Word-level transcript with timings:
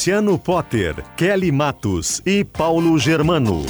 Luciano 0.00 0.38
Potter, 0.38 0.94
Kelly 1.14 1.52
Matos 1.52 2.22
e 2.24 2.42
Paulo 2.42 2.98
Germano. 2.98 3.66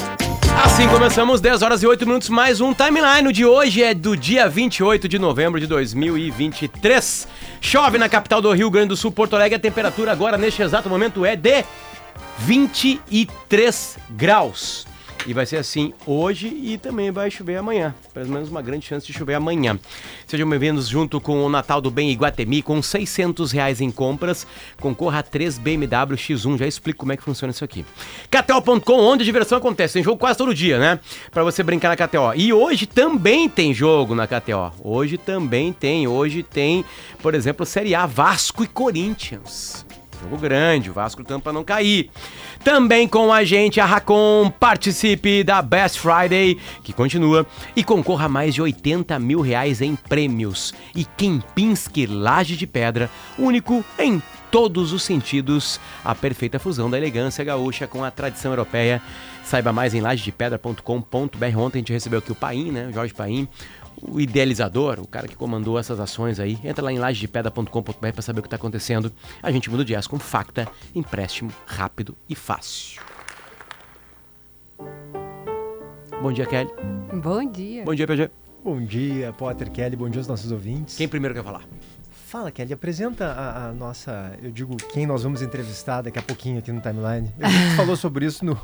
Assim 0.65 0.87
começamos 0.87 1.41
10 1.41 1.61
horas 1.61 1.83
e 1.83 1.89
8 1.89 2.07
minutos, 2.07 2.29
mais 2.29 2.61
um 2.61 2.73
timeline. 2.73 3.27
O 3.27 3.33
de 3.33 3.45
hoje 3.45 3.83
é 3.83 3.93
do 3.93 4.17
dia 4.17 4.49
28 4.49 5.09
de 5.09 5.19
novembro 5.19 5.59
de 5.59 5.67
2023. 5.67 7.27
Chove 7.61 7.99
na 7.99 8.09
capital 8.09 8.41
do 8.41 8.53
Rio 8.53 8.71
Grande 8.71 8.91
do 8.91 8.97
Sul, 8.97 9.11
Porto 9.11 9.35
Alegre. 9.35 9.57
A 9.57 9.59
temperatura 9.59 10.13
agora, 10.13 10.39
neste 10.39 10.63
exato 10.63 10.89
momento, 10.89 11.25
é 11.27 11.35
de 11.35 11.65
23 12.39 13.99
graus. 14.11 14.87
E 15.27 15.35
vai 15.35 15.45
ser 15.45 15.59
assim 15.59 15.93
hoje 16.07 16.49
e 16.49 16.79
também 16.79 17.11
vai 17.11 17.31
chover 17.31 17.57
amanhã. 17.57 17.95
Pelo 18.15 18.31
menos 18.31 18.49
uma 18.49 18.63
grande 18.63 18.87
chance 18.87 19.07
de 19.07 19.13
chover 19.13 19.35
amanhã. 19.35 19.79
Sejam 20.27 20.49
bem-vindos 20.49 20.89
junto 20.89 21.21
com 21.21 21.45
o 21.45 21.49
Natal 21.49 21.81
do 21.81 21.91
Bem 21.91 22.11
Iguatemi, 22.11 22.63
com 22.63 22.81
600 22.81 23.53
reais 23.53 23.81
em 23.83 23.91
compras. 23.91 24.47
Concorra 24.81 25.19
a 25.19 25.23
3 25.23 25.59
BMW 25.59 26.17
X1. 26.17 26.59
Já 26.59 26.67
explico 26.67 27.01
como 27.01 27.13
é 27.13 27.17
que 27.17 27.23
funciona 27.23 27.51
isso 27.51 27.65
aqui. 27.65 27.85
KTO.com, 28.31 28.99
onde 28.99 29.23
a 29.23 29.25
diversão 29.25 29.59
acontece. 29.59 29.95
Tem 29.95 30.03
jogo 30.03 30.19
quase 30.19 30.39
todo 30.39 30.55
dia, 30.55 30.79
né? 30.79 30.99
Pra 31.31 31.45
você 31.45 31.63
brincar 31.63 31.95
na 31.95 31.97
KTO. 31.97 32.35
E 32.35 32.53
hoje 32.53 32.87
também 32.87 33.49
tem 33.49 33.75
jogo 33.75 34.15
na 34.15 34.27
KTO. 34.27 34.73
Hoje 34.83 35.19
também 35.19 35.73
tem. 35.73 36.09
Hoje 36.09 36.43
tem, 36.43 36.83
por 37.23 37.35
exemplo, 37.35 37.67
Série 37.67 37.95
A 37.95 38.07
Vasco 38.07 38.65
e 38.65 38.67
Corinthians. 38.67 39.85
Jogo 40.21 40.37
grande, 40.37 40.91
o 40.91 40.93
Vasco 40.93 41.25
tampa 41.25 41.53
não 41.53 41.65
cair. 41.65 42.11
Também 42.63 43.09
com 43.09 43.33
a 43.33 43.43
gente, 43.43 43.81
a 43.81 43.87
Racon, 43.87 44.53
participe 44.61 45.43
da 45.43 45.63
Best 45.63 45.99
Friday, 45.99 46.59
que 46.85 46.93
continua, 46.93 47.47
e 47.75 47.83
concorra 47.83 48.27
a 48.27 48.29
mais 48.29 48.55
de 48.55 48.61
80 48.61 49.19
mil 49.19 49.41
reais 49.41 49.81
em 49.81 49.97
prêmios. 49.97 50.75
E 50.95 51.05
Kempinski 51.05 52.07
Laje 52.07 52.57
de 52.57 52.67
Pedra, 52.67 53.11
único 53.39 53.85
em 53.99 54.23
todos 54.51 54.93
os 54.93 55.03
sentidos, 55.03 55.81
a 56.05 56.15
perfeita 56.15 56.59
fusão 56.59 56.91
da 56.91 56.99
elegância 56.99 57.45
gaúcha 57.45 57.87
com 57.87 58.05
a 58.05 58.11
tradição 58.11 58.53
europeia. 58.53 59.01
Saiba 59.45 59.73
mais 59.73 59.95
em 59.95 60.01
lajedepedra.com.br. 60.01 61.59
Ontem 61.59 61.79
a 61.79 61.81
gente 61.81 61.93
recebeu 61.93 62.19
aqui 62.19 62.31
o 62.31 62.35
Paim, 62.35 62.71
né? 62.71 62.91
Jorge 62.93 63.15
Paim, 63.15 63.49
o 64.03 64.21
idealizador, 64.21 65.01
o 65.01 65.07
cara 65.07 65.29
que 65.29 65.37
comandou 65.37 65.79
essas 65.79 66.01
ações 66.01 66.41
aí. 66.41 66.59
Entra 66.65 66.85
lá 66.85 66.93
em 66.93 66.99
lajedepedra.com.br 66.99 68.13
para 68.13 68.23
saber 68.23 68.41
o 68.41 68.43
que 68.43 68.47
está 68.47 68.57
acontecendo. 68.57 69.13
A 69.43 69.51
gente 69.51 69.71
muda 69.71 69.85
de 69.85 69.93
jazz 69.93 70.07
com 70.07 70.19
Facta, 70.19 70.69
empréstimo 70.95 71.51
rápido 71.67 72.17
e 72.29 72.35
fácil. 72.35 73.03
Bom 76.23 76.33
dia, 76.33 76.47
Kelly. 76.47 76.71
Bom 77.23 77.51
dia. 77.51 77.85
Bom 77.85 77.95
dia, 77.95 78.07
PG. 78.07 78.31
Bom 78.63 78.85
dia, 78.85 79.33
Potter, 79.33 79.71
Kelly. 79.71 79.97
Bom 79.97 80.09
dia 80.09 80.21
aos 80.21 80.29
nossos 80.29 80.53
ouvintes. 80.53 80.97
Quem 80.97 81.09
primeiro 81.09 81.35
quer 81.35 81.43
falar? 81.43 81.63
Fala, 82.27 82.51
Kelly, 82.53 82.73
apresenta 82.73 83.27
a, 83.27 83.69
a, 83.69 83.73
nossa, 83.73 84.39
eu 84.43 84.53
digo, 84.53 84.77
quem 84.77 85.05
nós 85.07 85.25
vamos 85.25 85.43
entrevistar 85.43 86.03
daqui 86.03 86.19
a 86.19 86.23
pouquinho 86.23 86.59
aqui 86.59 86.71
no 86.71 86.81
Timeline. 86.81 87.33
A 87.41 87.49
gente 87.49 87.75
falou 87.75 87.97
sobre 87.97 88.27
isso 88.27 88.45
no, 88.45 88.57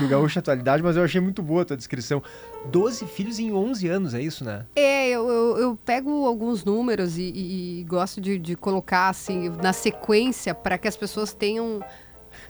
no 0.00 0.08
Gaúcho 0.08 0.38
Atualidade, 0.38 0.82
mas 0.82 0.96
eu 0.96 1.04
achei 1.04 1.20
muito 1.20 1.42
boa 1.42 1.62
a 1.62 1.64
tua 1.64 1.76
descrição. 1.76 2.22
Doze 2.70 3.06
filhos 3.06 3.38
em 3.38 3.52
11 3.52 3.88
anos, 3.88 4.14
é 4.14 4.22
isso, 4.22 4.44
né? 4.44 4.66
É, 4.74 5.08
eu, 5.08 5.28
eu, 5.28 5.58
eu 5.58 5.76
pego 5.84 6.26
alguns 6.26 6.64
números 6.64 7.18
e, 7.18 7.22
e, 7.22 7.80
e 7.80 7.84
gosto 7.84 8.20
de, 8.20 8.38
de 8.38 8.56
colocar, 8.56 9.08
assim, 9.08 9.50
na 9.50 9.72
sequência 9.72 10.54
para 10.54 10.78
que 10.78 10.88
as 10.88 10.96
pessoas 10.96 11.34
tenham 11.34 11.80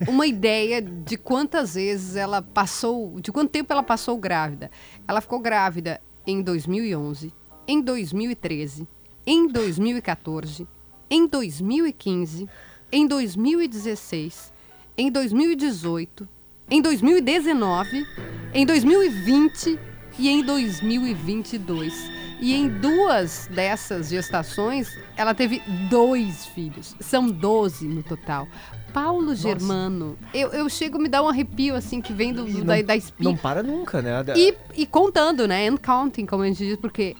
uma 0.07 0.25
ideia 0.27 0.81
de 0.81 1.17
quantas 1.17 1.75
vezes 1.75 2.15
ela 2.15 2.41
passou, 2.41 3.19
de 3.19 3.31
quanto 3.31 3.51
tempo 3.51 3.71
ela 3.71 3.83
passou 3.83 4.17
grávida. 4.17 4.71
Ela 5.07 5.21
ficou 5.21 5.39
grávida 5.39 6.01
em 6.25 6.41
2011, 6.41 7.33
em 7.67 7.81
2013, 7.81 8.87
em 9.27 9.47
2014, 9.47 10.67
em 11.09 11.27
2015, 11.27 12.47
em 12.91 13.07
2016, 13.07 14.53
em 14.97 15.11
2018, 15.11 16.27
em 16.69 16.81
2019, 16.81 18.07
em 18.53 18.65
2020 18.65 19.94
e 20.17 20.29
em 20.29 20.43
2022. 20.43 22.11
E 22.39 22.53
em 22.53 22.67
duas 22.67 23.49
dessas 23.49 24.09
gestações, 24.09 24.97
ela 25.15 25.33
teve 25.33 25.61
dois 25.89 26.45
filhos. 26.47 26.95
São 26.99 27.27
12 27.29 27.87
no 27.87 28.03
total. 28.03 28.47
Paulo 28.93 29.27
Nossa. 29.27 29.41
Germano, 29.41 30.17
eu, 30.33 30.49
eu 30.49 30.69
chego 30.69 30.97
a 30.97 31.01
me 31.01 31.09
dar 31.09 31.21
um 31.21 31.27
arrepio, 31.27 31.75
assim, 31.75 32.01
que 32.01 32.13
vem 32.13 32.33
do, 32.33 32.47
não, 32.47 32.65
da, 32.65 32.81
da 32.81 32.95
espinha. 32.95 33.29
Não 33.29 33.37
para 33.37 33.61
nunca, 33.61 34.01
né? 34.01 34.23
E, 34.35 34.55
e 34.73 34.85
contando, 34.85 35.47
né? 35.47 35.67
And 35.67 35.77
counting, 35.77 36.25
como 36.25 36.43
a 36.43 36.47
gente 36.47 36.65
diz, 36.65 36.77
porque 36.77 37.15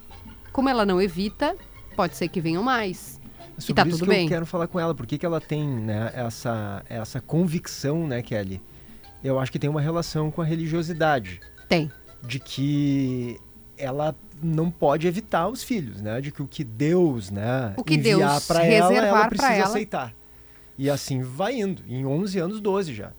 como 0.52 0.70
ela 0.70 0.86
não 0.86 1.02
evita, 1.02 1.56
pode 1.96 2.16
ser 2.16 2.28
que 2.30 2.40
venham 2.40 2.64
mais. 2.64 3.20
É 3.58 3.62
sobre 3.62 3.72
e 3.72 3.76
tá 3.76 3.88
isso 3.88 4.00
tudo 4.00 4.10
que 4.10 4.16
bem. 4.16 4.24
eu 4.24 4.30
quero 4.30 4.46
falar 4.46 4.68
com 4.68 4.80
ela. 4.80 4.94
Por 4.94 5.06
que, 5.06 5.18
que 5.18 5.26
ela 5.26 5.42
tem 5.42 5.68
né, 5.68 6.12
essa, 6.14 6.84
essa 6.90 7.20
convicção, 7.20 8.08
né, 8.08 8.22
Kelly? 8.22 8.62
Eu 9.24 9.40
acho 9.40 9.52
que 9.52 9.60
tem 9.60 9.70
uma 9.70 9.82
relação 9.82 10.30
com 10.30 10.42
a 10.42 10.46
religiosidade. 10.46 11.40
Tem. 11.68 11.92
De 12.28 12.40
que 12.40 13.40
ela 13.78 14.16
não 14.42 14.70
pode 14.70 15.08
evitar 15.08 15.48
os 15.48 15.64
filhos, 15.64 16.02
né? 16.02 16.22
De 16.22 16.32
que 16.32 16.42
o 16.42 16.48
que 16.48 16.64
Deus, 16.64 17.30
né, 17.30 17.74
o 17.78 17.84
que 17.84 17.96
enviar 17.96 18.42
para 18.42 18.66
ela, 18.66 18.94
ela 18.94 19.28
precisa 19.28 19.54
ela. 19.54 19.66
aceitar. 19.66 20.14
E 20.78 20.90
assim 20.90 21.22
vai 21.22 21.60
indo. 21.60 21.82
Em 21.88 22.06
11 22.06 22.40
anos, 22.40 22.62
12 22.62 22.94
já. 22.94 23.12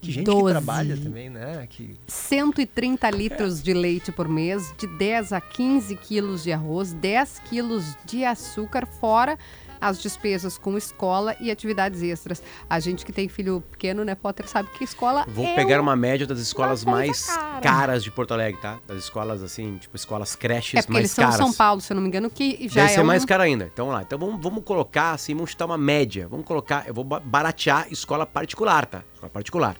Que 0.00 0.12
gente 0.12 0.26
12. 0.26 0.44
que 0.44 0.50
trabalha 0.50 0.96
também, 0.96 1.28
né? 1.28 1.66
Que... 1.68 1.96
130 2.06 3.10
litros 3.10 3.60
é. 3.60 3.62
de 3.62 3.74
leite 3.74 4.12
por 4.12 4.28
mês, 4.28 4.72
de 4.78 4.86
10 4.86 5.32
a 5.32 5.40
15 5.40 5.96
quilos 5.96 6.44
de 6.44 6.52
arroz, 6.52 6.92
10 6.92 7.40
quilos 7.48 7.96
de 8.04 8.24
açúcar, 8.24 8.86
fora 8.86 9.36
as 9.80 10.00
despesas 10.00 10.58
com 10.58 10.76
escola 10.76 11.36
e 11.40 11.50
atividades 11.50 12.02
extras. 12.02 12.42
A 12.68 12.80
gente 12.80 13.04
que 13.04 13.12
tem 13.12 13.28
filho 13.28 13.62
pequeno, 13.70 14.04
né, 14.04 14.14
Potter, 14.14 14.48
sabe 14.48 14.68
que 14.70 14.84
escola 14.84 15.24
Vou 15.28 15.44
é 15.44 15.54
pegar 15.54 15.80
uma 15.80 15.96
média 15.96 16.26
das 16.26 16.38
escolas 16.38 16.84
mais 16.84 17.26
cara. 17.26 17.60
caras 17.60 18.04
de 18.04 18.10
Porto 18.10 18.32
Alegre, 18.32 18.60
tá? 18.60 18.78
Das 18.86 18.98
escolas, 18.98 19.42
assim, 19.42 19.76
tipo, 19.78 19.96
escolas 19.96 20.34
creches 20.34 20.74
é 20.74 20.82
porque 20.82 20.92
mais 20.92 21.04
eles 21.04 21.12
são 21.12 21.24
caras. 21.24 21.36
São 21.36 21.52
Paulo, 21.52 21.80
se 21.80 21.92
eu 21.92 21.94
não 21.94 22.02
me 22.02 22.08
engano, 22.08 22.30
que 22.30 22.68
já 22.68 22.82
Deve 22.82 22.92
é 22.92 22.94
ser 22.96 23.00
um... 23.00 23.04
mais 23.04 23.24
caro 23.24 23.42
ainda. 23.42 23.70
Então, 23.72 23.86
vamos 23.86 24.00
lá. 24.00 24.02
Então, 24.02 24.18
vamos, 24.18 24.42
vamos 24.42 24.64
colocar, 24.64 25.12
assim, 25.12 25.34
vamos 25.34 25.50
chutar 25.50 25.66
uma 25.66 25.78
média. 25.78 26.28
Vamos 26.28 26.46
colocar, 26.46 26.86
eu 26.86 26.94
vou 26.94 27.04
baratear 27.04 27.86
escola 27.90 28.26
particular, 28.26 28.86
tá? 28.86 29.02
Escola 29.14 29.30
particular. 29.30 29.76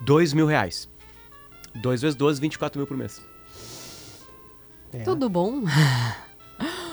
2 0.00 0.32
mil 0.32 0.46
reais. 0.46 0.88
2 1.74 2.02
vezes 2.02 2.16
12, 2.16 2.40
24 2.40 2.78
mil 2.78 2.86
por 2.86 2.96
mês. 2.96 3.20
É. 4.92 5.02
Tudo 5.02 5.28
bom? 5.28 5.62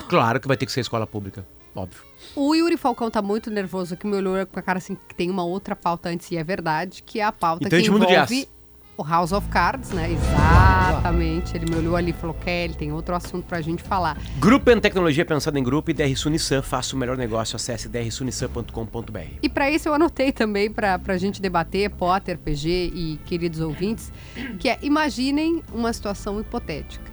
Claro 0.08 0.40
que 0.40 0.48
vai 0.48 0.56
ter 0.56 0.66
que 0.66 0.72
ser 0.72 0.80
escola 0.80 1.06
pública, 1.06 1.46
óbvio. 1.74 2.02
O 2.36 2.54
Yuri 2.54 2.76
Falcão 2.76 3.10
tá 3.10 3.22
muito 3.22 3.50
nervoso 3.50 3.94
aqui, 3.94 4.06
me 4.06 4.16
olhou 4.16 4.46
com 4.46 4.58
a 4.58 4.62
cara 4.62 4.78
assim, 4.78 4.96
que 5.08 5.14
tem 5.14 5.30
uma 5.30 5.44
outra 5.44 5.74
pauta 5.74 6.08
antes, 6.08 6.30
e 6.30 6.36
é 6.36 6.44
verdade, 6.44 7.02
que 7.02 7.20
é 7.20 7.24
a 7.24 7.32
pauta 7.32 7.66
então, 7.66 7.78
que 7.78 7.86
envolve 7.86 8.48
o 8.96 9.02
House 9.02 9.32
of 9.32 9.48
Cards, 9.48 9.90
né? 9.90 10.12
Exatamente. 10.12 11.56
Ele 11.56 11.70
me 11.70 11.76
olhou 11.76 11.96
ali 11.96 12.10
e 12.10 12.12
falou, 12.12 12.34
Kelly, 12.34 12.74
tem 12.74 12.92
outro 12.92 13.14
assunto 13.14 13.44
pra 13.46 13.60
gente 13.60 13.82
falar. 13.82 14.16
Grupo 14.38 14.70
em 14.70 14.80
Tecnologia 14.80 15.24
pensada 15.24 15.58
em 15.58 15.62
grupo 15.62 15.90
e 15.90 15.94
DR 15.94 16.14
Sunissan, 16.14 16.62
faça 16.62 16.94
o 16.94 16.98
melhor 16.98 17.16
negócio, 17.16 17.56
acesse 17.56 17.88
drsunissan.com.br. 17.88 19.18
E 19.42 19.48
para 19.48 19.70
isso 19.70 19.88
eu 19.88 19.94
anotei 19.94 20.30
também 20.30 20.70
pra, 20.70 20.98
pra 20.98 21.16
gente 21.16 21.40
debater, 21.40 21.90
Potter, 21.90 22.38
PG 22.38 22.92
e 22.94 23.20
queridos 23.24 23.60
ouvintes, 23.60 24.12
que 24.58 24.68
é, 24.68 24.78
imaginem 24.82 25.62
uma 25.72 25.92
situação 25.92 26.40
hipotética. 26.40 27.10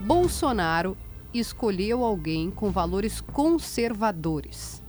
Bolsonaro 0.00 0.96
escolheu 1.34 2.04
alguém 2.04 2.50
com 2.50 2.70
valores 2.70 3.20
conservadores. 3.20 4.82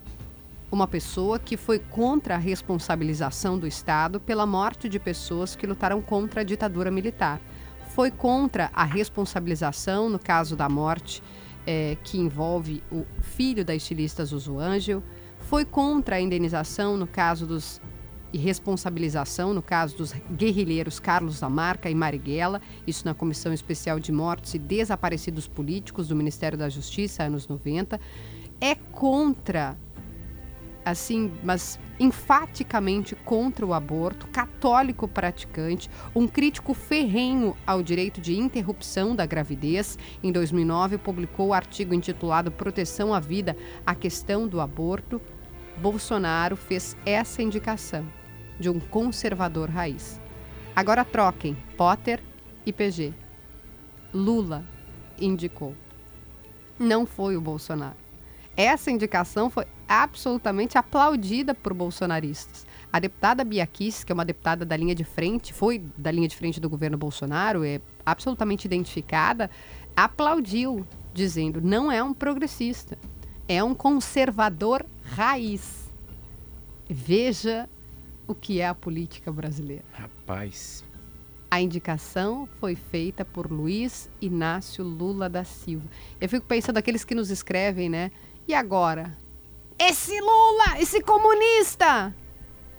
Uma 0.71 0.88
pessoa 0.88 1.39
que 1.39 1.57
foi 1.57 1.80
contra 1.80 2.36
a 2.36 2.38
responsabilização 2.38 3.57
do 3.57 3.65
Estado 3.65 4.19
pela 4.19 4.45
morte 4.45 4.89
de 4.89 5.00
pessoas 5.00 5.56
que 5.56 5.65
lutaram 5.65 6.01
contra 6.01 6.42
a 6.42 6.44
ditadura 6.44 6.92
militar. 6.92 7.42
Foi 7.89 8.12
contra 8.12 8.69
a 8.74 8.83
responsabilização 8.83 10.09
no 10.09 10.19
caso 10.19 10.56
da 10.56 10.68
morte 10.68 11.24
é, 11.65 11.97
que 12.03 12.18
envolve 12.18 12.83
o 12.92 13.06
filho 13.21 13.63
da 13.63 13.74
estilista 13.74 14.25
Zuzu 14.25 14.59
Angel. 14.59 15.01
Foi 15.39 15.65
contra 15.65 16.18
a 16.18 16.21
indenização 16.21 16.97
no 16.97 17.07
caso 17.07 17.45
dos 17.45 17.81
e 18.36 18.38
responsabilização 18.38 19.54
no 19.54 19.62
caso 19.62 19.96
dos 19.96 20.12
guerrilheiros 20.30 21.00
Carlos 21.00 21.40
Lamarca 21.40 21.90
e 21.90 21.96
Marighella, 21.96 22.62
isso 22.86 23.06
na 23.06 23.14
Comissão 23.14 23.54
Especial 23.54 23.98
de 23.98 24.12
Mortos 24.12 24.54
e 24.54 24.60
Desaparecidos 24.60 25.48
Políticos 25.48 26.10
do 26.10 26.18
Ministério 26.18 26.58
da 26.58 26.68
Justiça, 26.68 27.24
anos 27.24 27.48
90. 27.48 27.98
É 28.60 28.76
contra 28.76 29.78
assim, 30.84 31.32
mas 31.44 31.80
enfaticamente 31.98 33.16
contra 33.16 33.66
o 33.66 33.74
aborto, 33.74 34.28
católico 34.28 35.08
praticante, 35.08 35.90
um 36.14 36.28
crítico 36.28 36.74
ferrenho 36.74 37.56
ao 37.66 37.81
direito 37.81 38.20
de 38.20 38.38
interrupção 38.38 39.16
da 39.16 39.26
gravidez. 39.26 39.98
Em 40.22 40.30
2009, 40.30 40.98
publicou 40.98 41.48
o 41.48 41.54
artigo 41.54 41.94
intitulado 41.94 42.52
Proteção 42.52 43.14
à 43.14 43.20
Vida, 43.22 43.56
a 43.86 43.96
questão 43.96 44.46
do 44.46 44.60
aborto. 44.60 45.22
Bolsonaro 45.78 46.58
fez 46.58 46.98
essa 47.06 47.42
indicação 47.42 48.06
de 48.60 48.69
um 48.69 48.80
conservador 48.80 49.69
raiz. 49.69 50.19
Agora 50.75 51.06
troquem 51.06 51.56
Potter 51.78 52.22
e 52.66 52.74
PG. 52.74 53.13
Lula 54.13 54.66
indicou. 55.19 55.75
Não 56.78 57.06
foi 57.06 57.38
o 57.38 57.42
Bolsonaro. 57.42 57.96
Essa 58.57 58.90
indicação 58.90 59.50
foi 59.50 59.66
absolutamente 59.88 60.78
aplaudida 60.78 61.54
por 61.54 61.74
bolsonaristas. 61.74 62.66
A 62.92 63.00
deputada 63.00 63.44
Bia 63.44 63.68
Kiss, 63.68 64.06
que 64.06 64.12
é 64.12 64.16
uma 64.16 64.24
deputada 64.24 64.66
da 64.66 64.78
linha 64.78 64.96
de 64.96 65.04
frente, 65.04 65.54
foi 65.54 65.80
da 65.98 66.12
linha 66.12 66.28
de 66.28 66.36
frente 66.36 66.60
do 66.60 66.69
governo 66.69 66.98
Bolsonaro, 66.98 67.66
é 67.66 67.81
absolutamente 68.06 68.66
identificada, 68.66 69.50
aplaudiu, 69.96 70.86
dizendo: 71.13 71.62
não 71.62 71.92
é 71.92 72.02
um 72.02 72.13
progressista, 72.13 72.98
é 73.48 73.62
um 73.62 73.75
conservador 73.75 74.86
raiz. 75.04 75.92
Veja 76.90 77.69
o 78.27 78.36
que 78.36 78.60
é 78.60 78.68
a 78.68 78.75
política 78.75 79.31
brasileira. 79.31 79.83
Rapaz. 79.92 80.83
A 81.50 81.62
indicação 81.62 82.50
foi 82.60 82.75
feita 82.75 83.24
por 83.24 83.51
Luiz 83.51 84.10
Inácio 84.19 84.83
Lula 84.83 85.30
da 85.30 85.44
Silva. 85.44 85.86
Eu 86.19 86.27
fico 86.27 86.45
pensando 86.45 86.77
aqueles 86.77 87.04
que 87.06 87.16
nos 87.16 87.30
escrevem, 87.30 87.88
né? 87.88 88.12
E 88.48 88.54
agora? 88.54 89.16
Esse 89.77 90.19
Lula, 90.19 90.80
esse 90.80 91.01
comunista, 91.01 92.13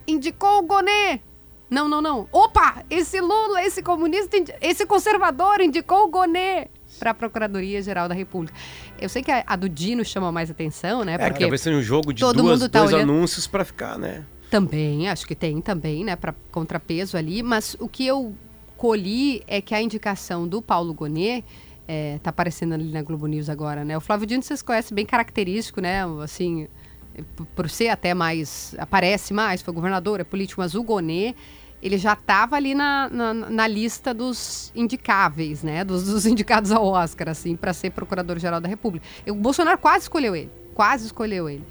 indicou 0.07 0.59
o 0.59 0.63
Gonê. 0.63 1.21
Não, 1.69 1.89
não, 1.89 2.01
não. 2.01 2.29
Opa, 2.31 2.85
esse 2.89 3.21
Lula, 3.21 3.63
esse 3.63 3.83
comunista, 3.83 4.37
esse 4.61 4.87
conservador 4.87 5.61
indicou 5.61 6.05
o 6.05 6.09
Gonê 6.09 6.69
para 6.99 7.11
a 7.11 7.15
Procuradoria-Geral 7.15 8.09
da 8.09 8.15
República. 8.15 8.57
Eu 8.99 9.09
sei 9.09 9.23
que 9.23 9.31
a, 9.31 9.43
a, 9.47 9.57
do 9.57 9.69
Dino 9.69 10.05
chama 10.05 10.31
mais 10.31 10.51
atenção, 10.51 11.05
né? 11.05 11.19
Porque 11.19 11.43
é, 11.43 11.47
talvez 11.47 11.61
seja 11.61 11.77
um 11.77 11.83
jogo 11.83 12.13
de 12.13 12.21
duas, 12.21 12.61
tá 12.61 12.81
dois 12.81 12.93
olhando... 12.93 13.13
anúncios 13.13 13.47
para 13.47 13.65
ficar, 13.65 13.99
né? 13.99 14.25
Também, 14.51 15.09
acho 15.09 15.27
que 15.27 15.35
tem 15.35 15.61
também, 15.61 16.05
né, 16.05 16.17
para 16.17 16.35
contrapeso 16.51 17.17
ali. 17.17 17.43
Mas 17.43 17.77
o 17.81 17.89
que 17.89 18.07
eu 18.07 18.35
colhi 18.77 19.43
é 19.47 19.61
que 19.61 19.75
a 19.75 19.83
indicação 19.83 20.47
do 20.47 20.63
Paulo 20.63 20.93
Gonet 20.95 21.45
é, 21.89 22.19
tá 22.23 22.31
aparecendo 22.31 22.75
ali 22.75 22.91
na 22.91 23.03
Globo 23.03 23.27
News 23.27 23.49
agora, 23.49 23.85
né? 23.85 23.97
O 23.97 24.01
Flávio 24.01 24.27
Dino 24.27 24.43
vocês 24.43 24.63
conhecem 24.63 24.95
bem 24.95 25.07
característico, 25.07 25.81
né? 25.81 26.03
Assim, 26.23 26.69
por 27.55 27.71
ser 27.71 27.89
até 27.89 28.13
mais 28.13 28.75
aparece 28.79 29.33
mais, 29.33 29.63
foi 29.63 29.73
governador, 29.73 30.21
é 30.21 30.25
político, 30.25 30.61
mas 30.61 30.75
o 30.75 30.83
Gonet 30.83 31.37
ele 31.83 31.99
já 31.99 32.15
estava 32.15 32.57
ali 32.57 32.75
na, 32.75 33.09
na, 33.11 33.35
na, 33.35 33.69
lista 33.69 34.13
dos 34.13 34.73
indicáveis, 34.75 35.63
né? 35.63 35.85
Dos, 35.85 36.05
dos 36.05 36.27
indicados 36.27 36.73
ao 36.73 36.85
Oscar, 36.85 37.29
assim, 37.29 37.55
para 37.55 37.73
ser 37.73 37.91
procurador-geral 37.91 38.61
da 38.61 38.69
República. 38.69 39.07
o 39.29 39.35
Bolsonaro 39.35 39.79
quase 39.79 40.05
escolheu 40.05 40.35
ele, 40.35 40.51
quase 40.75 41.07
escolheu 41.07 41.49
ele. 41.49 41.65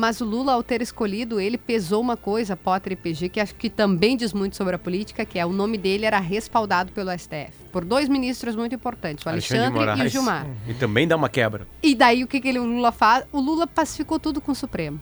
Mas 0.00 0.18
o 0.22 0.24
Lula, 0.24 0.54
ao 0.54 0.62
ter 0.62 0.80
escolhido 0.80 1.38
ele, 1.38 1.58
pesou 1.58 2.00
uma 2.00 2.16
coisa, 2.16 2.56
Potter 2.56 2.94
e 2.94 2.96
PG, 2.96 3.28
que 3.28 3.38
acho 3.38 3.54
que 3.54 3.68
também 3.68 4.16
diz 4.16 4.32
muito 4.32 4.56
sobre 4.56 4.74
a 4.74 4.78
política, 4.78 5.26
que 5.26 5.38
é 5.38 5.44
o 5.44 5.52
nome 5.52 5.76
dele 5.76 6.06
era 6.06 6.18
respaldado 6.18 6.90
pelo 6.90 7.10
STF. 7.10 7.52
Por 7.70 7.84
dois 7.84 8.08
ministros 8.08 8.56
muito 8.56 8.74
importantes, 8.74 9.26
o 9.26 9.28
Alexandre, 9.28 9.78
Alexandre 9.78 10.02
e 10.02 10.06
o 10.06 10.08
Gilmar. 10.08 10.46
E 10.66 10.72
também 10.72 11.06
dá 11.06 11.16
uma 11.16 11.28
quebra. 11.28 11.68
E 11.82 11.94
daí 11.94 12.24
o 12.24 12.26
que, 12.26 12.40
que 12.40 12.48
ele, 12.48 12.58
o 12.58 12.64
Lula 12.64 12.90
faz? 12.92 13.26
O 13.30 13.40
Lula 13.40 13.66
pacificou 13.66 14.18
tudo 14.18 14.40
com 14.40 14.52
o 14.52 14.54
Supremo. 14.54 14.98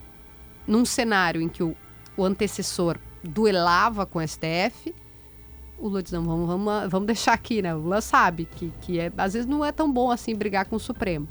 Num 0.66 0.84
cenário 0.84 1.40
em 1.40 1.48
que 1.48 1.62
o, 1.62 1.76
o 2.16 2.24
antecessor 2.24 2.98
duelava 3.22 4.04
com 4.04 4.18
o 4.18 4.26
STF, 4.26 4.92
o 5.78 5.86
Lula 5.86 6.02
diz, 6.02 6.10
não, 6.10 6.24
vamos, 6.24 6.48
vamos, 6.48 6.90
vamos 6.90 7.06
deixar 7.06 7.34
aqui, 7.34 7.62
né? 7.62 7.72
O 7.72 7.78
Lula 7.78 8.00
sabe 8.00 8.48
que, 8.50 8.72
que 8.80 8.98
é, 8.98 9.12
às 9.16 9.34
vezes 9.34 9.46
não 9.46 9.64
é 9.64 9.70
tão 9.70 9.92
bom 9.92 10.10
assim 10.10 10.34
brigar 10.34 10.64
com 10.64 10.74
o 10.74 10.80
Supremo. 10.80 11.28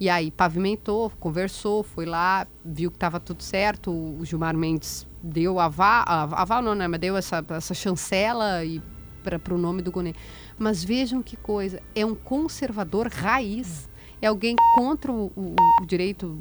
E 0.00 0.08
aí 0.08 0.30
pavimentou, 0.30 1.10
conversou, 1.18 1.82
foi 1.82 2.06
lá, 2.06 2.46
viu 2.64 2.90
que 2.90 2.96
estava 2.96 3.18
tudo 3.18 3.42
certo. 3.42 3.90
O 3.90 4.24
Gilmar 4.24 4.56
Mendes 4.56 5.06
deu 5.22 5.58
a 5.58 5.64
aval 5.66 6.62
não, 6.62 6.74
né? 6.74 6.86
Mas 6.86 7.00
deu 7.00 7.16
essa, 7.16 7.44
essa 7.50 7.74
chancela 7.74 8.64
e 8.64 8.80
para 9.22 9.54
o 9.54 9.58
nome 9.58 9.82
do 9.82 9.90
Gonê. 9.90 10.14
Mas 10.56 10.82
vejam 10.84 11.22
que 11.22 11.36
coisa, 11.36 11.82
é 11.94 12.06
um 12.06 12.14
conservador 12.14 13.08
raiz. 13.08 13.88
É 14.20 14.26
alguém 14.26 14.56
contra 14.74 15.12
o, 15.12 15.26
o, 15.36 15.54
o 15.80 15.86
direito, 15.86 16.40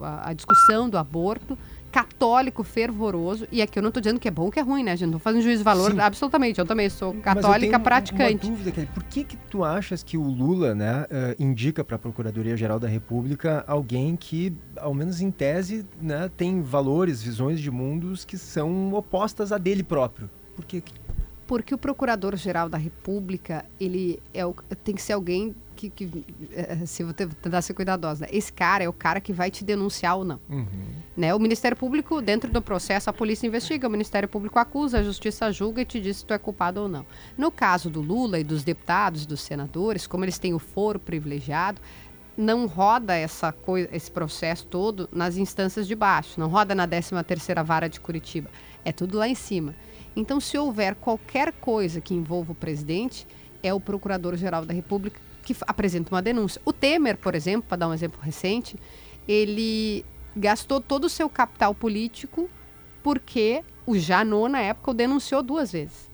a, 0.00 0.30
a 0.30 0.32
discussão 0.32 0.88
do 0.88 0.96
aborto, 0.96 1.58
católico 1.90 2.62
fervoroso, 2.62 3.46
e 3.50 3.60
aqui 3.60 3.78
eu 3.78 3.82
não 3.82 3.88
estou 3.88 4.00
dizendo 4.00 4.20
que 4.20 4.28
é 4.28 4.30
bom 4.30 4.44
ou 4.44 4.50
que 4.50 4.58
é 4.58 4.62
ruim, 4.62 4.82
né, 4.82 4.96
gente? 4.96 5.10
Não 5.10 5.18
estou 5.18 5.20
fazendo 5.20 5.42
juízo 5.42 5.58
de 5.58 5.64
valor, 5.64 5.90
Sim. 5.90 5.98
absolutamente. 5.98 6.58
Eu 6.58 6.66
também 6.66 6.88
sou 6.88 7.12
católica 7.14 7.78
Mas 7.78 7.82
praticante. 7.82 8.46
Uma 8.46 8.56
dúvida, 8.56 8.70
Kelly. 8.70 8.88
Por 8.94 9.02
que 9.04 9.24
que 9.24 9.36
tu 9.36 9.64
achas 9.64 10.02
que 10.02 10.16
o 10.16 10.22
Lula, 10.22 10.74
né, 10.74 11.02
uh, 11.02 11.42
indica 11.42 11.84
para 11.84 11.96
a 11.96 11.98
Procuradoria-Geral 11.98 12.78
da 12.78 12.88
República 12.88 13.64
alguém 13.66 14.16
que, 14.16 14.54
ao 14.76 14.94
menos 14.94 15.20
em 15.20 15.30
tese, 15.30 15.84
né, 16.00 16.30
tem 16.36 16.62
valores, 16.62 17.22
visões 17.22 17.60
de 17.60 17.70
mundos 17.70 18.24
que 18.24 18.38
são 18.38 18.94
opostas 18.94 19.52
a 19.52 19.58
dele 19.58 19.82
próprio? 19.82 20.30
Por 20.54 20.64
que? 20.64 20.82
Porque 21.46 21.74
o 21.74 21.78
Procurador-Geral 21.78 22.68
da 22.68 22.78
República, 22.78 23.64
ele 23.80 24.22
é 24.32 24.46
o, 24.46 24.54
tem 24.84 24.94
que 24.94 25.02
ser 25.02 25.14
alguém 25.14 25.52
que, 25.88 25.88
que 25.88 26.24
é, 26.52 26.84
se 26.84 27.02
você 27.02 27.26
tentar 27.26 27.62
ser 27.62 27.72
cuidadosa, 27.72 28.26
né? 28.26 28.28
esse 28.32 28.52
cara 28.52 28.84
é 28.84 28.88
o 28.88 28.92
cara 28.92 29.20
que 29.20 29.32
vai 29.32 29.50
te 29.50 29.64
denunciar 29.64 30.18
ou 30.18 30.24
não. 30.24 30.40
Uhum. 30.48 30.66
Né? 31.16 31.34
O 31.34 31.38
Ministério 31.38 31.76
Público, 31.76 32.20
dentro 32.20 32.50
do 32.50 32.60
processo, 32.60 33.08
a 33.08 33.12
polícia 33.12 33.46
investiga, 33.46 33.88
o 33.88 33.90
Ministério 33.90 34.28
Público 34.28 34.58
acusa, 34.58 34.98
a 34.98 35.02
Justiça 35.02 35.50
julga 35.50 35.80
e 35.80 35.84
te 35.84 36.00
diz 36.00 36.18
se 36.18 36.24
tu 36.26 36.34
é 36.34 36.38
culpado 36.38 36.82
ou 36.82 36.88
não. 36.88 37.06
No 37.38 37.50
caso 37.50 37.88
do 37.88 38.00
Lula 38.02 38.38
e 38.38 38.44
dos 38.44 38.62
deputados, 38.62 39.24
dos 39.24 39.40
senadores, 39.40 40.06
como 40.06 40.24
eles 40.24 40.38
têm 40.38 40.52
o 40.52 40.58
foro 40.58 40.98
privilegiado, 40.98 41.80
não 42.36 42.66
roda 42.66 43.14
essa 43.14 43.52
coisa, 43.52 43.88
esse 43.92 44.10
processo 44.10 44.66
todo 44.66 45.08
nas 45.12 45.36
instâncias 45.36 45.86
de 45.86 45.94
baixo, 45.94 46.38
não 46.38 46.48
roda 46.48 46.74
na 46.74 46.86
13ª 46.86 47.64
Vara 47.64 47.88
de 47.88 48.00
Curitiba. 48.00 48.50
É 48.84 48.92
tudo 48.92 49.18
lá 49.18 49.28
em 49.28 49.34
cima. 49.34 49.74
Então, 50.14 50.40
se 50.40 50.58
houver 50.58 50.94
qualquer 50.94 51.52
coisa 51.52 52.00
que 52.00 52.14
envolva 52.14 52.52
o 52.52 52.54
presidente, 52.54 53.26
é 53.62 53.72
o 53.72 53.80
Procurador-Geral 53.80 54.64
da 54.64 54.74
República 54.74 55.20
que 55.42 55.56
apresenta 55.66 56.14
uma 56.14 56.22
denúncia. 56.22 56.60
O 56.64 56.72
Temer, 56.72 57.16
por 57.16 57.34
exemplo, 57.34 57.68
para 57.68 57.78
dar 57.78 57.88
um 57.88 57.94
exemplo 57.94 58.20
recente, 58.20 58.76
ele 59.26 60.04
gastou 60.36 60.80
todo 60.80 61.04
o 61.04 61.08
seu 61.08 61.28
capital 61.28 61.74
político 61.74 62.48
porque 63.02 63.64
o 63.86 63.98
Janot, 63.98 64.50
na 64.50 64.60
época, 64.60 64.90
o 64.90 64.94
denunciou 64.94 65.42
duas 65.42 65.72
vezes. 65.72 66.10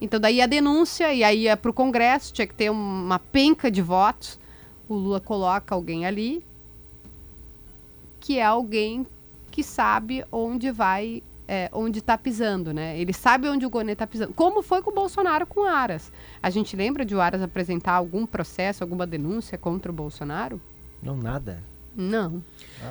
Então, 0.00 0.20
daí 0.20 0.42
a 0.42 0.46
denúncia, 0.46 1.12
e 1.12 1.24
aí 1.24 1.48
é 1.48 1.56
para 1.56 1.70
o 1.70 1.74
Congresso, 1.74 2.32
tinha 2.32 2.46
que 2.46 2.54
ter 2.54 2.70
uma 2.70 3.18
penca 3.18 3.70
de 3.70 3.80
votos. 3.80 4.38
O 4.88 4.94
Lula 4.94 5.20
coloca 5.20 5.74
alguém 5.74 6.04
ali, 6.04 6.44
que 8.20 8.38
é 8.38 8.44
alguém 8.44 9.06
que 9.50 9.62
sabe 9.62 10.24
onde 10.30 10.70
vai 10.70 11.22
é, 11.48 11.68
onde 11.72 11.98
está 12.00 12.18
pisando, 12.18 12.72
né? 12.72 12.98
Ele 12.98 13.12
sabe 13.12 13.48
onde 13.48 13.64
o 13.64 13.70
Gonê 13.70 13.92
está 13.92 14.06
pisando. 14.06 14.32
Como 14.34 14.62
foi 14.62 14.82
com 14.82 14.90
o 14.90 14.94
Bolsonaro 14.94 15.46
com 15.46 15.60
o 15.60 15.64
Aras? 15.64 16.12
A 16.42 16.50
gente 16.50 16.76
lembra 16.76 17.04
de 17.04 17.14
o 17.14 17.20
Aras 17.20 17.42
apresentar 17.42 17.92
algum 17.92 18.26
processo, 18.26 18.82
alguma 18.82 19.06
denúncia 19.06 19.56
contra 19.56 19.90
o 19.90 19.94
Bolsonaro? 19.94 20.60
Não, 21.02 21.16
nada. 21.16 21.62
Não. 21.96 22.42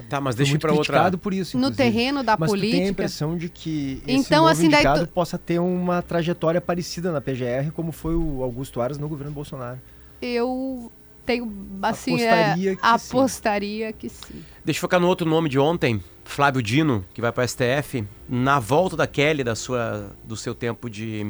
Tá, 0.09 0.19
mas 0.19 0.35
deixa 0.35 0.57
para 0.57 0.73
outra. 0.73 1.15
por 1.15 1.31
isso. 1.31 1.59
No 1.59 1.69
terreno 1.69 2.23
da 2.23 2.35
mas 2.39 2.49
política. 2.49 2.71
Mas 2.71 2.79
tem 2.79 2.87
a 2.87 2.91
impressão 2.91 3.37
de 3.37 3.49
que 3.49 4.01
esse 4.07 4.17
então, 4.17 4.39
novo 4.39 4.51
assim, 4.51 4.65
indicado 4.65 5.05
tu... 5.05 5.13
possa 5.13 5.37
ter 5.37 5.59
uma 5.59 6.01
trajetória 6.01 6.59
parecida 6.59 7.11
na 7.11 7.21
PGR, 7.21 7.71
como 7.73 7.91
foi 7.91 8.15
o 8.15 8.41
Augusto 8.41 8.81
Aras 8.81 8.97
no 8.97 9.07
governo 9.07 9.31
Bolsonaro. 9.31 9.79
Eu 10.19 10.91
tenho 11.23 11.51
assim 11.83 12.15
apostaria, 12.15 12.71
é, 12.71 12.75
que, 12.75 12.81
apostaria 12.81 13.87
sim. 13.89 13.93
que 13.99 14.09
sim. 14.09 14.43
Deixa 14.63 14.79
eu 14.79 14.81
focar 14.81 14.99
no 14.99 15.07
outro 15.07 15.29
nome 15.29 15.49
de 15.49 15.59
ontem, 15.59 16.03
Flávio 16.25 16.61
Dino, 16.61 17.05
que 17.13 17.21
vai 17.21 17.31
para 17.31 17.45
o 17.45 17.47
STF, 17.47 18.05
na 18.27 18.59
volta 18.59 18.97
da 18.97 19.07
Kelly 19.07 19.43
da 19.43 19.55
sua 19.55 20.11
do 20.23 20.35
seu 20.35 20.53
tempo 20.53 20.89
de, 20.89 21.23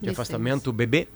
de 0.00 0.10
afastamento 0.10 0.72
bebê, 0.72 1.06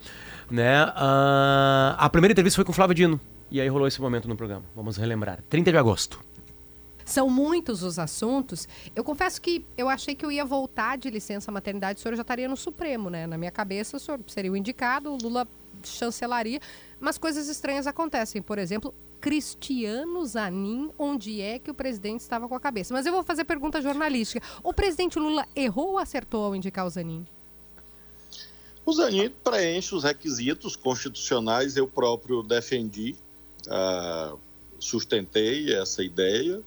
né? 0.50 0.84
Uh, 0.84 1.96
a 1.98 2.08
primeira 2.10 2.32
entrevista 2.32 2.56
foi 2.56 2.64
com 2.64 2.70
o 2.70 2.74
Flávio 2.74 2.94
Dino 2.94 3.20
e 3.50 3.60
aí 3.60 3.68
rolou 3.68 3.88
esse 3.88 4.00
momento 4.00 4.28
no 4.28 4.36
programa. 4.36 4.64
Vamos 4.74 4.96
relembrar. 4.96 5.42
30 5.48 5.72
de 5.72 5.78
agosto. 5.78 6.20
São 7.04 7.30
muitos 7.30 7.82
os 7.82 7.98
assuntos. 7.98 8.68
Eu 8.94 9.02
confesso 9.02 9.40
que 9.40 9.64
eu 9.76 9.88
achei 9.88 10.14
que 10.14 10.26
eu 10.26 10.30
ia 10.30 10.44
voltar 10.44 10.98
de 10.98 11.08
licença 11.08 11.50
maternidade, 11.50 11.98
o 11.98 12.02
senhor 12.02 12.16
já 12.16 12.22
estaria 12.22 12.48
no 12.48 12.56
Supremo, 12.56 13.08
né? 13.08 13.26
Na 13.26 13.38
minha 13.38 13.50
cabeça, 13.50 13.96
o 13.96 14.00
senhor 14.00 14.20
seria 14.26 14.52
o 14.52 14.56
indicado, 14.56 15.12
o 15.12 15.16
Lula 15.16 15.46
chancelaria, 15.84 16.60
mas 17.00 17.16
coisas 17.16 17.48
estranhas 17.48 17.86
acontecem. 17.86 18.42
Por 18.42 18.58
exemplo, 18.58 18.92
Cristiano 19.20 20.24
Zanin 20.24 20.90
onde 20.98 21.40
é 21.40 21.58
que 21.58 21.70
o 21.70 21.74
presidente 21.74 22.20
estava 22.20 22.48
com 22.48 22.54
a 22.54 22.60
cabeça. 22.60 22.94
Mas 22.94 23.06
eu 23.06 23.12
vou 23.12 23.22
fazer 23.22 23.44
pergunta 23.44 23.80
jornalística. 23.80 24.44
O 24.62 24.72
presidente 24.72 25.18
Lula 25.18 25.46
errou 25.54 25.92
ou 25.92 25.98
acertou 25.98 26.44
ao 26.44 26.54
indicar 26.54 26.86
o 26.86 26.90
Zanin? 26.90 27.26
O 28.84 28.92
Zanin 28.92 29.30
preenche 29.42 29.94
os 29.94 30.04
requisitos 30.04 30.76
constitucionais, 30.76 31.76
eu 31.76 31.88
próprio 31.88 32.42
defendi, 32.42 33.16
uh, 33.66 34.38
sustentei 34.78 35.74
essa 35.74 36.04
ideia. 36.04 36.62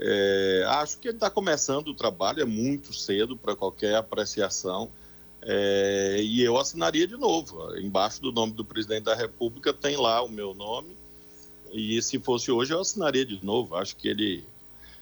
É, 0.00 0.64
acho 0.68 0.98
que 0.98 1.08
ele 1.08 1.16
está 1.16 1.28
começando 1.28 1.88
o 1.88 1.94
trabalho, 1.94 2.40
é 2.40 2.44
muito 2.44 2.94
cedo 2.94 3.36
para 3.36 3.56
qualquer 3.56 3.96
apreciação. 3.96 4.90
É, 5.42 6.20
e 6.22 6.42
eu 6.42 6.56
assinaria 6.56 7.06
de 7.06 7.16
novo. 7.16 7.76
Embaixo 7.76 8.20
do 8.22 8.32
nome 8.32 8.52
do 8.52 8.64
presidente 8.64 9.04
da 9.04 9.14
República 9.14 9.72
tem 9.72 9.96
lá 9.96 10.22
o 10.22 10.28
meu 10.28 10.54
nome. 10.54 10.96
E 11.72 12.00
se 12.02 12.18
fosse 12.18 12.50
hoje, 12.50 12.72
eu 12.72 12.80
assinaria 12.80 13.24
de 13.24 13.44
novo. 13.44 13.74
Acho 13.76 13.96
que 13.96 14.08
ele, 14.08 14.44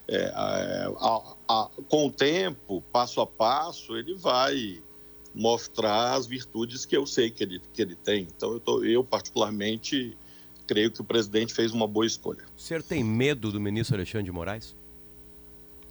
é, 0.09 0.33
a, 0.35 1.35
a, 1.49 1.71
com 1.89 2.07
o 2.07 2.13
tempo, 2.13 2.83
passo 2.93 3.21
a 3.21 3.27
passo, 3.27 3.97
ele 3.97 4.15
vai 4.15 4.83
mostrar 5.35 6.15
as 6.15 6.27
virtudes 6.27 6.87
que 6.87 6.97
eu 6.97 7.07
sei 7.07 7.31
que 7.31 7.43
ele, 7.43 7.61
que 7.73 7.83
ele 7.83 7.95
tem. 7.95 8.27
Então, 8.35 8.53
eu, 8.53 8.61
tô, 8.61 8.83
eu 8.83 9.05
particularmente 9.05 10.17
creio 10.67 10.91
que 10.91 11.01
o 11.01 11.05
presidente 11.05 11.55
fez 11.55 11.73
uma 11.73 11.87
boa 11.87 12.07
escolha. 12.07 12.45
O 12.57 12.61
senhor 12.61 12.83
tem 12.83 13.05
medo 13.05 13.53
do 13.53 13.61
ministro 13.61 13.97
Alexandre 13.97 14.25
de 14.25 14.33
Moraes? 14.33 14.75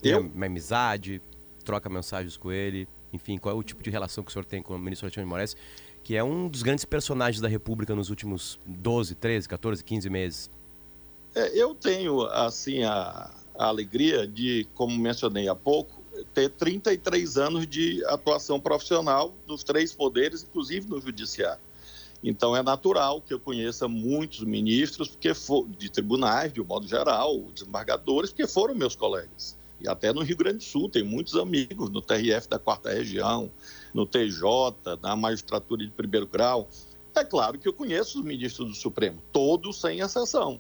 Eu? 0.04 0.22
Tem 0.22 0.32
uma 0.32 0.46
amizade, 0.48 1.22
troca 1.64 1.90
mensagens 1.90 2.36
com 2.38 2.52
ele, 2.52 2.88
enfim, 3.14 3.38
qual 3.38 3.56
é 3.56 3.58
o 3.58 3.64
tipo 3.64 3.82
de 3.82 3.90
relação 3.90 4.24
que 4.24 4.30
o 4.30 4.34
senhor 4.34 4.46
tem 4.46 4.62
com 4.62 4.76
o 4.76 4.80
ministro 4.80 5.06
Alexandre 5.06 5.26
de 5.26 5.30
Moraes, 5.30 5.56
que 6.04 6.16
é 6.16 6.24
um 6.24 6.48
dos 6.48 6.62
grandes 6.62 6.86
personagens 6.86 7.42
da 7.42 7.48
República 7.48 7.96
nos 7.96 8.10
últimos 8.10 8.60
12, 8.66 9.16
13, 9.16 9.48
14, 9.48 9.84
15 9.84 10.10
meses? 10.10 10.50
É, 11.36 11.52
eu 11.54 11.76
tenho, 11.76 12.22
assim, 12.22 12.84
a, 12.84 13.30
a 13.58 13.68
alegria 13.68 14.26
de, 14.26 14.66
como 14.74 14.98
mencionei 14.98 15.50
há 15.50 15.56
pouco, 15.56 16.02
ter 16.34 16.50
33 16.50 17.38
anos 17.38 17.68
de 17.68 18.04
atuação 18.06 18.58
profissional 18.58 19.36
nos 19.46 19.62
três 19.62 19.92
poderes, 19.92 20.44
inclusive 20.44 20.90
no 20.90 21.02
judiciário. 21.02 21.62
Então 22.24 22.56
é 22.56 22.64
natural 22.64 23.22
que 23.22 23.34
eu 23.34 23.40
conheça 23.40 23.88
muitos 23.88 24.44
ministros 24.44 25.10
porque 25.10 25.34
for, 25.34 25.68
de 25.68 25.92
tribunais, 25.92 26.54
de 26.54 26.62
um 26.62 26.66
modo 26.66 26.88
geral, 26.88 27.38
desembargadores, 27.54 28.32
porque 28.32 28.48
foram 28.48 28.74
meus 28.74 28.96
colegas. 28.96 29.58
E 29.80 29.90
até 29.90 30.14
no 30.14 30.22
Rio 30.22 30.38
Grande 30.38 30.60
do 30.60 30.64
Sul 30.64 30.90
tem 30.90 31.04
muitos 31.04 31.36
amigos 31.36 31.90
no 31.90 32.02
TRF 32.02 32.48
da 32.48 32.58
quarta 32.58 32.92
região, 32.92 33.52
no 33.94 34.06
TJ, 34.06 34.48
na 35.02 35.16
magistratura 35.16 35.86
de 35.86 35.92
primeiro 35.92 36.26
grau. 36.26 36.70
É 37.14 37.24
claro 37.24 37.60
que 37.60 37.68
eu 37.68 37.74
conheço 37.74 38.20
os 38.20 38.26
ministros 38.26 38.70
do 38.70 38.76
Supremo, 38.76 39.22
todos 39.32 39.80
sem 39.80 40.00
exceção. 40.00 40.60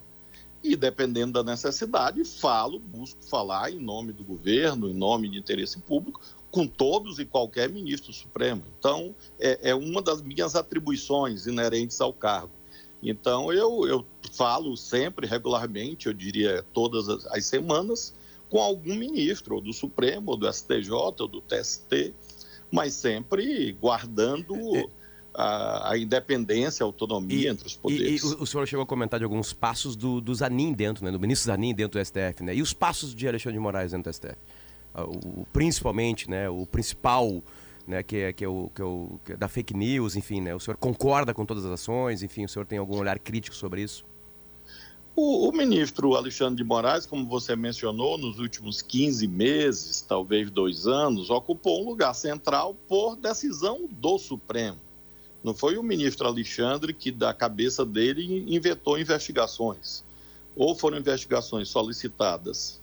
E 0.67 0.75
dependendo 0.75 1.33
da 1.33 1.43
necessidade, 1.43 2.25
falo, 2.25 2.79
busco 2.79 3.23
falar 3.23 3.71
em 3.71 3.77
nome 3.77 4.11
do 4.11 4.23
governo, 4.23 4.89
em 4.89 4.95
nome 4.95 5.29
de 5.29 5.37
interesse 5.37 5.79
público, 5.79 6.19
com 6.49 6.65
todos 6.65 7.19
e 7.19 7.25
qualquer 7.25 7.69
ministro 7.69 8.11
supremo. 8.11 8.63
Então, 8.79 9.13
é, 9.39 9.69
é 9.69 9.75
uma 9.75 10.01
das 10.01 10.23
minhas 10.23 10.55
atribuições 10.55 11.45
inerentes 11.45 12.01
ao 12.01 12.11
cargo. 12.11 12.51
Então, 13.03 13.53
eu, 13.53 13.85
eu 13.87 14.03
falo 14.31 14.75
sempre, 14.75 15.27
regularmente, 15.27 16.07
eu 16.07 16.13
diria 16.13 16.65
todas 16.73 17.07
as, 17.09 17.27
as 17.27 17.45
semanas, 17.45 18.15
com 18.49 18.59
algum 18.59 18.95
ministro, 18.95 19.55
ou 19.55 19.61
do 19.61 19.71
Supremo, 19.71 20.31
ou 20.31 20.37
do 20.37 20.51
STJ, 20.51 20.89
ou 20.91 21.27
do 21.27 21.41
TST, 21.41 22.11
mas 22.71 22.93
sempre 22.93 23.71
guardando 23.73 24.89
a, 25.35 25.91
a 25.91 25.97
independência, 25.97 26.83
a 26.83 26.85
autonomia 26.85 27.47
e, 27.47 27.47
entre 27.47 27.67
os 27.67 27.75
poderes. 27.75 28.23
E, 28.23 28.27
e, 28.27 28.35
o 28.35 28.45
senhor 28.45 28.67
chegou 28.67 28.83
a 28.83 28.85
comentar 28.85 29.19
de 29.19 29.23
alguns 29.23 29.53
passos 29.53 29.95
do, 29.95 30.19
do 30.19 30.33
Zanin 30.33 30.73
dentro, 30.73 31.03
né, 31.03 31.11
do 31.11 31.19
ministro 31.19 31.47
Zanin 31.47 31.73
dentro 31.73 31.99
do 31.99 32.05
STF, 32.05 32.43
né? 32.43 32.55
E 32.55 32.61
os 32.61 32.73
passos 32.73 33.13
de 33.13 33.27
Alexandre 33.27 33.57
de 33.57 33.59
Moraes 33.59 33.91
dentro 33.91 34.11
do 34.11 34.15
STF? 34.15 34.37
o, 35.03 35.45
principalmente, 35.51 36.29
né, 36.29 36.49
o 36.49 36.65
principal, 36.65 37.43
né, 37.87 38.01
que 38.01 38.17
é, 38.17 38.33
que 38.33 38.45
é 38.45 38.47
o, 38.47 38.71
que 38.73 38.81
é 38.81 38.85
o 38.85 39.19
que 39.25 39.33
é 39.33 39.37
da 39.37 39.47
fake 39.47 39.73
news, 39.73 40.15
enfim, 40.15 40.41
né, 40.41 40.55
o 40.55 40.59
senhor 40.59 40.77
concorda 40.77 41.33
com 41.33 41.45
todas 41.45 41.65
as 41.65 41.71
ações, 41.71 42.23
enfim, 42.23 42.45
o 42.45 42.49
senhor 42.49 42.65
tem 42.65 42.77
algum 42.77 42.97
olhar 42.97 43.19
crítico 43.19 43.55
sobre 43.55 43.81
isso? 43.81 44.05
O, 45.15 45.47
o, 45.47 45.51
ministro 45.53 46.13
Alexandre 46.15 46.57
de 46.57 46.63
Moraes, 46.65 47.05
como 47.05 47.25
você 47.25 47.55
mencionou, 47.55 48.17
nos 48.17 48.37
últimos 48.37 48.81
15 48.81 49.25
meses, 49.27 50.01
talvez 50.01 50.51
dois 50.51 50.87
anos, 50.87 51.29
ocupou 51.29 51.81
um 51.81 51.89
lugar 51.89 52.13
central 52.13 52.75
por 52.87 53.15
decisão 53.15 53.87
do 53.89 54.17
Supremo. 54.17 54.77
Não 55.45 55.53
foi 55.53 55.77
o 55.77 55.83
ministro 55.83 56.25
Alexandre 56.25 56.91
que, 56.91 57.11
da 57.11 57.31
cabeça 57.31 57.85
dele, 57.85 58.43
inventou 58.47 58.97
investigações. 58.97 60.03
Ou 60.55 60.73
foram 60.73 60.97
investigações 60.97 61.69
solicitadas 61.69 62.81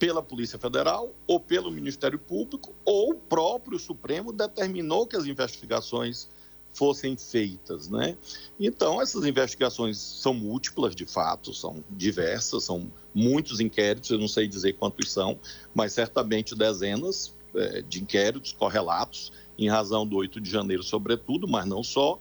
pela 0.00 0.20
Polícia 0.20 0.58
Federal 0.58 1.14
ou 1.28 1.38
pelo 1.38 1.70
Ministério 1.70 2.18
Público, 2.18 2.74
ou 2.84 3.12
o 3.12 3.14
próprio 3.14 3.78
Supremo 3.78 4.32
determinou 4.32 5.06
que 5.06 5.14
as 5.14 5.26
investigações 5.26 6.28
fossem 6.74 7.16
feitas, 7.16 7.88
né? 7.88 8.16
Então, 8.58 9.00
essas 9.00 9.24
investigações 9.24 9.96
são 9.96 10.34
múltiplas, 10.34 10.96
de 10.96 11.06
fato, 11.06 11.54
são 11.54 11.84
diversas, 11.88 12.64
são 12.64 12.90
muitos 13.14 13.60
inquéritos, 13.60 14.10
eu 14.10 14.18
não 14.18 14.26
sei 14.26 14.48
dizer 14.48 14.72
quantos 14.72 15.12
são, 15.12 15.38
mas 15.72 15.92
certamente 15.92 16.56
dezenas 16.56 17.32
é, 17.54 17.82
de 17.82 18.02
inquéritos 18.02 18.50
correlatos, 18.50 19.30
em 19.64 19.68
razão 19.68 20.06
do 20.06 20.16
8 20.16 20.40
de 20.40 20.50
janeiro, 20.50 20.82
sobretudo, 20.82 21.46
mas 21.48 21.66
não 21.66 21.82
só. 21.82 22.18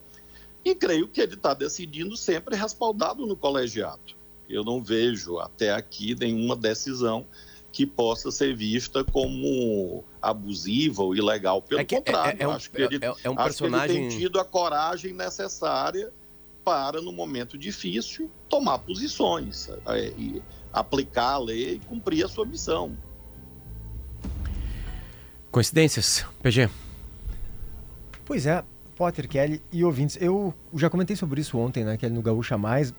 E 0.63 0.75
creio 0.75 1.07
que 1.07 1.19
ele 1.19 1.33
está 1.33 1.53
decidindo 1.53 2.15
sempre 2.15 2.55
respaldado 2.55 3.25
no 3.25 3.36
colegiado. 3.36 4.15
Eu 4.48 4.63
não 4.63 4.83
vejo 4.83 5.39
até 5.39 5.71
aqui 5.71 6.15
nenhuma 6.19 6.55
decisão 6.55 7.25
que 7.71 7.86
possa 7.86 8.29
ser 8.31 8.55
vista 8.55 9.03
como 9.03 10.03
abusiva 10.21 11.03
ou 11.03 11.15
ilegal. 11.15 11.62
Pelo 11.62 11.81
é 11.81 11.86
que, 11.86 11.95
contrário, 11.95 12.38
é, 12.39 12.43
é, 12.43 12.48
um, 12.48 12.51
acho 12.51 12.69
que 12.69 12.81
ele, 12.81 12.98
é, 12.98 13.13
é 13.24 13.29
um 13.29 13.36
personagem... 13.36 13.95
ele 13.95 14.10
tem 14.10 14.19
tido 14.19 14.39
a 14.39 14.45
coragem 14.45 15.13
necessária 15.13 16.12
para, 16.65 17.01
no 17.01 17.12
momento 17.12 17.57
difícil, 17.57 18.29
tomar 18.50 18.79
posições, 18.79 19.69
é, 19.88 20.07
e 20.17 20.41
aplicar 20.71 21.33
a 21.33 21.38
lei 21.39 21.75
e 21.75 21.79
cumprir 21.79 22.25
a 22.25 22.27
sua 22.27 22.45
missão. 22.45 22.95
Coincidências, 25.50 26.25
PG? 26.41 26.69
Pois 28.31 28.45
é, 28.45 28.63
Potter, 28.95 29.27
Kelly 29.27 29.61
e 29.73 29.83
ouvintes. 29.83 30.17
Eu 30.21 30.53
já 30.73 30.89
comentei 30.89 31.17
sobre 31.17 31.41
isso 31.41 31.57
ontem, 31.57 31.83
né, 31.83 31.97
Kelly, 31.97 32.13
no 32.13 32.21
Gaúcha 32.21 32.57
Mais 32.57 32.93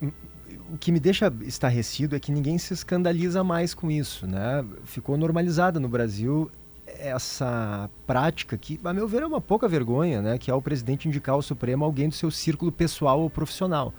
o 0.69 0.77
que 0.77 0.91
me 0.91 0.99
deixa 0.99 1.33
estarrecido 1.41 2.15
é 2.15 2.19
que 2.19 2.31
ninguém 2.31 2.55
se 2.59 2.71
escandaliza 2.71 3.43
mais 3.43 3.73
com 3.73 3.89
isso, 3.89 4.27
né? 4.27 4.63
Ficou 4.85 5.17
normalizada 5.17 5.79
no 5.79 5.89
Brasil 5.89 6.51
essa 6.85 7.89
prática 8.05 8.55
que, 8.55 8.79
a 8.83 8.93
meu 8.93 9.07
ver, 9.07 9.23
é 9.23 9.25
uma 9.25 9.41
pouca 9.41 9.67
vergonha, 9.67 10.21
né? 10.21 10.37
Que 10.37 10.51
é 10.51 10.53
o 10.53 10.61
presidente 10.61 11.07
indicar 11.07 11.33
ao 11.33 11.41
Supremo 11.41 11.83
alguém 11.83 12.09
do 12.09 12.13
seu 12.13 12.29
círculo 12.29 12.71
pessoal 12.71 13.19
ou 13.19 13.27
profissional, 13.27 13.91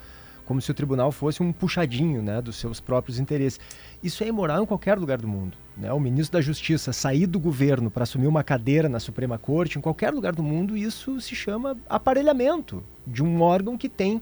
como 0.44 0.60
se 0.60 0.70
o 0.70 0.74
tribunal 0.74 1.10
fosse 1.10 1.42
um 1.42 1.52
puxadinho, 1.52 2.22
né? 2.22 2.40
Dos 2.40 2.56
seus 2.56 2.80
próprios 2.80 3.18
interesses. 3.18 3.58
Isso 4.02 4.22
é 4.22 4.28
imoral 4.28 4.62
em 4.62 4.66
qualquer 4.66 4.98
lugar 4.98 5.18
do 5.18 5.28
mundo. 5.28 5.56
Né? 5.76 5.92
O 5.92 5.98
ministro 5.98 6.38
da 6.38 6.42
Justiça 6.42 6.92
sair 6.92 7.26
do 7.26 7.40
governo 7.40 7.90
para 7.90 8.04
assumir 8.04 8.26
uma 8.26 8.44
cadeira 8.44 8.88
na 8.88 9.00
Suprema 9.00 9.38
Corte, 9.38 9.78
em 9.78 9.80
qualquer 9.80 10.12
lugar 10.12 10.34
do 10.34 10.42
mundo, 10.42 10.76
isso 10.76 11.20
se 11.20 11.34
chama 11.34 11.76
aparelhamento 11.88 12.82
de 13.06 13.22
um 13.22 13.40
órgão 13.40 13.76
que 13.76 13.88
tem 13.88 14.20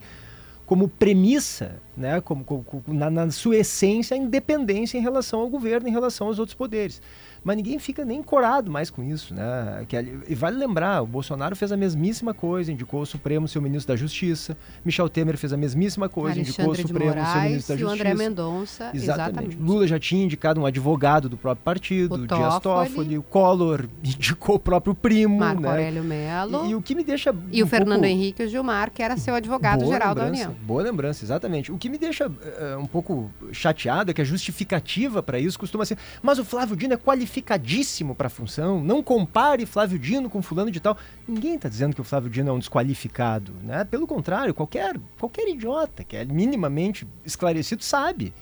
como 0.73 0.88
premissa, 0.88 1.83
né, 1.95 2.19
como, 2.23 2.45
como 2.45 2.64
na, 2.88 3.11
na, 3.11 3.31
sua 3.31 3.57
essência, 3.57 4.14
a 4.14 4.19
independência 4.19 4.97
em 4.97 5.02
relação 5.02 5.41
ao 5.41 5.49
governo, 5.50 5.87
em 5.87 5.93
relação 5.93 6.29
aos 6.29 6.38
outros 6.38 6.55
poderes 6.55 6.99
mas 7.45 7.57
ninguém 7.57 7.79
fica 7.79 8.05
nem 8.05 8.23
corado 8.23 8.71
mais 8.71 8.88
com 8.88 9.02
isso, 9.02 9.35
né? 9.35 9.85
Que, 9.88 9.97
e 10.29 10.35
vale 10.35 10.57
lembrar, 10.57 11.02
o 11.02 11.07
Bolsonaro 11.07 11.57
fez 11.57 11.73
a 11.73 11.76
mesmíssima 11.76 12.33
coisa, 12.33 12.71
indicou 12.71 13.00
o 13.00 13.07
Supremo 13.07 13.49
seu 13.49 13.61
ministro 13.61 13.93
da 13.93 13.97
Justiça, 13.97 14.57
Michel 14.85 15.09
Temer 15.09 15.37
fez 15.37 15.52
a 15.52 15.57
mesmíssima 15.57 16.09
coisa, 16.09 16.38
Alexandre 16.38 16.62
indicou 16.62 16.73
o 16.73 16.88
Supremo 16.88 17.11
Moraes, 17.11 17.33
seu 17.33 17.43
ministro 17.43 17.75
da 17.75 17.81
Justiça. 17.81 18.02
André 18.02 18.14
Mendonça, 18.14 18.91
exatamente. 18.95 19.31
exatamente. 19.31 19.57
Lula 19.57 19.87
já 19.87 19.99
tinha 19.99 20.25
indicado 20.25 20.61
um 20.61 20.67
advogado 20.67 21.29
do 21.29 21.37
próprio 21.37 21.64
partido, 21.64 22.14
o 22.14 22.26
Dias 22.26 22.61
Toffoli, 22.61 23.19
o 23.19 23.23
Collor 23.23 23.87
indicou 24.05 24.57
o 24.57 24.61
próprio 24.61 24.95
primo, 24.95 25.38
Marco 25.38 25.62
né? 25.62 25.69
Aurélio 25.69 26.05
Mello. 26.05 26.67
E, 26.67 26.71
e, 26.71 26.75
o 26.76 26.83
que 26.83 26.95
me 26.95 27.02
deixa 27.02 27.35
E 27.50 27.62
um 27.62 27.67
o 27.67 27.69
Fernando 27.69 28.00
pouco... 28.00 28.07
Henrique 28.07 28.45
o 28.45 28.49
Gilmar, 28.49 28.91
que 28.93 29.02
era 29.02 29.17
seu 29.17 29.35
advogado-geral 29.35 30.14
da 30.14 30.26
União. 30.26 30.55
Boa 30.62 30.81
lembrança, 30.81 31.25
exatamente. 31.25 31.73
O 31.73 31.76
que 31.76 31.88
me 31.88 31.99
deixa 31.99 32.28
uh, 32.28 32.78
um 32.78 32.87
pouco 32.87 33.28
chateado 33.50 34.12
é 34.12 34.14
que 34.14 34.23
a 34.23 34.25
justificativa 34.25 35.21
para 35.21 35.37
isso 35.37 35.59
costuma 35.59 35.85
ser, 35.85 35.99
mas 36.23 36.38
o 36.38 36.45
Flávio 36.45 36.76
Dino 36.76 36.95
é 36.95 36.97
qualificadíssimo 36.97 38.14
para 38.14 38.28
a 38.28 38.31
função. 38.31 38.81
Não 38.81 39.02
compare 39.02 39.66
Flávio 39.66 39.99
Dino 39.99 40.31
com 40.31 40.40
fulano 40.40 40.71
de 40.71 40.78
tal. 40.78 40.97
Ninguém 41.26 41.57
está 41.57 41.69
dizendo 41.69 41.97
que 41.97 42.00
o 42.00 42.04
Flávio 42.04 42.31
Dino 42.31 42.50
é 42.50 42.52
um 42.52 42.61
desqualificado, 42.61 43.52
né? 43.64 43.83
Pelo 43.83 44.07
contrário, 44.07 44.54
qualquer 44.54 44.97
qualquer 45.19 45.49
idiota 45.49 46.04
que 46.04 46.16
é 46.16 46.25
minimamente 46.25 47.09
esclarecido 47.25 47.83
sabe 47.83 48.33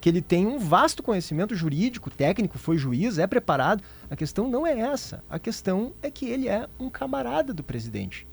que 0.00 0.08
ele 0.08 0.22
tem 0.22 0.46
um 0.46 0.58
vasto 0.58 1.02
conhecimento 1.02 1.54
jurídico, 1.54 2.08
técnico, 2.08 2.56
foi 2.56 2.78
juiz, 2.78 3.18
é 3.18 3.26
preparado. 3.26 3.82
A 4.10 4.16
questão 4.16 4.48
não 4.48 4.66
é 4.66 4.78
essa. 4.78 5.22
A 5.28 5.38
questão 5.38 5.92
é 6.02 6.10
que 6.10 6.26
ele 6.26 6.48
é 6.48 6.66
um 6.80 6.88
camarada 6.88 7.52
do 7.52 7.62
presidente. 7.62 8.26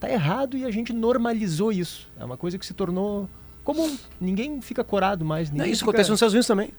Tá 0.00 0.10
errado 0.10 0.56
e 0.56 0.64
a 0.64 0.70
gente 0.70 0.92
normalizou 0.92 1.70
isso. 1.70 2.08
É 2.18 2.24
uma 2.24 2.36
coisa 2.38 2.58
que 2.58 2.64
se 2.64 2.72
tornou 2.72 3.28
comum. 3.62 3.94
Ninguém 4.18 4.60
fica 4.62 4.82
corado 4.82 5.24
mais. 5.24 5.50
Não, 5.50 5.58
Ninguém 5.58 5.72
isso 5.72 5.80
fica... 5.80 5.90
acontece 5.90 6.08
nos 6.10 6.16
Estados 6.16 6.32
Unidos 6.32 6.46
também. 6.46 6.70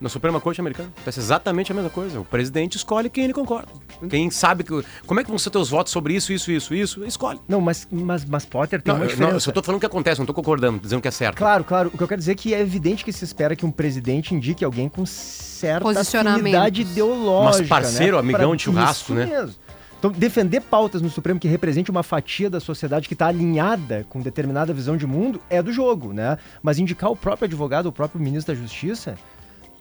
Na 0.00 0.08
Suprema 0.08 0.40
Corte 0.40 0.58
Americana. 0.58 0.88
Acontece 0.96 1.20
exatamente 1.20 1.70
a 1.70 1.74
mesma 1.74 1.90
coisa. 1.90 2.18
O 2.18 2.24
presidente 2.24 2.76
escolhe 2.78 3.10
quem 3.10 3.24
ele 3.24 3.34
concorda. 3.34 3.68
Quem 4.08 4.30
sabe 4.30 4.64
que. 4.64 4.82
Como 5.06 5.20
é 5.20 5.24
que 5.24 5.28
vão 5.28 5.38
ser 5.38 5.50
teus 5.50 5.68
votos 5.68 5.92
sobre 5.92 6.14
isso, 6.14 6.32
isso, 6.32 6.50
isso, 6.50 6.74
isso? 6.74 7.04
Escolhe. 7.04 7.38
Não, 7.46 7.60
mas, 7.60 7.86
mas, 7.90 8.24
mas 8.24 8.46
Potter 8.46 8.80
tem 8.80 8.90
Não, 8.94 8.98
uma 8.98 9.04
eu, 9.04 9.08
diferença. 9.08 9.28
não, 9.32 9.36
eu 9.36 9.40
só 9.40 9.52
tô 9.52 9.62
falando 9.62 9.76
o 9.76 9.80
que 9.80 9.84
acontece, 9.86 10.18
não 10.18 10.24
tô 10.26 10.32
concordando, 10.32 10.78
dizendo 10.78 11.02
que 11.02 11.08
é 11.08 11.10
certo. 11.10 11.36
Claro, 11.36 11.64
claro. 11.64 11.90
O 11.92 11.98
que 11.98 12.02
eu 12.02 12.08
quero 12.08 12.18
dizer 12.18 12.32
é 12.32 12.34
que 12.34 12.54
é 12.54 12.60
evidente 12.60 13.04
que 13.04 13.12
se 13.12 13.22
espera 13.26 13.54
que 13.54 13.66
um 13.66 13.70
presidente 13.70 14.34
indique 14.34 14.64
alguém 14.64 14.88
com 14.88 15.04
certa 15.04 15.90
afinidade 16.00 16.80
ideológica. 16.80 17.58
Mas 17.58 17.68
parceiro, 17.68 18.16
né? 18.16 18.20
amigão 18.20 18.48
Pra- 18.48 18.56
de 18.56 18.62
churrasco, 18.62 19.12
Isso 19.12 19.14
né? 19.14 19.26
Mesmo. 19.26 19.54
Então, 20.00 20.10
defender 20.10 20.62
pautas 20.62 21.02
no 21.02 21.10
Supremo 21.10 21.38
que 21.38 21.46
represente 21.46 21.90
uma 21.90 22.02
fatia 22.02 22.48
da 22.48 22.58
sociedade 22.58 23.06
que 23.06 23.12
está 23.12 23.26
alinhada 23.26 24.06
com 24.08 24.18
determinada 24.18 24.72
visão 24.72 24.96
de 24.96 25.06
mundo 25.06 25.38
é 25.50 25.62
do 25.62 25.70
jogo, 25.70 26.14
né? 26.14 26.38
Mas 26.62 26.78
indicar 26.78 27.10
o 27.10 27.16
próprio 27.16 27.44
advogado, 27.44 27.84
o 27.84 27.92
próprio 27.92 28.18
ministro 28.18 28.54
da 28.54 28.58
Justiça, 28.58 29.18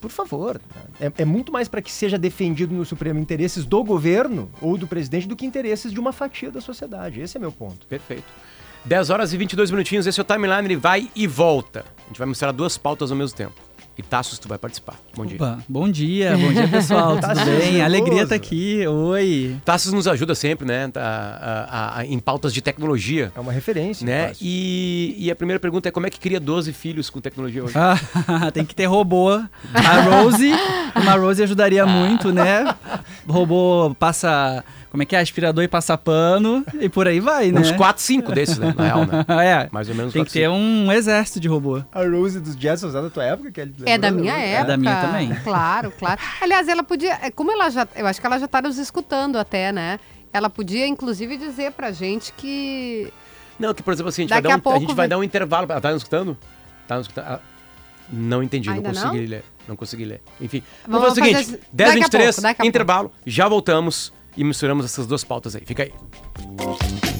por 0.02 0.12
favor. 0.12 0.60
né? 0.76 1.10
É, 1.18 1.22
é 1.22 1.26
muito 1.26 1.54
mais 1.54 1.70
para 1.70 1.82
que 1.82 1.90
seja 1.90 2.18
defendido 2.18 2.76
no 2.76 2.84
Supremo 2.84 3.18
interesses 3.18 3.64
do 3.64 3.82
governo 3.82 4.52
ou 4.62 4.78
do 4.78 4.86
presidente 4.86 5.26
do 5.26 5.38
que 5.38 5.46
interesses 5.46 5.90
de 5.90 6.00
uma 6.02 6.12
fatia 6.12 6.52
da 6.52 6.60
sociedade. 6.60 7.22
Esse 7.22 7.38
é 7.38 7.40
meu 7.40 7.52
ponto. 7.54 7.88
Perfeito. 7.88 8.28
10 8.84 9.10
horas 9.12 9.32
e 9.32 9.38
22 9.38 9.72
minutinhos, 9.72 10.06
esse 10.06 10.20
é 10.20 10.24
o 10.24 10.26
timeline, 10.26 10.66
ele 10.66 10.76
vai 10.76 11.10
e 11.16 11.28
volta. 11.28 11.86
A 12.04 12.08
gente 12.10 12.20
vai 12.20 12.28
misturar 12.28 12.54
duas 12.54 12.78
pautas 12.78 13.10
ao 13.10 13.18
mesmo 13.18 13.38
tempo. 13.38 13.69
E 14.00 14.02
Tassos, 14.02 14.40
tu 14.40 14.48
vai 14.48 14.58
participar. 14.58 14.96
Bom 15.14 15.26
dia. 15.26 15.36
Opa, 15.36 15.60
bom 15.68 15.90
dia, 15.92 16.38
bom 16.38 16.54
dia 16.54 16.70
pessoal, 16.70 17.16
tudo 17.20 17.36
Tá 17.36 17.36
bem? 17.44 17.46
nervoso. 17.74 17.82
Alegria 17.84 18.24
estar 18.24 18.36
aqui, 18.36 18.88
oi. 18.88 19.58
Tassos 19.66 19.92
nos 19.92 20.08
ajuda 20.08 20.34
sempre, 20.34 20.66
né? 20.66 20.88
tá, 20.88 21.02
a- 21.02 21.68
a- 21.98 22.00
a- 22.00 22.06
em 22.06 22.18
pautas 22.18 22.54
de 22.54 22.62
tecnologia. 22.62 23.30
É 23.36 23.40
uma 23.42 23.52
referência. 23.52 24.06
Né? 24.08 24.32
E, 24.42 25.16
e 25.20 25.30
a 25.30 25.36
primeira 25.36 25.60
pergunta 25.60 25.90
é 25.90 25.92
como 25.92 26.08
é 26.08 26.10
que 26.10 26.18
cria 26.18 26.40
12 26.40 26.72
filhos 26.72 27.10
com 27.10 27.20
tecnologia 27.20 27.62
hoje? 27.62 27.74
Ah, 27.78 28.00
tem 28.56 28.64
que 28.64 28.74
ter 28.74 28.86
robô. 28.86 29.32
A 29.32 30.02
Rose, 30.22 30.50
uma 30.96 31.16
Rose 31.16 31.44
ajudaria 31.44 31.86
muito, 31.86 32.32
né? 32.32 32.74
Robô 33.28 33.94
passa, 34.00 34.64
como 34.92 35.04
é 35.04 35.06
que 35.06 35.16
é? 35.16 35.20
Aspirador 35.20 35.64
e 35.64 35.68
passa 35.68 35.98
pano 35.98 36.66
e 36.80 36.90
por 36.90 37.08
aí 37.08 37.20
vai, 37.20 37.52
né? 37.52 37.60
Uns 37.62 37.72
4, 37.72 38.02
5 38.02 38.32
desses, 38.32 38.58
né? 38.58 38.74
Na 38.78 38.84
real, 38.84 39.06
né? 39.06 39.26
é, 39.46 39.70
Mais 39.72 39.88
ou 39.90 39.96
menos 39.96 40.12
tem 40.14 40.22
quatro, 40.22 40.34
que 40.34 40.40
ter 40.40 40.50
um 40.50 40.92
exército 40.92 41.40
de 41.40 41.48
robô. 41.48 41.84
A 41.92 42.04
Rose 42.04 42.40
dos 42.40 42.56
Jetsons 42.56 42.96
é 42.96 43.02
da 43.02 43.10
tua 43.10 43.24
época? 43.24 43.52
Kelly? 43.52 43.74
É 43.86 43.98
da 43.98 44.10
minha 44.12 44.34
É. 44.34 44.52
época. 44.54 44.68
da 44.68 44.78
minha 44.78 45.02
também. 45.02 45.36
Claro, 45.44 45.92
claro. 45.98 46.20
Aliás, 46.42 46.68
ela 46.68 46.84
podia. 46.84 47.14
é, 47.22 47.30
Como 47.32 47.52
ela 47.52 47.70
já. 47.70 47.88
Eu 47.96 48.08
acho 48.08 48.20
que 48.20 48.26
ela 48.26 48.40
já 48.40 48.48
tá 48.48 48.62
nos 48.62 48.78
escutando 48.78 49.38
até, 49.38 49.72
né? 49.72 50.00
Ela 50.34 50.50
podia, 50.50 50.88
inclusive, 50.88 51.38
dizer 51.38 51.72
pra 51.72 51.92
gente 51.92 52.34
que. 52.34 53.12
Não, 53.60 53.74
que 53.74 53.84
por 53.84 53.94
exemplo 53.94 54.10
assim, 54.10 54.22
a 54.22 54.24
gente, 54.24 54.30
Daqui 54.30 54.42
vai, 54.44 54.50
dar 54.52 54.54
a 54.54 54.58
um, 54.58 54.60
a 54.60 54.62
pouco 54.62 54.80
gente 54.80 54.88
vai 54.90 54.96
vai- 54.96 55.08
dar 55.08 55.18
um 55.18 55.24
intervalo. 55.24 55.68
Ela 55.70 55.82
tá 55.82 55.90
nos 55.92 55.98
escutando? 56.04 56.38
Tá 56.88 56.98
nos 56.98 57.08
escutando? 57.08 57.26
Ah, 57.28 57.40
não 58.12 58.42
entendi, 58.42 58.70
Ainda 58.70 58.90
não 58.92 58.94
não? 58.96 59.02
consegui 59.10 59.26
ler. 59.28 59.44
Não 59.68 59.76
consegui 59.76 60.06
ler. 60.06 60.22
Enfim, 60.42 60.64
Vamos 60.88 61.02
vamos 61.02 61.20
fazer 61.20 61.22
o 61.22 61.24
fazer 61.34 61.44
seguinte: 61.46 61.62
assim, 61.64 61.70
10 61.74 61.90
daqui 61.90 62.00
a 62.00 62.04
23, 62.06 62.26
pouco, 62.36 62.42
daqui 62.42 62.62
a 62.62 62.66
intervalo, 62.66 63.12
já 63.26 63.48
voltamos 63.48 64.14
e 64.40 64.44
misturamos 64.46 64.86
essas 64.86 65.06
duas 65.06 65.26
pautas 65.26 65.54
aí. 65.54 65.64
Fica 65.66 65.84
aí. 65.84 67.19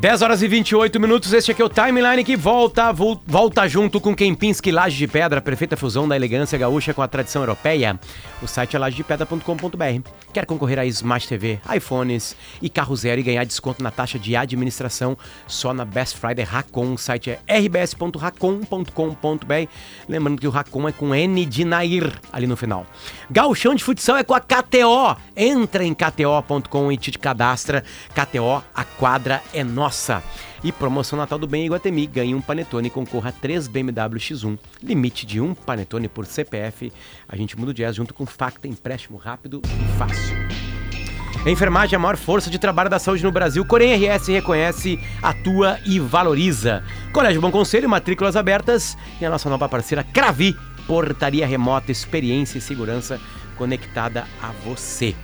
Dez 0.00 0.22
horas 0.22 0.42
e 0.42 0.48
28 0.48 1.00
minutos, 1.00 1.32
este 1.32 1.50
aqui 1.50 1.60
é 1.60 1.64
o 1.64 1.68
Timeline 1.68 2.22
que 2.22 2.36
volta, 2.36 2.92
vol- 2.92 3.20
volta 3.26 3.66
junto 3.66 4.00
com 4.00 4.14
Kempinski 4.14 4.70
Laje 4.70 4.96
de 4.96 5.08
Pedra, 5.08 5.40
perfeita 5.40 5.76
fusão 5.76 6.06
da 6.06 6.14
elegância 6.14 6.56
gaúcha 6.56 6.94
com 6.94 7.02
a 7.02 7.08
tradição 7.08 7.42
europeia. 7.42 7.98
O 8.40 8.46
site 8.46 8.76
é 8.76 8.78
lajedepedra.com.br. 8.78 10.08
Quer 10.32 10.46
concorrer 10.46 10.78
a 10.78 10.86
Smart 10.86 11.26
TV, 11.26 11.58
iPhones 11.74 12.36
e 12.62 12.70
carro 12.70 12.94
zero 12.94 13.20
e 13.20 13.24
ganhar 13.24 13.42
desconto 13.44 13.82
na 13.82 13.90
taxa 13.90 14.20
de 14.20 14.36
administração 14.36 15.18
só 15.48 15.74
na 15.74 15.84
Best 15.84 16.16
Friday 16.16 16.44
Racon. 16.44 16.92
O 16.94 16.98
site 16.98 17.30
é 17.30 17.40
rbs.racon.com.br. 17.58 19.68
Lembrando 20.08 20.40
que 20.40 20.46
o 20.46 20.50
Racon 20.50 20.88
é 20.88 20.92
com 20.92 21.12
N 21.12 21.44
de 21.44 21.64
Nair 21.64 22.12
ali 22.32 22.46
no 22.46 22.56
final. 22.56 22.86
Gauchão 23.28 23.74
de 23.74 23.82
futsal 23.82 24.16
é 24.16 24.22
com 24.22 24.34
a 24.34 24.40
KTO. 24.40 25.16
Entra 25.36 25.82
em 25.82 25.92
kto.com 25.92 26.92
e 26.92 26.96
te 26.96 27.10
cadastra. 27.18 27.82
KTO, 28.14 28.62
a 28.72 28.84
quadra 28.84 29.42
é 29.52 29.64
nossa. 29.64 29.87
E 30.62 30.72
promoção 30.72 31.18
Natal 31.18 31.38
do 31.38 31.46
Bem 31.46 31.66
Iguatemi. 31.66 32.06
Ganhe 32.06 32.34
um 32.34 32.40
panetone 32.40 32.88
e 32.88 32.90
concorra 32.90 33.30
a 33.30 33.32
3 33.32 33.68
BMW 33.68 34.18
X1. 34.18 34.58
Limite 34.82 35.24
de 35.26 35.40
um 35.40 35.54
panetone 35.54 36.08
por 36.08 36.26
CPF. 36.26 36.92
A 37.28 37.36
gente 37.36 37.58
muda 37.58 37.70
o 37.70 37.74
jazz 37.74 37.96
junto 37.96 38.12
com 38.12 38.26
Facta, 38.26 38.68
empréstimo 38.68 39.16
rápido 39.18 39.62
e 39.64 39.98
fácil. 39.98 40.36
A 41.46 41.50
enfermagem 41.50 41.94
é 41.94 41.96
a 41.96 42.00
maior 42.00 42.16
força 42.16 42.50
de 42.50 42.58
trabalho 42.58 42.90
da 42.90 42.98
saúde 42.98 43.22
no 43.22 43.30
Brasil. 43.30 43.64
Corém 43.64 43.94
RS 43.94 44.26
reconhece, 44.28 44.98
atua 45.22 45.78
e 45.86 45.98
valoriza. 46.00 46.82
Colégio 47.12 47.40
Bom 47.40 47.50
Conselho, 47.50 47.88
matrículas 47.88 48.36
abertas. 48.36 48.98
E 49.20 49.24
a 49.24 49.30
nossa 49.30 49.48
nova 49.48 49.68
parceira 49.68 50.02
Cravi, 50.02 50.56
portaria 50.86 51.46
remota, 51.46 51.92
experiência 51.92 52.58
e 52.58 52.60
segurança 52.60 53.20
conectada 53.56 54.26
a 54.42 54.52
você. 54.64 55.14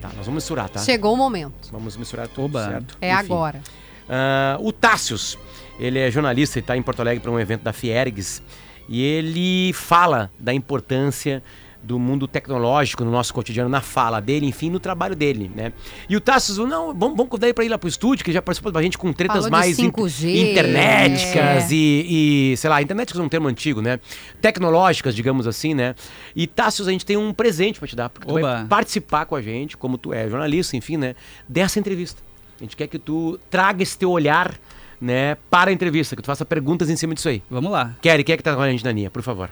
Tá, 0.00 0.08
nós 0.08 0.26
vamos 0.26 0.42
misturar, 0.42 0.68
tá? 0.68 0.80
Chegou 0.80 1.14
o 1.14 1.16
momento. 1.16 1.70
Vamos 1.70 1.96
misturar 1.96 2.26
tudo, 2.26 2.56
Oba. 2.56 2.68
certo? 2.68 2.98
É 3.00 3.12
Enfim. 3.12 3.20
agora. 3.20 3.62
Ah, 4.08 4.56
o 4.60 4.72
Tássios, 4.72 5.38
ele 5.78 5.98
é 5.98 6.10
jornalista 6.10 6.58
e 6.58 6.60
está 6.60 6.76
em 6.76 6.82
Porto 6.82 7.00
Alegre 7.00 7.20
para 7.20 7.30
um 7.30 7.40
evento 7.40 7.62
da 7.62 7.72
Fiergs 7.72 8.42
e 8.88 9.02
ele 9.02 9.72
fala 9.72 10.30
da 10.38 10.52
importância 10.52 11.42
do 11.82 11.98
mundo 11.98 12.28
tecnológico 12.28 13.04
no 13.04 13.10
nosso 13.10 13.34
cotidiano, 13.34 13.68
na 13.68 13.80
fala 13.80 14.20
dele, 14.20 14.46
enfim, 14.46 14.70
no 14.70 14.78
trabalho 14.78 15.16
dele, 15.16 15.50
né? 15.54 15.72
E 16.08 16.16
o 16.16 16.20
Tassius, 16.20 16.58
não, 16.58 16.94
vamos, 16.94 17.16
vamos 17.16 17.28
convidar 17.28 17.48
ele 17.48 17.54
para 17.54 17.64
ir 17.64 17.68
lá 17.68 17.76
pro 17.76 17.88
estúdio, 17.88 18.24
que 18.24 18.30
já 18.32 18.40
participou 18.40 18.70
da 18.70 18.80
gente 18.80 18.96
com 18.96 19.12
tretas 19.12 19.38
Falou 19.38 19.50
mais 19.50 19.78
in- 19.78 19.90
5G, 19.90 20.50
internéticas 20.50 21.72
é. 21.72 21.74
e, 21.74 22.52
e, 22.52 22.56
sei 22.56 22.70
lá, 22.70 22.80
internéticas 22.80 23.20
é 23.20 23.24
um 23.24 23.28
termo 23.28 23.48
antigo, 23.48 23.82
né? 23.82 23.98
Tecnológicas, 24.40 25.14
digamos 25.14 25.46
assim, 25.46 25.74
né? 25.74 25.96
E 26.36 26.46
Tassius, 26.46 26.86
a 26.86 26.92
gente 26.92 27.04
tem 27.04 27.16
um 27.16 27.32
presente 27.32 27.80
para 27.80 27.88
te 27.88 27.96
dar, 27.96 28.08
porque 28.08 28.28
tu 28.28 28.34
vai 28.34 28.64
participar 28.66 29.26
com 29.26 29.34
a 29.34 29.42
gente, 29.42 29.76
como 29.76 29.98
tu 29.98 30.12
é 30.12 30.28
jornalista, 30.28 30.76
enfim, 30.76 30.96
né? 30.96 31.16
Dessa 31.48 31.80
entrevista. 31.80 32.22
A 32.60 32.62
gente 32.62 32.76
quer 32.76 32.86
que 32.86 32.98
tu 32.98 33.38
traga 33.50 33.82
esse 33.82 33.98
teu 33.98 34.10
olhar, 34.10 34.54
né, 35.00 35.36
para 35.50 35.70
a 35.70 35.72
entrevista, 35.72 36.14
que 36.14 36.22
tu 36.22 36.26
faça 36.26 36.44
perguntas 36.44 36.88
em 36.88 36.96
cima 36.96 37.14
disso 37.14 37.28
aí. 37.28 37.42
Vamos 37.50 37.72
lá. 37.72 37.94
Kelly, 38.00 38.22
quem 38.22 38.34
é 38.34 38.36
que 38.36 38.42
tá 38.42 38.54
com 38.54 38.62
a 38.62 38.70
gente, 38.70 38.84
Daninha, 38.84 39.10
por 39.10 39.22
favor? 39.22 39.50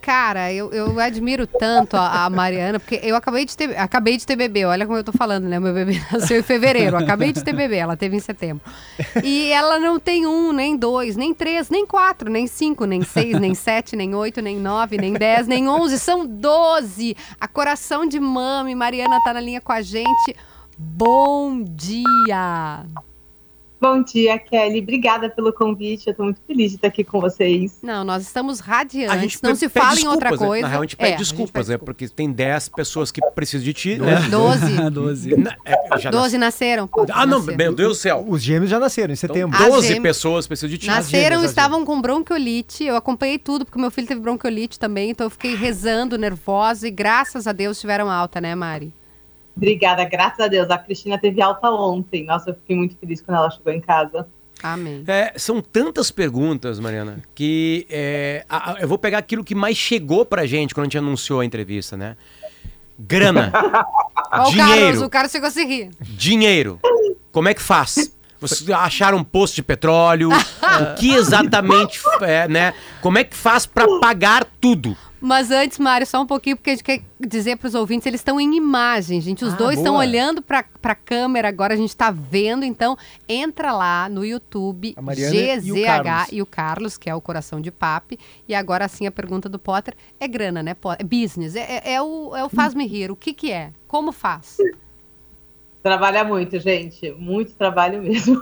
Cara, 0.00 0.52
eu, 0.52 0.72
eu 0.72 0.98
admiro 1.00 1.46
tanto 1.46 1.96
a, 1.96 2.24
a 2.24 2.30
Mariana, 2.30 2.78
porque 2.78 3.00
eu 3.02 3.16
acabei 3.16 3.44
de 3.44 3.56
ter 3.56 3.76
acabei 3.76 4.16
de 4.16 4.24
ter 4.24 4.36
bebê, 4.36 4.64
olha 4.64 4.86
como 4.86 4.96
eu 4.96 5.04
tô 5.04 5.12
falando, 5.12 5.44
né? 5.44 5.58
Meu 5.58 5.74
bebê 5.74 6.00
nasceu 6.12 6.38
em 6.38 6.42
fevereiro, 6.42 6.96
acabei 6.96 7.32
de 7.32 7.42
ter 7.42 7.52
bebê, 7.52 7.76
ela 7.76 7.96
teve 7.96 8.16
em 8.16 8.20
setembro. 8.20 8.62
E 9.22 9.50
ela 9.50 9.78
não 9.78 9.98
tem 9.98 10.26
um, 10.26 10.52
nem 10.52 10.76
dois, 10.76 11.16
nem 11.16 11.34
três, 11.34 11.68
nem 11.68 11.84
quatro, 11.84 12.30
nem 12.30 12.46
cinco, 12.46 12.84
nem 12.84 13.02
seis, 13.02 13.38
nem 13.38 13.52
sete, 13.52 13.96
nem 13.96 14.14
oito, 14.14 14.40
nem 14.40 14.56
nove, 14.56 14.96
nem 14.96 15.12
dez, 15.12 15.46
nem 15.46 15.68
onze, 15.68 15.98
são 15.98 16.24
doze. 16.24 17.16
A 17.40 17.48
coração 17.48 18.06
de 18.06 18.20
mami, 18.20 18.74
Mariana 18.74 19.18
tá 19.24 19.34
na 19.34 19.40
linha 19.40 19.60
com 19.60 19.72
a 19.72 19.82
gente. 19.82 20.36
Bom 20.82 21.62
dia! 21.62 22.86
Bom 23.78 24.02
dia, 24.02 24.38
Kelly. 24.38 24.80
Obrigada 24.80 25.28
pelo 25.28 25.52
convite. 25.52 26.06
Eu 26.06 26.10
estou 26.12 26.24
muito 26.24 26.40
feliz 26.46 26.70
de 26.70 26.76
estar 26.76 26.88
aqui 26.88 27.04
com 27.04 27.20
vocês. 27.20 27.78
Não, 27.82 28.02
nós 28.04 28.22
estamos 28.22 28.60
radiantes, 28.60 29.40
pe- 29.40 29.46
não 29.48 29.54
se 29.54 29.68
fala 29.70 29.98
em 30.00 30.06
outra 30.06 30.30
desculpas, 30.30 30.40
né? 30.40 30.46
coisa. 30.46 30.62
Na 30.62 30.68
real, 30.68 30.80
a 30.80 30.84
gente 30.84 30.96
É, 30.98 31.04
pede 31.04 31.16
desculpas, 31.18 31.68
né? 31.68 31.76
pede 31.76 31.84
Porque 31.86 32.08
tem 32.08 32.30
10 32.32 32.68
pessoas 32.70 33.10
que 33.10 33.20
precisam 33.34 33.64
de 33.64 33.72
ti, 33.74 33.98
né? 33.98 34.20
Doze. 34.30 34.76
12. 34.90 35.36
Na- 35.40 35.56
é, 35.66 35.98
já 35.98 36.10
Doze 36.10 36.36
nasceram. 36.38 36.86
pô, 36.88 37.06
Ah, 37.10 37.24
não, 37.26 37.38
nasceram. 37.40 37.56
meu 37.58 37.74
Deus 37.74 37.96
do 37.98 38.00
céu. 38.00 38.24
Os 38.26 38.42
gêmeos 38.42 38.70
já 38.70 38.78
nasceram 38.78 39.12
em 39.12 39.16
Então, 39.16 39.28
setembro. 39.34 39.58
Ah, 39.58 39.68
12 39.68 39.88
gêmeos- 39.88 40.02
pessoas 40.02 40.46
precisam 40.46 40.70
de 40.70 40.78
ti. 40.78 40.86
Nasceram, 40.86 41.36
gêmeas, 41.36 41.50
estavam 41.50 41.84
com 41.84 42.00
bronquiolite. 42.00 42.84
Eu 42.84 42.96
acompanhei 42.96 43.38
tudo, 43.38 43.64
porque 43.66 43.78
meu 43.80 43.90
filho 43.90 44.06
teve 44.06 44.20
bronquiolite 44.20 44.78
também. 44.78 45.10
Então 45.10 45.26
eu 45.26 45.30
fiquei 45.30 45.54
rezando, 45.56 46.16
nervosa. 46.18 46.86
E 46.86 46.90
graças 46.90 47.46
a 47.46 47.52
Deus 47.52 47.78
tiveram 47.80 48.10
alta, 48.10 48.40
né, 48.42 48.54
Mari? 48.54 48.92
Obrigada, 49.60 50.04
graças 50.04 50.40
a 50.40 50.48
Deus. 50.48 50.70
A 50.70 50.78
Cristina 50.78 51.18
teve 51.18 51.42
alta 51.42 51.70
ontem. 51.70 52.24
Nossa, 52.24 52.48
eu 52.50 52.54
fiquei 52.54 52.74
muito 52.74 52.96
feliz 52.96 53.20
quando 53.20 53.36
ela 53.36 53.50
chegou 53.50 53.70
em 53.72 53.80
casa. 53.80 54.26
Amém. 54.62 55.04
É, 55.06 55.34
são 55.36 55.60
tantas 55.60 56.10
perguntas, 56.10 56.80
Mariana, 56.80 57.18
que 57.34 57.86
é, 57.90 58.44
a- 58.48 58.72
a- 58.72 58.80
eu 58.80 58.88
vou 58.88 58.96
pegar 58.98 59.18
aquilo 59.18 59.44
que 59.44 59.54
mais 59.54 59.76
chegou 59.76 60.24
pra 60.24 60.46
gente 60.46 60.74
quando 60.74 60.84
a 60.84 60.86
gente 60.86 60.98
anunciou 60.98 61.40
a 61.40 61.44
entrevista, 61.44 61.96
né? 61.96 62.16
Grana, 62.98 63.50
Ó, 64.32 64.48
o 64.50 64.54
Carlos, 64.54 64.54
dinheiro, 64.54 65.04
o 65.04 65.10
Carlos 65.10 65.32
chegou 65.32 65.48
a 65.48 65.50
se 65.50 65.64
rir. 65.64 65.90
dinheiro. 66.00 66.78
Como 67.32 67.48
é 67.48 67.54
que 67.54 67.62
faz? 67.62 68.14
Vocês 68.38 68.68
acharam 68.70 69.18
um 69.18 69.24
posto 69.24 69.54
de 69.56 69.62
petróleo? 69.62 70.30
o 70.32 70.94
que 70.98 71.12
exatamente, 71.14 72.00
é, 72.22 72.48
né? 72.48 72.74
Como 73.02 73.18
é 73.18 73.24
que 73.24 73.36
faz 73.36 73.64
pra 73.66 73.86
pagar 74.00 74.46
tudo? 74.60 74.96
Mas 75.20 75.50
antes, 75.50 75.78
Mário, 75.78 76.06
só 76.06 76.22
um 76.22 76.26
pouquinho, 76.26 76.56
porque 76.56 76.70
a 76.70 76.72
gente 76.72 76.82
quer 76.84 77.02
dizer 77.20 77.56
para 77.58 77.68
os 77.68 77.74
ouvintes, 77.74 78.06
eles 78.06 78.20
estão 78.20 78.40
em 78.40 78.56
imagem, 78.56 79.20
gente. 79.20 79.44
Os 79.44 79.52
Ah, 79.52 79.56
dois 79.56 79.76
estão 79.78 79.96
olhando 79.96 80.40
para 80.40 80.64
a 80.82 80.94
câmera 80.94 81.48
agora, 81.48 81.74
a 81.74 81.76
gente 81.76 81.90
está 81.90 82.10
vendo. 82.10 82.64
Então, 82.64 82.96
entra 83.28 83.70
lá 83.72 84.08
no 84.08 84.24
YouTube, 84.24 84.94
Mariana 85.00 85.34
e 85.36 85.70
o 85.70 85.74
GZH 85.74 85.84
Carlos. 85.84 86.28
e 86.32 86.42
o 86.42 86.46
Carlos, 86.46 86.96
que 86.98 87.10
é 87.10 87.14
o 87.14 87.20
coração 87.20 87.60
de 87.60 87.70
papi. 87.70 88.18
E 88.48 88.54
agora 88.54 88.88
sim 88.88 89.06
a 89.06 89.10
pergunta 89.12 89.48
do 89.48 89.58
Potter 89.58 89.94
é 90.18 90.26
grana, 90.26 90.62
né? 90.62 90.74
É 90.98 91.04
business, 91.04 91.54
é, 91.54 91.80
é- 91.84 91.92
é 91.94 92.02
o, 92.02 92.34
é 92.34 92.42
o 92.42 92.48
faz-me 92.48 92.86
rir. 92.86 93.10
O 93.10 93.16
que 93.16 93.34
que 93.34 93.52
é? 93.52 93.72
Como 93.86 94.12
faz? 94.12 94.56
Trabalha 95.82 96.24
muito, 96.24 96.58
gente. 96.58 97.10
Muito 97.12 97.52
trabalho 97.54 98.02
mesmo. 98.02 98.40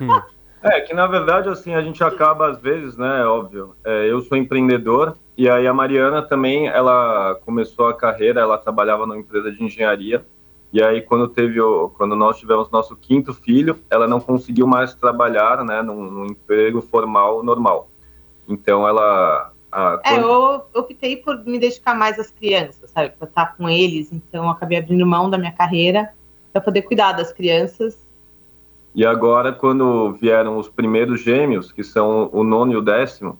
É, 0.66 0.80
que 0.80 0.94
na 0.94 1.06
verdade, 1.06 1.46
assim, 1.50 1.74
a 1.74 1.82
gente 1.82 2.02
acaba 2.02 2.50
às 2.50 2.58
vezes, 2.58 2.96
né, 2.96 3.22
óbvio, 3.26 3.76
é, 3.84 4.10
eu 4.10 4.22
sou 4.22 4.34
empreendedor, 4.34 5.14
e 5.36 5.48
aí 5.48 5.66
a 5.66 5.74
Mariana 5.74 6.22
também, 6.22 6.68
ela 6.68 7.34
começou 7.44 7.86
a 7.88 7.94
carreira, 7.94 8.40
ela 8.40 8.58
trabalhava 8.58 9.06
numa 9.06 9.18
empresa 9.18 9.50
de 9.50 9.62
engenharia, 9.62 10.24
e 10.72 10.82
aí 10.82 11.00
quando 11.02 11.28
teve, 11.28 11.60
o, 11.60 11.88
quando 11.90 12.14
nós 12.16 12.38
tivemos 12.38 12.70
nosso 12.70 12.96
quinto 12.96 13.32
filho, 13.34 13.78
ela 13.90 14.06
não 14.08 14.20
conseguiu 14.20 14.66
mais 14.66 14.94
trabalhar, 14.94 15.64
né, 15.64 15.82
num, 15.82 16.10
num 16.10 16.26
emprego 16.26 16.80
formal 16.82 17.42
normal. 17.42 17.88
Então 18.48 18.86
ela... 18.86 19.52
a- 19.72 20.00
É, 20.04 20.10
quando- 20.10 20.26
eu 20.74 20.80
optei 20.80 21.16
por 21.16 21.44
me 21.44 21.58
dedicar 21.58 21.94
mais 21.94 22.18
às 22.18 22.30
crianças, 22.30 22.90
sabe? 22.90 23.10
Pra 23.10 23.26
estar 23.26 23.56
com 23.56 23.68
eles. 23.68 24.12
Então, 24.12 24.50
acabei 24.50 24.78
abrindo 24.78 25.06
mão 25.06 25.30
da 25.30 25.38
minha 25.38 25.52
carreira 25.52 26.12
para 26.52 26.60
poder 26.60 26.82
cuidar 26.82 27.12
das 27.12 27.32
crianças. 27.32 27.98
E 28.94 29.04
agora, 29.04 29.52
quando 29.52 30.12
vieram 30.12 30.56
os 30.58 30.68
primeiros 30.68 31.20
gêmeos, 31.22 31.72
que 31.72 31.82
são 31.82 32.28
o 32.32 32.44
nono 32.44 32.72
e 32.72 32.76
o 32.76 32.82
décimo, 32.82 33.38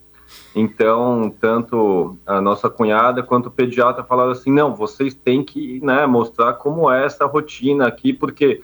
então, 0.54 1.34
tanto 1.40 2.16
a 2.24 2.40
nossa 2.40 2.70
cunhada 2.70 3.22
quanto 3.22 3.46
o 3.46 3.50
pediatra 3.50 4.04
falaram 4.04 4.30
assim, 4.30 4.52
não, 4.52 4.74
vocês 4.74 5.12
têm 5.12 5.42
que 5.42 5.80
né, 5.84 6.06
mostrar 6.06 6.52
como 6.54 6.90
é 6.90 7.04
essa 7.04 7.26
rotina 7.26 7.86
aqui, 7.88 8.12
porque 8.12 8.62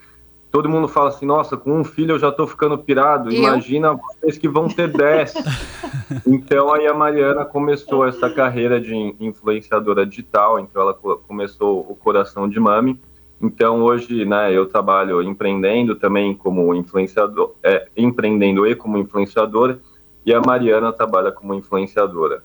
todo 0.52 0.68
mundo 0.68 0.87
fala 0.87 1.09
assim, 1.09 1.26
nossa, 1.26 1.56
com 1.56 1.72
um 1.80 1.85
filho 1.85 2.12
eu 2.14 2.18
já 2.18 2.28
estou 2.28 2.46
ficando 2.46 2.78
pirado, 2.78 3.30
Eu? 3.33 3.38
imagina 3.38 3.94
vocês 3.94 4.38
que 4.38 4.48
vão 4.48 4.68
ter 4.68 4.88
dez. 4.88 5.35
então, 6.26 6.72
aí 6.72 6.87
a 6.87 6.94
Mariana 6.94 7.44
começou 7.44 8.06
essa 8.06 8.30
carreira 8.30 8.80
de 8.80 8.94
influenciadora 9.18 10.06
digital, 10.06 10.61
então 10.61 10.83
ela 10.83 10.94
co- 10.94 11.18
começou 11.26 11.80
o 11.88 11.96
Coração 11.96 12.48
de 12.48 12.61
Mami, 12.61 13.00
então 13.42 13.83
hoje, 13.83 14.24
né, 14.24 14.52
eu 14.52 14.66
trabalho 14.66 15.22
empreendendo 15.22 15.96
também 15.96 16.35
como 16.35 16.74
influenciador, 16.74 17.54
é, 17.62 17.88
empreendendo 17.96 18.66
e 18.66 18.74
como 18.76 18.98
influenciador, 18.98 19.78
e 20.24 20.35
a 20.35 20.40
Mariana 20.40 20.92
trabalha 20.92 21.33
como 21.33 21.54
influenciadora. 21.54 22.42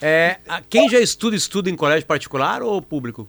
É, 0.00 0.38
quem 0.68 0.88
já 0.88 1.00
estuda, 1.00 1.34
estuda 1.34 1.70
em 1.70 1.76
colégio 1.76 2.06
particular 2.06 2.62
ou 2.62 2.80
público? 2.80 3.28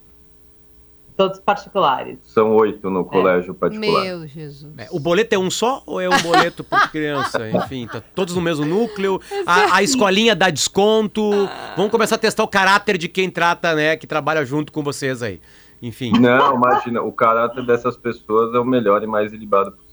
Todos 1.16 1.38
particulares. 1.38 2.18
São 2.24 2.56
oito 2.56 2.90
no 2.90 3.04
colégio 3.04 3.54
particular. 3.54 4.04
Meu 4.04 4.26
Jesus. 4.26 4.72
É, 4.76 4.88
o 4.90 4.98
boleto 4.98 5.32
é 5.32 5.38
um 5.38 5.48
só 5.48 5.80
ou 5.86 6.00
é 6.00 6.08
um 6.08 6.22
boleto 6.22 6.64
por 6.64 6.90
criança? 6.90 7.48
Enfim, 7.56 7.86
tá 7.86 8.02
todos 8.14 8.34
no 8.34 8.40
mesmo 8.40 8.66
núcleo. 8.66 9.20
A, 9.46 9.76
a 9.76 9.82
escolinha 9.82 10.34
dá 10.34 10.50
desconto. 10.50 11.30
Vamos 11.76 11.92
começar 11.92 12.16
a 12.16 12.18
testar 12.18 12.42
o 12.42 12.48
caráter 12.48 12.98
de 12.98 13.08
quem 13.08 13.30
trata, 13.30 13.74
né? 13.74 13.96
Que 13.96 14.08
trabalha 14.08 14.44
junto 14.44 14.72
com 14.72 14.82
vocês 14.82 15.22
aí. 15.22 15.40
Enfim. 15.80 16.12
Não, 16.18 16.56
imagina, 16.56 17.00
o 17.00 17.12
caráter 17.12 17.64
dessas 17.64 17.96
pessoas 17.96 18.52
é 18.52 18.58
o 18.58 18.64
melhor 18.64 19.00
e 19.02 19.06
mais 19.06 19.32
ilibado 19.32 19.70
possível. 19.70 19.83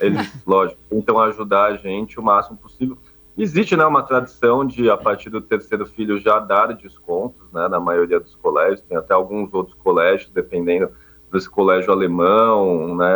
Eles, 0.00 0.30
lógico, 0.46 0.80
tentam 0.88 1.18
ajudar 1.20 1.66
a 1.66 1.76
gente 1.76 2.18
o 2.18 2.22
máximo 2.22 2.56
possível. 2.56 2.98
Existe, 3.36 3.76
né, 3.76 3.84
uma 3.84 4.02
tradição 4.02 4.66
de, 4.66 4.90
a 4.90 4.96
partir 4.96 5.30
do 5.30 5.40
terceiro 5.40 5.86
filho, 5.86 6.18
já 6.18 6.40
dar 6.40 6.74
descontos, 6.74 7.46
né, 7.52 7.68
na 7.68 7.78
maioria 7.78 8.18
dos 8.18 8.34
colégios, 8.34 8.80
tem 8.80 8.96
até 8.96 9.14
alguns 9.14 9.54
outros 9.54 9.76
colégios, 9.78 10.28
dependendo 10.30 10.90
desse 11.32 11.48
colégio 11.48 11.92
alemão, 11.92 12.96
né, 12.96 13.06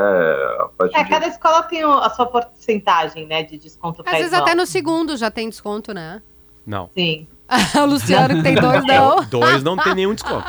É, 0.95 1.03
de... 1.03 1.11
cada 1.11 1.27
escola 1.27 1.63
tem 1.65 1.83
a 1.83 2.09
sua 2.11 2.27
porcentagem, 2.27 3.27
né, 3.27 3.43
de 3.43 3.59
desconto 3.59 4.03
Às 4.07 4.13
vezes 4.13 4.33
irmão. 4.33 4.43
até 4.43 4.55
no 4.55 4.67
segundo 4.67 5.17
já 5.17 5.31
tem 5.31 5.49
desconto, 5.49 5.93
né? 5.93 6.23
Não. 6.65 6.89
Sim. 6.95 7.27
o 7.83 7.87
Luciano 7.87 8.37
que 8.37 8.43
tem 8.43 8.55
dois, 8.55 8.85
não. 8.85 9.25
Dois 9.25 9.63
não 9.63 9.77
tem 9.77 9.95
nenhum 9.95 10.15
desconto. 10.15 10.47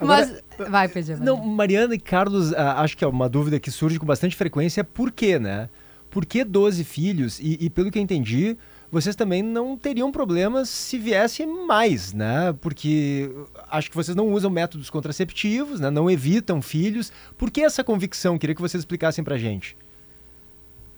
Mas. 0.00 0.42
Vai, 0.58 0.88
PG. 0.88 1.14
vai. 1.14 1.26
Não, 1.26 1.36
Mariana 1.36 1.94
e 1.94 1.98
Carlos, 1.98 2.52
ah, 2.52 2.80
acho 2.80 2.96
que 2.96 3.04
é 3.04 3.06
uma 3.08 3.28
dúvida 3.28 3.60
que 3.60 3.70
surge 3.70 3.98
com 3.98 4.06
bastante 4.06 4.36
frequência, 4.36 4.82
por 4.82 5.10
quê, 5.10 5.38
né? 5.38 5.68
Por 6.10 6.24
que 6.24 6.44
12 6.44 6.84
filhos? 6.84 7.38
E, 7.40 7.58
e 7.60 7.70
pelo 7.70 7.90
que 7.90 7.98
eu 7.98 8.02
entendi, 8.02 8.56
vocês 8.90 9.16
também 9.16 9.42
não 9.42 9.76
teriam 9.76 10.10
problemas 10.12 10.68
se 10.68 10.96
viesse 10.96 11.44
mais, 11.44 12.12
né? 12.12 12.54
Porque 12.60 13.30
acho 13.70 13.90
que 13.90 13.96
vocês 13.96 14.16
não 14.16 14.32
usam 14.32 14.50
métodos 14.50 14.88
contraceptivos, 14.88 15.80
né? 15.80 15.90
Não 15.90 16.10
evitam 16.10 16.62
filhos. 16.62 17.12
Por 17.36 17.50
que 17.50 17.62
essa 17.62 17.82
convicção? 17.82 18.38
Queria 18.38 18.54
que 18.54 18.62
vocês 18.62 18.80
explicassem 18.80 19.24
pra 19.24 19.36
gente. 19.36 19.76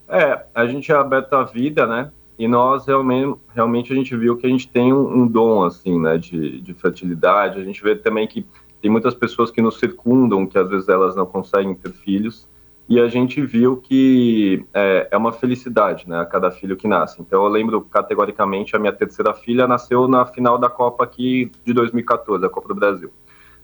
É, 0.09 0.45
a 0.55 0.67
gente 0.67 0.91
é 0.93 0.95
aberto 0.95 1.35
à 1.35 1.45
vida, 1.45 1.87
né? 1.87 2.11
E 2.39 2.47
nós 2.47 2.87
realmente, 2.87 3.39
realmente 3.53 3.93
a 3.93 3.97
gente 3.97 4.17
viu 4.17 4.37
que 4.37 4.47
a 4.47 4.51
gente 4.51 4.69
tem 4.69 4.93
um, 4.93 5.23
um 5.23 5.27
dom, 5.27 5.65
assim, 5.65 6.01
né, 6.01 6.17
de, 6.17 6.61
de 6.61 6.73
fertilidade. 6.73 7.61
A 7.61 7.65
gente 7.65 7.83
vê 7.83 7.97
também 7.97 8.29
que 8.29 8.47
tem 8.81 8.91
muitas 8.91 9.15
pessoas 9.15 9.51
que 9.51 9.61
nos 9.61 9.79
circundam, 9.79 10.47
que 10.47 10.59
às 10.59 10.69
vezes 10.69 10.89
elas 10.89 11.17
não 11.17 11.27
conseguem 11.27 11.75
ter 11.75 11.93
filhos. 11.93 12.49
E 12.89 12.99
a 12.99 13.07
gente 13.07 13.45
viu 13.45 13.77
que 13.77 14.65
é, 14.73 15.09
é 15.11 15.17
uma 15.17 15.31
felicidade, 15.31 16.09
né, 16.09 16.21
a 16.21 16.25
cada 16.25 16.51
filho 16.51 16.75
que 16.77 16.89
nasce. 16.89 17.21
Então 17.21 17.45
eu 17.45 17.49
lembro 17.49 17.83
categoricamente, 17.83 18.75
a 18.75 18.79
minha 18.79 18.93
terceira 18.93 19.35
filha 19.35 19.67
nasceu 19.69 20.09
na 20.09 20.25
final 20.25 20.57
da 20.57 20.71
Copa 20.71 21.05
aqui 21.05 21.51
de 21.67 21.75
2014, 21.75 22.47
a 22.47 22.49
Copa 22.49 22.69
do 22.69 22.75
Brasil. 22.75 23.11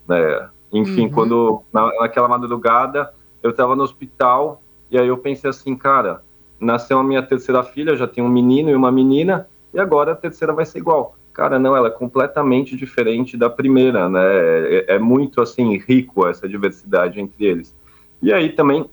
Né? 0.06 0.48
Enfim, 0.70 1.04
Uhum. 1.04 1.10
quando 1.10 1.62
na, 1.72 1.86
naquela 2.00 2.28
madrugada 2.28 3.12
eu 3.42 3.50
estava 3.50 3.74
no 3.74 3.82
hospital 3.82 4.60
e 4.90 4.98
aí 4.98 5.08
eu 5.08 5.16
pensei 5.16 5.48
assim, 5.48 5.74
cara, 5.74 6.22
nasceu 6.60 6.98
a 6.98 7.04
minha 7.04 7.22
terceira 7.22 7.62
filha, 7.62 7.96
já 7.96 8.06
tem 8.06 8.22
um 8.22 8.28
menino 8.28 8.68
e 8.68 8.74
uma 8.74 8.92
menina, 8.92 9.48
e 9.72 9.80
agora 9.80 10.12
a 10.12 10.16
terceira 10.16 10.52
vai 10.52 10.66
ser 10.66 10.78
igual. 10.78 11.16
Cara, 11.34 11.58
não, 11.58 11.76
ela 11.76 11.88
é 11.88 11.90
completamente 11.90 12.76
diferente 12.76 13.36
da 13.36 13.50
primeira, 13.50 14.08
né? 14.08 14.22
É, 14.22 14.94
é 14.94 14.98
muito, 15.00 15.42
assim, 15.42 15.76
rico 15.76 16.26
essa 16.28 16.48
diversidade 16.48 17.20
entre 17.20 17.44
eles. 17.44 17.76
E 18.22 18.32
aí 18.32 18.50
também, 18.50 18.88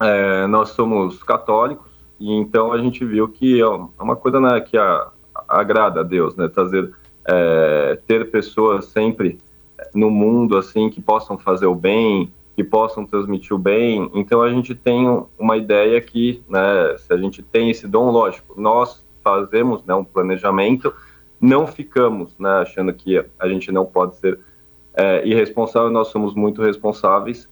é, 0.00 0.48
nós 0.48 0.70
somos 0.70 1.22
católicos, 1.22 1.88
e 2.18 2.32
então 2.34 2.72
a 2.72 2.78
gente 2.78 3.04
viu 3.04 3.28
que 3.28 3.60
é 3.60 3.66
uma 3.98 4.16
coisa 4.16 4.40
né, 4.40 4.60
que 4.60 4.76
a, 4.76 5.12
agrada 5.48 6.00
a 6.00 6.02
Deus, 6.02 6.34
né? 6.34 6.48
Trazer, 6.48 6.90
é, 7.24 7.98
ter 8.04 8.32
pessoas 8.32 8.86
sempre 8.86 9.38
no 9.94 10.10
mundo, 10.10 10.56
assim, 10.56 10.90
que 10.90 11.00
possam 11.00 11.38
fazer 11.38 11.66
o 11.66 11.74
bem, 11.74 12.32
que 12.56 12.64
possam 12.64 13.06
transmitir 13.06 13.54
o 13.54 13.58
bem. 13.58 14.10
Então 14.12 14.42
a 14.42 14.50
gente 14.50 14.74
tem 14.74 15.06
uma 15.38 15.56
ideia 15.56 16.00
que, 16.00 16.42
né, 16.48 16.96
se 16.98 17.12
a 17.12 17.16
gente 17.16 17.44
tem 17.44 17.70
esse 17.70 17.86
dom, 17.86 18.10
lógico, 18.10 18.60
nós 18.60 19.04
fazemos 19.22 19.84
né, 19.84 19.94
um 19.94 20.04
planejamento, 20.04 20.92
não 21.40 21.66
ficamos 21.66 22.36
né, 22.38 22.50
achando 22.62 22.92
que 22.92 23.24
a 23.38 23.48
gente 23.48 23.72
não 23.72 23.86
pode 23.86 24.16
ser 24.18 24.38
é, 24.94 25.26
irresponsável, 25.26 25.90
nós 25.90 26.08
somos 26.08 26.34
muito 26.34 26.62
responsáveis. 26.62 27.48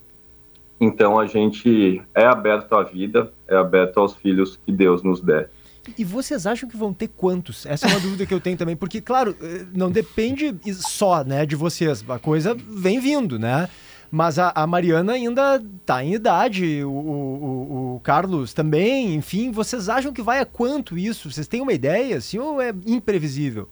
Então 0.81 1.19
a 1.19 1.27
gente 1.27 2.01
é 2.15 2.25
aberto 2.25 2.75
à 2.75 2.83
vida, 2.85 3.33
é 3.49 3.57
aberto 3.57 3.99
aos 3.99 4.15
filhos 4.15 4.59
que 4.65 4.71
Deus 4.71 5.03
nos 5.03 5.21
der. 5.21 5.51
E 5.97 6.05
vocês 6.05 6.47
acham 6.47 6.69
que 6.69 6.77
vão 6.77 6.93
ter 6.93 7.09
quantos? 7.09 7.65
Essa 7.67 7.87
é 7.87 7.91
uma 7.91 7.99
dúvida 8.01 8.27
que 8.27 8.35
eu 8.35 8.41
tenho 8.41 8.57
também, 8.57 8.77
porque, 8.77 9.01
claro, 9.01 9.35
eh, 9.41 9.65
não 9.75 9.91
depende 9.91 10.55
só 10.75 11.25
né, 11.25 11.47
de 11.47 11.57
vocês. 11.57 12.05
A 12.09 12.19
coisa 12.19 12.55
vem 12.55 13.01
vindo, 13.01 13.39
né? 13.39 13.69
Mas 14.11 14.39
a, 14.39 14.53
a 14.55 14.67
Mariana 14.67 15.13
ainda 15.15 15.63
está 15.81 16.03
em 16.05 16.15
idade, 16.15 16.83
o, 16.85 16.91
o- 16.91 17.95
o 17.97 18.01
Carlos 18.01 18.53
também, 18.55 19.15
enfim. 19.15 19.51
Vocês 19.51 19.89
acham 19.89 20.13
que 20.13 20.23
vai 20.23 20.41
a 20.41 20.47
quanto 20.47 20.97
isso? 20.97 21.31
Vocês 21.31 21.49
têm 21.49 21.61
uma 21.61 21.73
ideia, 21.73 22.17
assim, 22.19 22.39
ou 22.39 22.61
é 22.61 22.73
imprevisível? 22.87 23.69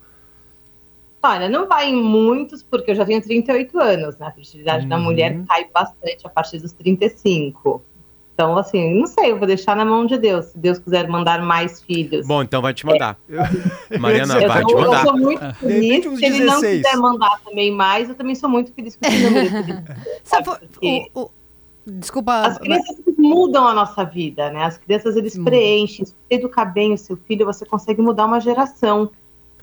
Olha, 1.29 1.49
não 1.49 1.67
vai 1.67 1.89
em 1.91 1.97
muitos, 2.03 2.63
porque 2.63 2.91
eu 2.91 2.95
já 2.95 3.05
tenho 3.05 3.21
38 3.23 3.79
anos, 3.79 4.17
né? 4.19 4.27
A 4.27 4.33
fertilidade 4.33 4.87
da 4.87 4.97
Uhum. 4.97 5.03
mulher 5.05 5.43
cai 5.49 5.67
bastante 5.73 6.27
a 6.27 6.29
partir 6.29 6.59
dos 6.59 6.73
35. 6.73 7.83
Então, 8.35 8.57
assim, 8.59 8.99
não 8.99 9.07
sei, 9.07 9.31
eu 9.33 9.39
vou 9.39 9.47
deixar 9.47 9.75
na 9.75 9.85
mão 9.85 10.05
de 10.05 10.19
Deus. 10.19 10.47
Se 10.47 10.59
Deus 10.59 10.79
quiser 10.79 11.09
mandar 11.09 11.41
mais 11.41 11.81
filhos. 11.83 12.27
Bom, 12.27 12.43
então 12.43 12.61
vai 12.61 12.75
te 12.75 12.85
mandar. 12.85 13.17
Mariana, 13.99 14.39
eu, 14.41 14.49
vai 14.49 14.63
te 14.65 14.71
sou, 14.73 14.81
eu 14.81 14.85
mandar. 14.87 15.03
sou 15.05 15.17
muito 15.17 15.55
feliz. 15.55 16.05
Se 16.19 16.25
ele 16.27 16.41
não 16.45 16.61
16. 16.61 16.83
quiser 16.85 16.97
mandar 16.99 17.41
também 17.45 17.71
mais, 17.73 18.09
eu 18.11 18.15
também 18.15 18.35
sou 18.35 18.49
muito 18.51 18.73
feliz 18.75 18.95
com 18.97 19.07
esse 19.09 19.23
número. 19.25 19.51
Sabe, 20.23 20.49
o- 20.83 21.21
o- 21.23 21.31
Desculpa. 21.89 22.41
As 22.43 22.59
crianças 22.59 22.97
mudam 23.17 23.67
a 23.67 23.73
nossa 23.73 24.05
vida, 24.05 24.51
né? 24.51 24.65
As 24.65 24.77
crianças, 24.77 25.15
eles 25.17 25.37
Mudam. 25.39 25.53
preenchem. 25.53 26.05
Se 26.05 26.13
você 26.13 26.35
educar 26.35 26.65
bem 26.67 26.93
o 26.93 26.99
seu 26.99 27.17
filho, 27.17 27.47
você 27.47 27.65
consegue 27.65 28.03
mudar 28.03 28.27
uma 28.27 28.41
geração. 28.41 29.09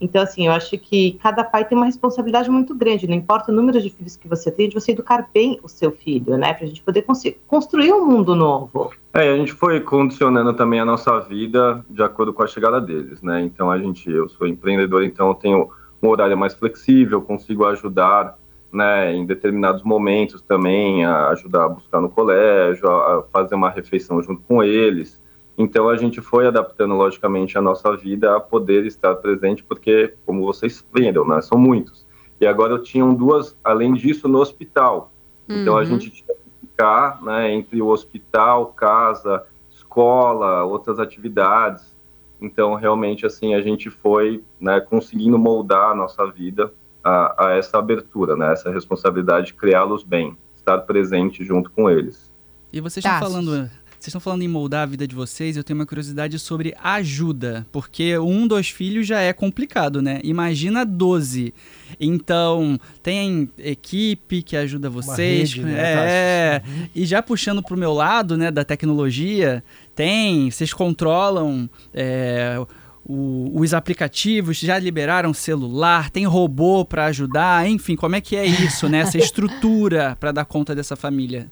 Então, 0.03 0.21
assim, 0.21 0.47
eu 0.47 0.51
acho 0.51 0.77
que 0.77 1.13
cada 1.23 1.45
pai 1.45 1.63
tem 1.63 1.77
uma 1.77 1.85
responsabilidade 1.85 2.49
muito 2.51 2.75
grande. 2.75 3.07
Não 3.07 3.15
importa 3.15 3.51
o 3.51 3.55
número 3.55 3.81
de 3.81 3.89
filhos 3.89 4.17
que 4.17 4.27
você 4.27 4.51
tem, 4.51 4.67
de 4.67 4.75
você 4.75 4.91
educar 4.91 5.29
bem 5.33 5.57
o 5.63 5.69
seu 5.69 5.91
filho, 5.91 6.37
né? 6.37 6.53
Pra 6.53 6.67
gente 6.67 6.81
poder 6.81 7.03
cons- 7.03 7.23
construir 7.47 7.93
um 7.93 8.05
mundo 8.05 8.35
novo. 8.35 8.91
É, 9.13 9.29
a 9.31 9.37
gente 9.37 9.53
foi 9.53 9.79
condicionando 9.79 10.53
também 10.53 10.81
a 10.81 10.85
nossa 10.85 11.17
vida 11.21 11.85
de 11.89 12.03
acordo 12.03 12.33
com 12.33 12.43
a 12.43 12.47
chegada 12.47 12.81
deles, 12.81 13.21
né? 13.21 13.41
Então 13.41 13.71
a 13.71 13.77
gente, 13.77 14.11
eu 14.11 14.27
sou 14.27 14.45
empreendedor, 14.45 15.03
então 15.03 15.29
eu 15.29 15.35
tenho 15.35 15.69
um 16.01 16.07
horário 16.09 16.37
mais 16.37 16.53
flexível, 16.53 17.21
consigo 17.21 17.65
ajudar 17.65 18.37
né, 18.73 19.13
em 19.13 19.25
determinados 19.25 19.83
momentos 19.83 20.41
também, 20.41 21.05
a 21.05 21.29
ajudar 21.29 21.65
a 21.65 21.69
buscar 21.69 22.01
no 22.01 22.09
colégio, 22.09 22.89
a 22.89 23.23
fazer 23.31 23.55
uma 23.55 23.69
refeição 23.69 24.21
junto 24.21 24.41
com 24.41 24.61
eles. 24.61 25.21
Então 25.57 25.87
a 25.89 25.95
gente 25.97 26.19
foi 26.21 26.47
adaptando 26.47 26.95
logicamente 26.95 27.57
a 27.57 27.61
nossa 27.61 27.95
vida 27.95 28.35
a 28.35 28.39
poder 28.39 28.85
estar 28.85 29.13
presente, 29.15 29.63
porque 29.63 30.13
como 30.25 30.43
vocês 30.45 30.83
viram, 30.93 31.27
né, 31.27 31.41
são 31.41 31.57
muitos. 31.57 32.05
E 32.41 32.45
agora 32.47 32.73
eu 32.73 32.81
tinha 32.81 33.05
duas, 33.05 33.55
além 33.63 33.93
disso, 33.93 34.27
no 34.27 34.39
hospital. 34.39 35.11
Então 35.47 35.75
a 35.77 35.79
Uhum. 35.81 35.85
gente 35.85 36.09
tinha 36.09 36.35
que 36.35 36.67
ficar 36.67 37.21
né, 37.21 37.51
entre 37.53 37.81
o 37.81 37.87
hospital, 37.87 38.67
casa, 38.67 39.43
escola, 39.71 40.63
outras 40.63 40.99
atividades. 40.99 41.93
Então 42.41 42.73
realmente 42.73 43.25
assim 43.25 43.53
a 43.53 43.61
gente 43.61 43.89
foi 43.89 44.43
né, 44.59 44.79
conseguindo 44.81 45.37
moldar 45.37 45.91
a 45.91 45.95
nossa 45.95 46.25
vida 46.25 46.73
a, 47.03 47.47
a 47.47 47.51
essa 47.53 47.77
abertura, 47.77 48.35
né, 48.35 48.53
essa 48.53 48.71
responsabilidade 48.71 49.47
de 49.47 49.53
criá-los 49.53 50.03
bem, 50.03 50.35
estar 50.55 50.79
presente 50.79 51.43
junto 51.45 51.69
com 51.69 51.89
eles. 51.89 52.31
E 52.71 52.81
vocês 52.81 53.05
estão 53.05 53.19
Tassos. 53.19 53.33
falando. 53.45 53.69
Vocês 54.03 54.11
estão 54.11 54.19
falando 54.19 54.41
em 54.41 54.49
moldar 54.49 54.83
a 54.83 54.85
vida 54.85 55.07
de 55.07 55.15
vocês, 55.15 55.55
eu 55.55 55.63
tenho 55.63 55.79
uma 55.79 55.85
curiosidade 55.85 56.37
sobre 56.37 56.75
ajuda, 56.83 57.65
porque 57.71 58.17
um, 58.19 58.45
dois 58.45 58.67
filhos 58.67 59.07
já 59.07 59.21
é 59.21 59.31
complicado, 59.31 60.01
né? 60.01 60.19
Imagina 60.25 60.85
12. 60.85 61.53
Então, 61.97 62.77
tem 63.01 63.49
equipe 63.57 64.41
que 64.41 64.57
ajuda 64.57 64.89
vocês. 64.89 65.53
rede, 65.53 65.63
né, 65.63 65.73
é? 65.79 66.61
Uhum. 66.67 66.87
e 66.93 67.05
já 67.05 67.23
puxando 67.23 67.63
pro 67.63 67.77
meu 67.77 67.93
lado, 67.93 68.35
né, 68.35 68.51
da 68.51 68.65
tecnologia, 68.65 69.63
tem, 69.95 70.51
vocês 70.51 70.73
controlam 70.73 71.69
é, 71.93 72.57
o- 73.05 73.51
os 73.57 73.73
aplicativos, 73.73 74.57
já 74.57 74.77
liberaram 74.77 75.33
celular, 75.33 76.09
tem 76.09 76.25
robô 76.25 76.83
para 76.83 77.05
ajudar, 77.05 77.69
enfim, 77.69 77.95
como 77.95 78.17
é 78.17 78.19
que 78.19 78.35
é 78.35 78.45
isso, 78.45 78.89
né? 78.89 78.99
Essa 78.99 79.15
estrutura 79.17 80.17
para 80.19 80.33
dar 80.33 80.43
conta 80.43 80.75
dessa 80.75 80.97
família. 80.97 81.49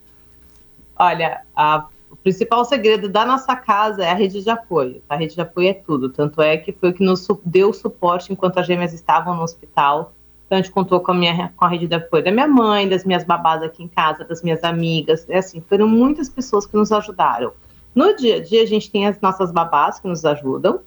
Olha, 0.98 1.40
a- 1.56 1.88
o 2.12 2.16
principal 2.18 2.66
segredo 2.66 3.08
da 3.08 3.26
nossa 3.26 3.56
casa 3.56 4.04
é 4.04 4.12
a 4.12 4.14
rede 4.14 4.44
de 4.44 4.50
apoio. 4.50 5.02
A 5.10 5.16
rede 5.16 5.34
de 5.34 5.42
apoio 5.42 5.70
é 5.70 5.74
tudo. 5.74 6.10
Tanto 6.10 6.42
é 6.42 6.58
que 6.58 6.72
foi 6.74 6.90
o 6.90 6.94
que 6.94 7.04
nos 7.04 7.26
deu 7.46 7.72
suporte 7.72 8.34
enquanto 8.34 8.58
as 8.58 8.68
gêmeas 8.68 8.94
estavam 8.94 9.36
no 9.36 9.44
hospital. 9.44 10.14
Então 10.46 10.58
a 10.58 10.62
gente 10.62 10.72
contou 10.72 11.00
com 11.00 11.14
a, 11.14 11.16
minha, 11.16 11.54
com 11.56 11.64
a 11.64 11.70
rede 11.70 11.88
de 11.88 11.96
apoio 11.96 12.24
da 12.24 12.32
minha 12.32 12.48
mãe, 12.48 12.90
das 12.90 13.06
minhas 13.06 13.24
babás 13.24 13.64
aqui 13.64 13.82
em 13.82 13.88
casa, 13.88 14.26
das 14.26 14.44
minhas 14.44 14.64
amigas. 14.64 15.26
É 15.30 15.38
assim, 15.38 15.62
foram 15.62 15.88
muitas 15.88 16.28
pessoas 16.28 16.66
que 16.66 16.76
nos 16.76 16.92
ajudaram. 16.92 17.54
No 17.96 18.14
dia 18.16 18.36
a 18.36 18.44
dia, 18.44 18.62
a 18.62 18.66
gente 18.66 18.92
tem 18.92 19.08
as 19.08 19.20
nossas 19.22 19.52
babás 19.52 20.00
que 20.00 20.08
nos 20.08 20.26
ajudam. 20.26 20.82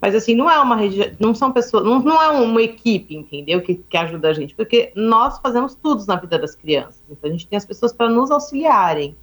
Mas 0.00 0.14
assim, 0.14 0.34
não 0.34 0.50
é 0.50 0.58
uma 0.60 0.76
rede, 0.76 1.16
não 1.18 1.34
são 1.34 1.50
pessoas, 1.50 1.84
não, 1.84 1.98
não 1.98 2.22
é 2.22 2.28
uma 2.28 2.62
equipe, 2.62 3.16
entendeu? 3.16 3.60
Que, 3.60 3.74
que 3.74 3.96
ajuda 3.96 4.28
a 4.28 4.32
gente, 4.32 4.54
porque 4.54 4.92
nós 4.94 5.40
fazemos 5.40 5.74
tudo 5.74 6.04
na 6.06 6.14
vida 6.14 6.38
das 6.38 6.54
crianças. 6.54 7.02
Então 7.10 7.28
a 7.28 7.32
gente 7.32 7.48
tem 7.48 7.56
as 7.56 7.64
pessoas 7.64 7.92
para 7.92 8.08
nos 8.08 8.30
auxiliarem. 8.30 9.16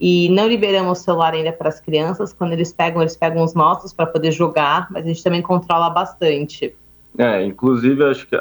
E 0.00 0.28
não 0.28 0.46
liberamos 0.46 1.00
o 1.00 1.02
celular 1.02 1.34
ainda 1.34 1.52
para 1.52 1.68
as 1.68 1.80
crianças. 1.80 2.32
Quando 2.32 2.52
eles 2.52 2.72
pegam, 2.72 3.02
eles 3.02 3.16
pegam 3.16 3.42
os 3.42 3.54
nossos 3.54 3.92
para 3.92 4.06
poder 4.06 4.30
jogar, 4.30 4.86
mas 4.90 5.04
a 5.04 5.08
gente 5.08 5.22
também 5.22 5.42
controla 5.42 5.90
bastante. 5.90 6.74
É, 7.16 7.44
inclusive, 7.44 8.04
acho 8.04 8.26
que 8.28 8.36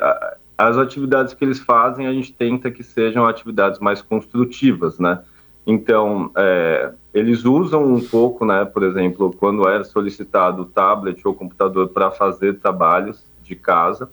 as 0.58 0.78
atividades 0.78 1.34
que 1.34 1.44
eles 1.44 1.60
fazem, 1.60 2.08
a 2.08 2.14
gente 2.14 2.32
tenta 2.34 2.70
que 2.70 2.84
sejam 2.84 3.26
atividades 3.26 3.80
mais 3.80 4.02
construtivas, 4.02 5.00
né? 5.00 5.20
Então, 5.66 6.32
é, 6.38 6.92
eles 7.14 7.44
usam 7.44 7.84
um 7.84 8.00
pouco, 8.00 8.46
né? 8.46 8.64
Por 8.64 8.84
exemplo, 8.84 9.36
quando 9.38 9.68
é 9.68 9.84
solicitado 9.84 10.62
o 10.62 10.66
tablet 10.66 11.28
ou 11.28 11.34
computador 11.34 11.90
para 11.90 12.12
fazer 12.12 12.60
trabalhos 12.60 13.24
de 13.44 13.56
casa, 13.56 14.10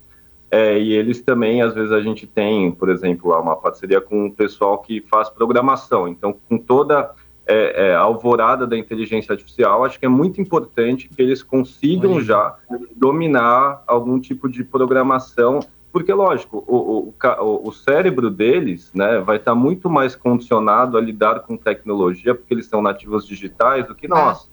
é, 0.51 0.79
e 0.79 0.93
eles 0.93 1.21
também, 1.21 1.63
às 1.63 1.75
vezes, 1.75 1.93
a 1.93 2.01
gente 2.01 2.27
tem, 2.27 2.73
por 2.73 2.89
exemplo, 2.89 3.33
uma 3.39 3.57
parceria 3.57 4.01
com 4.01 4.27
o 4.27 4.33
pessoal 4.33 4.79
que 4.79 5.01
faz 5.03 5.29
programação. 5.29 6.09
Então, 6.09 6.35
com 6.49 6.59
toda 6.59 7.11
é, 7.47 7.89
é, 7.89 7.95
alvorada 7.95 8.67
da 8.67 8.77
inteligência 8.77 9.33
artificial, 9.33 9.85
acho 9.85 9.99
que 10.01 10.07
é 10.07 10.09
muito 10.09 10.41
importante 10.41 11.09
que 11.09 11.21
eles 11.21 11.43
consigam 11.43 12.21
já 12.23 12.57
dominar 12.97 13.83
algum 13.87 14.19
tipo 14.19 14.49
de 14.49 14.65
programação, 14.65 15.61
porque, 15.93 16.13
lógico, 16.13 16.65
o, 16.67 17.13
o- 17.21 17.69
o 17.69 17.73
cérebro 17.73 18.29
deles 18.31 18.91
né, 18.95 19.19
vai 19.21 19.37
estar 19.37 19.55
muito 19.55 19.89
mais 19.91 20.17
condicionado 20.17 20.97
a 20.97 21.01
lidar 21.01 21.41
com 21.41 21.57
tecnologia, 21.57 22.35
porque 22.35 22.53
eles 22.53 22.67
são 22.67 22.81
nativos 22.83 23.27
digitais 23.27 23.87
do 23.87 23.95
que 23.95 24.09
nós. 24.09 24.51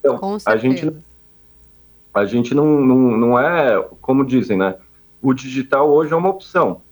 Então, 0.00 0.18
Com 0.18 0.50
a 0.50 0.56
gente 0.56 0.84
a 2.12 2.24
gente 2.24 2.54
não, 2.54 2.80
não, 2.80 2.96
não 3.16 3.38
é, 3.38 3.80
como 4.00 4.24
dizem, 4.24 4.56
né? 4.56 4.76
O 5.22 5.32
digital 5.34 5.90
hoje 5.90 6.12
é 6.12 6.16
uma 6.16 6.28
opção. 6.28 6.82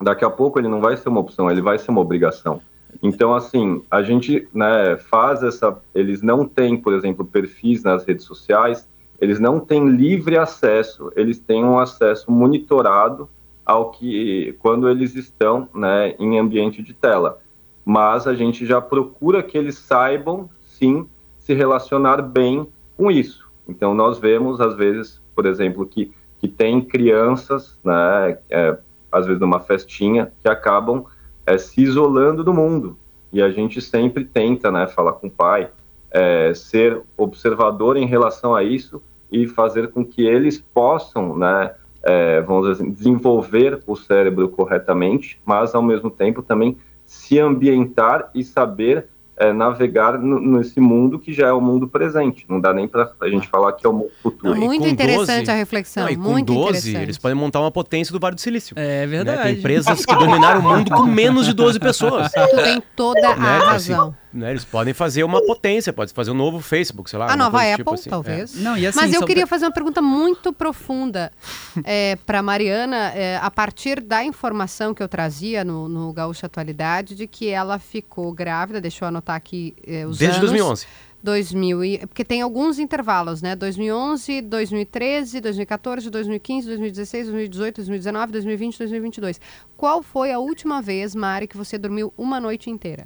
Daqui 0.00 0.24
a 0.24 0.30
pouco 0.30 0.58
ele 0.58 0.68
não 0.68 0.80
vai 0.80 0.96
ser 0.96 1.08
uma 1.08 1.20
opção, 1.20 1.50
ele 1.50 1.60
vai 1.60 1.78
ser 1.78 1.90
uma 1.90 2.00
obrigação. 2.00 2.60
Então, 3.02 3.34
assim, 3.34 3.82
a 3.90 4.02
gente 4.02 4.48
né, 4.52 4.96
faz 4.96 5.42
essa. 5.42 5.76
Eles 5.94 6.22
não 6.22 6.46
têm, 6.46 6.76
por 6.76 6.92
exemplo, 6.92 7.24
perfis 7.24 7.82
nas 7.82 8.04
redes 8.04 8.24
sociais, 8.24 8.88
eles 9.20 9.38
não 9.38 9.60
têm 9.60 9.88
livre 9.88 10.36
acesso, 10.36 11.12
eles 11.16 11.38
têm 11.38 11.64
um 11.64 11.78
acesso 11.78 12.30
monitorado 12.30 13.28
ao 13.64 13.90
que. 13.90 14.56
quando 14.58 14.88
eles 14.88 15.14
estão 15.14 15.68
né, 15.74 16.14
em 16.18 16.38
ambiente 16.38 16.82
de 16.82 16.92
tela. 16.92 17.40
Mas 17.84 18.26
a 18.26 18.34
gente 18.34 18.66
já 18.66 18.80
procura 18.80 19.42
que 19.42 19.56
eles 19.56 19.78
saibam, 19.78 20.48
sim, 20.60 21.08
se 21.38 21.54
relacionar 21.54 22.20
bem 22.20 22.68
com 22.96 23.10
isso. 23.10 23.48
Então, 23.66 23.94
nós 23.94 24.18
vemos, 24.18 24.60
às 24.60 24.74
vezes, 24.74 25.22
por 25.34 25.46
exemplo, 25.46 25.86
que, 25.86 26.12
que 26.38 26.48
tem 26.48 26.80
crianças, 26.80 27.78
né, 27.84 28.38
é, 28.50 28.76
às 29.10 29.26
vezes 29.26 29.40
numa 29.40 29.60
festinha, 29.60 30.32
que 30.42 30.48
acabam 30.48 31.04
é, 31.48 31.56
se 31.56 31.80
isolando 31.80 32.44
do 32.44 32.52
mundo. 32.52 32.98
E 33.32 33.40
a 33.40 33.50
gente 33.50 33.80
sempre 33.80 34.24
tenta 34.24 34.70
né, 34.70 34.86
falar 34.86 35.14
com 35.14 35.28
o 35.28 35.30
pai, 35.30 35.70
é, 36.10 36.52
ser 36.54 37.00
observador 37.16 37.96
em 37.96 38.06
relação 38.06 38.54
a 38.54 38.62
isso 38.62 39.02
e 39.32 39.46
fazer 39.46 39.88
com 39.88 40.04
que 40.04 40.26
eles 40.26 40.58
possam, 40.58 41.36
né, 41.36 41.74
é, 42.02 42.40
vamos 42.42 42.68
dizer 42.68 42.82
assim, 42.82 42.92
desenvolver 42.92 43.82
o 43.86 43.96
cérebro 43.96 44.48
corretamente, 44.50 45.40
mas 45.44 45.74
ao 45.74 45.82
mesmo 45.82 46.10
tempo 46.10 46.42
também 46.42 46.76
se 47.06 47.38
ambientar 47.38 48.30
e 48.34 48.44
saber 48.44 49.08
é, 49.38 49.52
navegar 49.52 50.18
nesse 50.18 50.80
mundo 50.80 51.18
que 51.18 51.32
já 51.32 51.48
é 51.48 51.52
o 51.52 51.60
mundo 51.60 51.86
presente. 51.86 52.44
Não 52.48 52.60
dá 52.60 52.72
nem 52.74 52.88
para 52.88 53.10
a 53.20 53.28
gente 53.28 53.46
falar 53.48 53.72
que 53.72 53.86
é 53.86 53.88
o 53.88 53.92
mundo 53.92 54.10
futuro. 54.22 54.54
Não, 54.54 54.66
muito 54.66 54.82
com 54.82 54.88
interessante 54.88 55.38
12 55.46 55.50
a 55.50 55.54
reflexão. 55.54 56.02
Não, 56.04 56.10
e 56.10 56.16
com 56.16 56.22
muito 56.22 56.52
12, 56.52 56.68
interessante. 56.68 57.02
eles 57.02 57.18
podem 57.18 57.36
montar 57.36 57.60
uma 57.60 57.70
potência 57.70 58.12
do 58.12 58.18
Vale 58.18 58.34
do 58.34 58.40
Silício. 58.40 58.74
É 58.76 59.00
né? 59.00 59.06
verdade. 59.06 59.42
Tem 59.44 59.52
empresas 59.54 60.04
que 60.04 60.14
dominaram 60.14 60.60
o 60.60 60.62
mundo 60.62 60.90
com 60.90 61.04
menos 61.04 61.46
de 61.46 61.52
12 61.54 61.78
pessoas. 61.78 62.30
Tu 62.50 62.56
tem 62.62 62.82
toda 62.96 63.28
a 63.28 63.36
Né? 63.36 63.58
razão. 63.58 64.14
Né? 64.32 64.50
Eles 64.50 64.64
podem 64.64 64.92
fazer 64.92 65.24
uma 65.24 65.40
potência, 65.44 65.92
pode 65.92 66.12
fazer 66.12 66.30
um 66.30 66.34
novo 66.34 66.60
Facebook, 66.60 67.08
sei 67.08 67.18
lá. 67.18 67.32
A 67.32 67.36
nova 67.36 67.58
coisa 67.58 67.72
Apple, 67.72 67.84
tipo 67.84 67.94
assim. 67.94 68.10
talvez. 68.10 68.54
Não, 68.56 68.76
e 68.76 68.86
assim, 68.86 68.98
Mas 68.98 69.12
eu 69.12 69.24
queria 69.24 69.46
pra- 69.46 69.56
fazer 69.56 69.64
uma 69.64 69.72
pergunta 69.72 70.02
muito 70.02 70.52
profunda 70.52 71.32
é, 71.84 72.16
para 72.26 72.42
Mariana, 72.42 73.12
é, 73.14 73.38
a 73.40 73.50
partir 73.50 74.00
da 74.00 74.22
informação 74.22 74.92
que 74.92 75.02
eu 75.02 75.08
trazia 75.08 75.64
no, 75.64 75.88
no 75.88 76.12
Gaúcha 76.12 76.46
Atualidade, 76.46 77.14
de 77.14 77.26
que 77.26 77.48
ela 77.48 77.78
ficou 77.78 78.32
grávida, 78.32 78.80
deixa 78.80 79.04
eu 79.04 79.08
anotar 79.08 79.36
aqui 79.36 79.74
é, 79.86 80.06
os 80.06 80.18
Desde 80.18 80.36
anos. 80.38 80.50
2011. 80.50 80.86
2000 81.22 81.84
e, 81.84 81.98
porque 82.06 82.24
tem 82.24 82.42
alguns 82.42 82.78
intervalos, 82.78 83.42
né? 83.42 83.56
2011, 83.56 84.40
2013, 84.42 85.40
2014, 85.40 86.10
2015, 86.10 86.66
2016, 86.68 87.26
2018, 87.26 87.76
2019, 87.76 88.32
2020, 88.32 88.78
2022. 88.78 89.40
Qual 89.76 90.02
foi 90.02 90.32
a 90.32 90.38
última 90.38 90.80
vez, 90.80 91.14
Mari, 91.14 91.48
que 91.48 91.56
você 91.56 91.76
dormiu 91.76 92.12
uma 92.16 92.40
noite 92.40 92.70
inteira? 92.70 93.04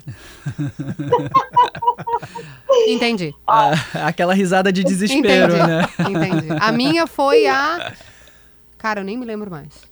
Entendi. 2.87 3.35
Ah, 3.47 3.73
aquela 4.07 4.35
risada 4.35 4.73
de 4.73 4.83
desespero, 4.85 5.55
Entendi. 5.55 5.67
né? 5.67 5.89
Entendi. 6.11 6.49
A 6.61 6.73
minha 6.73 7.07
foi 7.07 7.47
a. 7.47 7.93
Cara, 8.79 9.01
eu 9.01 9.05
nem 9.05 9.17
me 9.17 9.25
lembro 9.25 9.51
mais. 9.51 9.91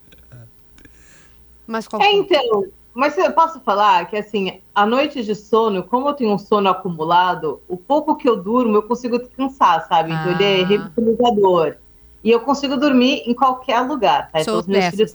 Mas 1.66 1.86
qual 1.86 2.02
É, 2.02 2.06
foi? 2.06 2.14
então, 2.16 2.64
mas 2.94 3.16
eu 3.16 3.32
posso 3.32 3.60
falar 3.60 4.06
que, 4.10 4.16
assim, 4.16 4.60
a 4.74 4.84
noite 4.84 5.22
de 5.24 5.34
sono, 5.34 5.82
como 5.82 6.08
eu 6.08 6.14
tenho 6.14 6.32
um 6.32 6.38
sono 6.38 6.68
acumulado, 6.68 7.60
o 7.68 7.76
pouco 7.76 8.16
que 8.16 8.28
eu 8.28 8.36
durmo, 8.36 8.76
eu 8.76 8.82
consigo 8.82 9.18
descansar, 9.18 9.86
sabe? 9.86 10.12
Então, 10.12 10.32
ele 10.32 10.44
é 10.44 10.62
Ah. 10.62 10.66
revitalizador. 10.66 11.76
E 12.22 12.30
eu 12.30 12.40
consigo 12.40 12.76
dormir 12.76 13.22
em 13.26 13.32
qualquer 13.34 13.80
lugar, 13.80 14.30
tá? 14.30 14.38
Sou 14.44 14.54
Então, 14.54 14.58
os 14.60 14.66
meus 14.66 14.84
filhos... 14.86 15.14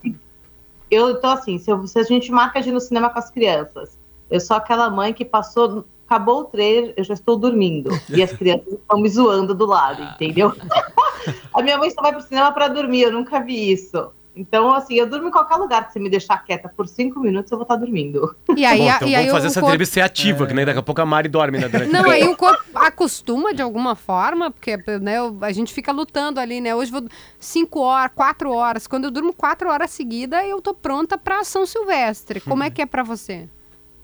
Eu 0.89 1.19
tô 1.19 1.27
assim, 1.27 1.57
se, 1.57 1.69
eu- 1.71 1.85
se 1.87 1.99
a 1.99 2.03
gente 2.03 2.31
marca 2.31 2.61
de 2.61 2.69
ir 2.69 2.71
no 2.71 2.79
cinema 2.79 3.09
com 3.09 3.19
as 3.19 3.29
crianças, 3.31 3.97
eu 4.29 4.39
sou 4.39 4.55
aquela 4.57 4.89
mãe 4.89 5.13
que 5.13 5.25
passou... 5.25 5.83
Acabou 6.07 6.41
o 6.41 6.43
trailer, 6.45 6.93
eu 6.95 7.03
já 7.03 7.15
estou 7.15 7.35
dormindo. 7.35 7.89
E 8.09 8.21
as 8.21 8.31
crianças 8.31 8.67
estão 8.73 8.99
me 8.99 9.09
zoando 9.09 9.55
do 9.55 9.65
lado, 9.65 10.03
entendeu? 10.03 10.53
a 11.51 11.61
minha 11.63 11.79
mãe 11.79 11.89
só 11.89 11.99
vai 11.99 12.11
pro 12.13 12.21
cinema 12.21 12.51
para 12.51 12.67
dormir, 12.67 13.01
eu 13.01 13.11
nunca 13.11 13.39
vi 13.39 13.71
isso. 13.71 14.11
Então, 14.35 14.73
assim, 14.73 14.95
eu 14.95 15.07
durmo 15.09 15.29
em 15.29 15.31
qualquer 15.31 15.55
lugar 15.55 15.89
você 15.89 15.99
me 15.99 16.09
deixar 16.09 16.37
quieta 16.43 16.67
por 16.67 16.87
cinco 16.87 17.19
minutos, 17.21 17.49
eu 17.51 17.57
vou 17.57 17.63
estar 17.63 17.77
dormindo. 17.77 18.35
E 18.55 18.65
aí, 18.65 18.79
Bom, 18.79 18.89
a- 18.89 18.95
então 18.97 19.07
e 19.07 19.15
aí 19.15 19.29
fazer 19.29 19.47
essa 19.47 19.61
corpo- 19.61 19.73
entrevista 19.73 19.93
ser 19.93 20.01
ativa, 20.01 20.45
que 20.45 20.53
nem 20.53 20.65
daqui 20.65 20.79
a 20.79 20.83
pouco 20.83 20.99
a 21.01 21.05
Mari 21.05 21.29
dorme, 21.29 21.57
né? 21.57 21.69
Durante 21.69 21.91
Não, 21.91 22.09
aí 22.09 22.27
o 22.27 22.35
corpo 22.35 22.63
acostuma 22.75 23.53
de 23.53 23.61
alguma 23.61 23.95
forma, 23.95 24.51
porque 24.51 24.75
né, 25.01 25.15
a 25.41 25.51
gente 25.53 25.73
fica 25.73 25.91
lutando 25.93 26.39
ali, 26.39 26.59
né? 26.59 26.75
Hoje 26.75 26.91
vou 26.91 27.05
cinco 27.39 27.79
horas, 27.79 28.11
quatro 28.13 28.51
horas. 28.51 28.87
Quando 28.87 29.05
eu 29.05 29.11
durmo 29.11 29.31
quatro 29.33 29.69
horas 29.69 29.91
seguidas, 29.91 30.43
eu 30.45 30.61
tô 30.61 30.73
pronta 30.73 31.17
pra 31.17 31.43
São 31.45 31.65
Silvestre. 31.65 32.41
Como 32.41 32.61
é 32.63 32.69
que 32.69 32.81
é 32.81 32.85
pra 32.85 33.03
você? 33.03 33.47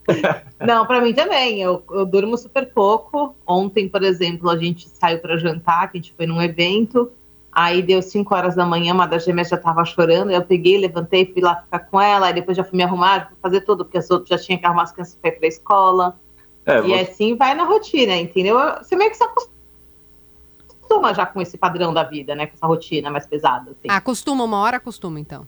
Não, 0.59 0.85
pra 0.85 1.01
mim 1.01 1.13
também. 1.13 1.61
Eu, 1.61 1.83
eu 1.91 2.05
durmo 2.05 2.37
super 2.37 2.71
pouco. 2.73 3.35
Ontem, 3.45 3.87
por 3.87 4.01
exemplo, 4.03 4.49
a 4.49 4.57
gente 4.57 4.87
saiu 4.89 5.19
pra 5.19 5.37
jantar, 5.37 5.91
que 5.91 5.97
a 5.97 6.01
gente 6.01 6.13
foi 6.15 6.25
num 6.25 6.41
evento. 6.41 7.11
Aí 7.51 7.81
deu 7.81 8.01
5 8.01 8.33
horas 8.33 8.55
da 8.55 8.65
manhã, 8.65 8.93
uma 8.93 9.05
das 9.05 9.25
gêmeas 9.25 9.49
já 9.49 9.57
tava 9.57 9.83
chorando. 9.83 10.31
Eu 10.31 10.41
peguei, 10.41 10.77
levantei, 10.77 11.25
fui 11.33 11.41
lá 11.41 11.57
ficar 11.63 11.79
com 11.79 11.99
ela. 11.99 12.27
Aí 12.27 12.33
depois 12.33 12.55
já 12.55 12.63
fui 12.63 12.77
me 12.77 12.83
arrumar, 12.83 13.27
fui 13.27 13.37
fazer 13.41 13.61
tudo, 13.61 13.83
porque 13.83 13.97
as 13.97 14.09
outras 14.09 14.29
já 14.29 14.37
tinha 14.45 14.57
que 14.57 14.65
arrumar 14.65 14.83
as 14.83 14.91
crianças 14.93 15.15
pra 15.21 15.29
ir 15.29 15.33
pra 15.39 15.47
escola. 15.47 16.17
É, 16.65 16.77
e 16.79 16.81
você- 16.81 16.93
assim 17.11 17.35
vai 17.35 17.53
na 17.53 17.63
rotina, 17.65 18.15
entendeu? 18.15 18.57
Você 18.77 18.95
meio 18.95 19.09
que 19.11 19.17
se 19.17 19.23
acostuma 19.23 21.13
já 21.13 21.25
com 21.25 21.41
esse 21.41 21.57
padrão 21.57 21.93
da 21.93 22.03
vida, 22.03 22.35
né? 22.35 22.47
Com 22.47 22.53
essa 22.55 22.67
rotina 22.67 23.09
mais 23.09 23.25
pesada. 23.27 23.71
Assim. 23.71 23.87
Ah, 23.89 23.97
acostuma, 23.97 24.43
uma 24.43 24.57
hora 24.59 24.77
acostuma, 24.77 25.19
então. 25.19 25.45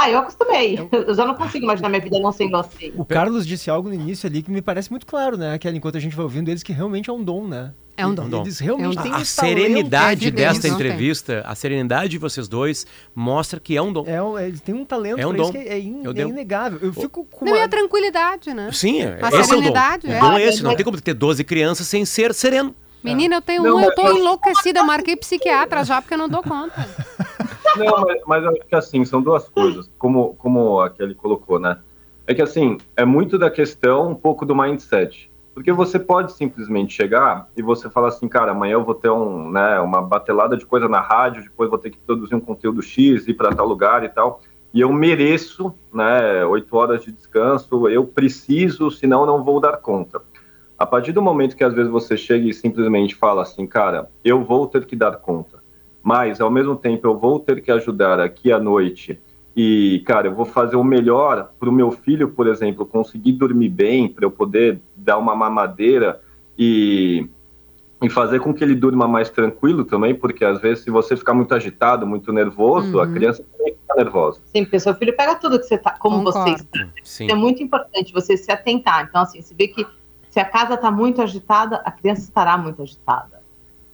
Ah, 0.00 0.10
eu 0.10 0.18
acostumei. 0.18 0.78
Eu 0.92 1.12
já 1.14 1.26
não 1.26 1.34
consigo 1.34 1.64
imaginar 1.64 1.88
minha 1.88 2.00
vida 2.00 2.18
não 2.20 2.30
sendo 2.30 2.56
assim. 2.56 2.92
O 2.96 3.04
Carlos 3.04 3.44
disse 3.46 3.68
algo 3.68 3.88
no 3.88 3.94
início 3.94 4.28
ali 4.28 4.42
que 4.42 4.50
me 4.50 4.62
parece 4.62 4.90
muito 4.90 5.04
claro, 5.06 5.36
né? 5.36 5.54
Aquela 5.54 5.76
enquanto 5.76 5.96
a 5.96 6.00
gente 6.00 6.14
vai 6.14 6.22
ouvindo 6.24 6.48
eles 6.48 6.62
que 6.62 6.72
realmente 6.72 7.10
é 7.10 7.12
um 7.12 7.22
dom, 7.22 7.46
né? 7.48 7.72
É 7.96 8.06
um 8.06 8.14
dom. 8.14 8.42
Eles 8.42 8.60
realmente 8.60 8.96
É 8.96 9.00
um 9.00 9.02
têm 9.02 9.12
A 9.12 9.24
serenidade 9.24 10.30
desta 10.30 10.68
entrevista, 10.68 11.42
a 11.44 11.54
serenidade 11.56 12.10
de 12.10 12.18
vocês 12.18 12.46
dois, 12.46 12.86
mostra 13.12 13.58
que 13.58 13.76
é 13.76 13.82
um 13.82 13.92
dom. 13.92 14.04
É, 14.06 14.22
um- 14.22 14.38
eles 14.38 14.60
têm 14.60 14.72
um 14.72 14.84
talento 14.84 15.18
É 15.18 15.26
um 15.26 15.34
dom. 15.34 15.50
que 15.50 15.58
é, 15.58 15.78
in- 15.80 16.02
Eu 16.04 16.12
é 16.12 16.20
inegável. 16.20 16.78
Eu 16.80 16.92
fico 16.92 17.24
com 17.24 17.44
Não, 17.44 17.54
e 17.54 17.58
uma... 17.58 17.64
a 17.64 17.68
tranquilidade, 17.68 18.54
né? 18.54 18.70
Sim, 18.72 19.02
é- 19.02 19.18
A 19.20 19.26
esse 19.28 19.36
é 19.36 19.40
o 19.40 19.42
dom. 19.42 19.44
serenidade, 19.48 20.06
O 20.06 20.10
é. 20.12 20.20
dom 20.20 20.38
é 20.38 20.44
esse, 20.44 20.62
não 20.62 20.76
tem 20.76 20.84
como 20.84 21.00
ter 21.00 21.14
12 21.14 21.42
crianças 21.42 21.88
sem 21.88 22.04
ser 22.04 22.32
sereno. 22.34 22.72
Menina, 23.02 23.36
eu 23.36 23.42
tenho 23.42 23.62
Não, 23.62 23.76
um, 23.76 23.80
eu 23.80 23.94
tô 23.94 24.02
eu- 24.08 24.18
enlouquecida. 24.18 24.80
Eu 24.80 24.84
marquei 24.84 25.16
psiquiatra 25.16 25.84
já 25.84 26.00
porque 26.00 26.14
eu 26.14 26.18
não 26.18 26.28
dou 26.28 26.42
conta. 26.42 26.74
Não, 27.76 28.00
mas, 28.00 28.20
mas 28.26 28.42
eu 28.44 28.50
acho 28.50 28.60
que 28.66 28.74
assim, 28.74 29.04
são 29.04 29.22
duas 29.22 29.48
coisas, 29.48 29.88
como, 29.98 30.34
como 30.34 30.80
a 30.80 30.90
Kelly 30.90 31.14
colocou, 31.14 31.60
né? 31.60 31.78
É 32.26 32.34
que 32.34 32.42
assim, 32.42 32.78
é 32.96 33.04
muito 33.04 33.38
da 33.38 33.50
questão 33.50 34.10
um 34.10 34.14
pouco 34.14 34.44
do 34.44 34.54
mindset. 34.56 35.30
Porque 35.54 35.70
você 35.72 35.98
pode 35.98 36.32
simplesmente 36.32 36.94
chegar 36.94 37.48
e 37.56 37.62
você 37.62 37.90
falar 37.90 38.08
assim, 38.08 38.26
cara, 38.26 38.52
amanhã 38.52 38.72
eu 38.74 38.84
vou 38.84 38.94
ter 38.94 39.10
um, 39.10 39.50
né, 39.50 39.78
uma 39.80 40.00
batelada 40.00 40.56
de 40.56 40.64
coisa 40.64 40.88
na 40.88 41.00
rádio, 41.00 41.42
depois 41.42 41.68
vou 41.68 41.78
ter 41.78 41.90
que 41.90 41.98
produzir 41.98 42.34
um 42.34 42.40
conteúdo 42.40 42.80
X, 42.82 43.26
ir 43.28 43.34
para 43.34 43.54
tal 43.54 43.66
lugar 43.66 44.02
e 44.04 44.08
tal. 44.08 44.40
E 44.72 44.80
eu 44.80 44.92
mereço, 44.92 45.74
né, 45.92 46.44
oito 46.46 46.74
horas 46.76 47.02
de 47.04 47.12
descanso, 47.12 47.88
eu 47.88 48.04
preciso, 48.06 48.90
senão 48.90 49.26
não 49.26 49.42
vou 49.44 49.60
dar 49.60 49.76
conta. 49.78 50.20
A 50.78 50.86
partir 50.86 51.10
do 51.12 51.20
momento 51.20 51.56
que 51.56 51.64
às 51.64 51.74
vezes 51.74 51.90
você 51.90 52.16
chega 52.16 52.46
e 52.46 52.54
simplesmente 52.54 53.14
fala 53.14 53.42
assim, 53.42 53.66
cara, 53.66 54.08
eu 54.24 54.44
vou 54.44 54.66
ter 54.66 54.86
que 54.86 54.94
dar 54.94 55.16
conta, 55.16 55.58
mas 56.02 56.40
ao 56.40 56.50
mesmo 56.50 56.76
tempo 56.76 57.06
eu 57.06 57.18
vou 57.18 57.40
ter 57.40 57.60
que 57.60 57.70
ajudar 57.72 58.20
aqui 58.20 58.52
à 58.52 58.58
noite 58.60 59.18
e, 59.56 60.02
cara, 60.06 60.28
eu 60.28 60.34
vou 60.34 60.44
fazer 60.44 60.76
o 60.76 60.84
melhor 60.84 61.50
para 61.58 61.68
o 61.68 61.72
meu 61.72 61.90
filho, 61.90 62.28
por 62.28 62.46
exemplo, 62.46 62.86
conseguir 62.86 63.32
dormir 63.32 63.68
bem, 63.70 64.08
para 64.08 64.24
eu 64.24 64.30
poder 64.30 64.80
dar 64.94 65.18
uma 65.18 65.34
mamadeira 65.34 66.20
e, 66.56 67.28
e 68.00 68.08
fazer 68.08 68.38
com 68.38 68.54
que 68.54 68.62
ele 68.62 68.76
durma 68.76 69.08
mais 69.08 69.28
tranquilo 69.28 69.84
também, 69.84 70.14
porque 70.14 70.44
às 70.44 70.60
vezes 70.60 70.84
se 70.84 70.90
você 70.92 71.16
ficar 71.16 71.34
muito 71.34 71.52
agitado, 71.56 72.06
muito 72.06 72.32
nervoso, 72.32 73.00
a 73.00 73.04
Uhum. 73.04 73.12
criança 73.14 73.44
também 73.56 73.74
fica 73.74 73.94
nervosa. 73.96 74.40
Sim, 74.44 74.62
porque 74.62 74.78
seu 74.78 74.94
filho 74.94 75.16
pega 75.16 75.34
tudo 75.34 75.58
que 75.58 75.66
você 75.66 75.76
tá, 75.76 75.90
como 75.98 76.22
Concordo. 76.22 76.50
você 76.50 76.54
está. 76.62 76.88
Sim. 77.02 77.28
É 77.28 77.34
muito 77.34 77.60
importante 77.60 78.12
você 78.12 78.36
se 78.36 78.52
atentar. 78.52 79.06
Então, 79.08 79.22
assim, 79.22 79.42
se 79.42 79.52
vê 79.54 79.66
que 79.66 79.84
se 80.38 80.40
a 80.40 80.44
casa 80.44 80.74
está 80.74 80.88
muito 80.88 81.20
agitada, 81.20 81.82
a 81.84 81.90
criança 81.90 82.22
estará 82.22 82.56
muito 82.56 82.80
agitada. 82.80 83.42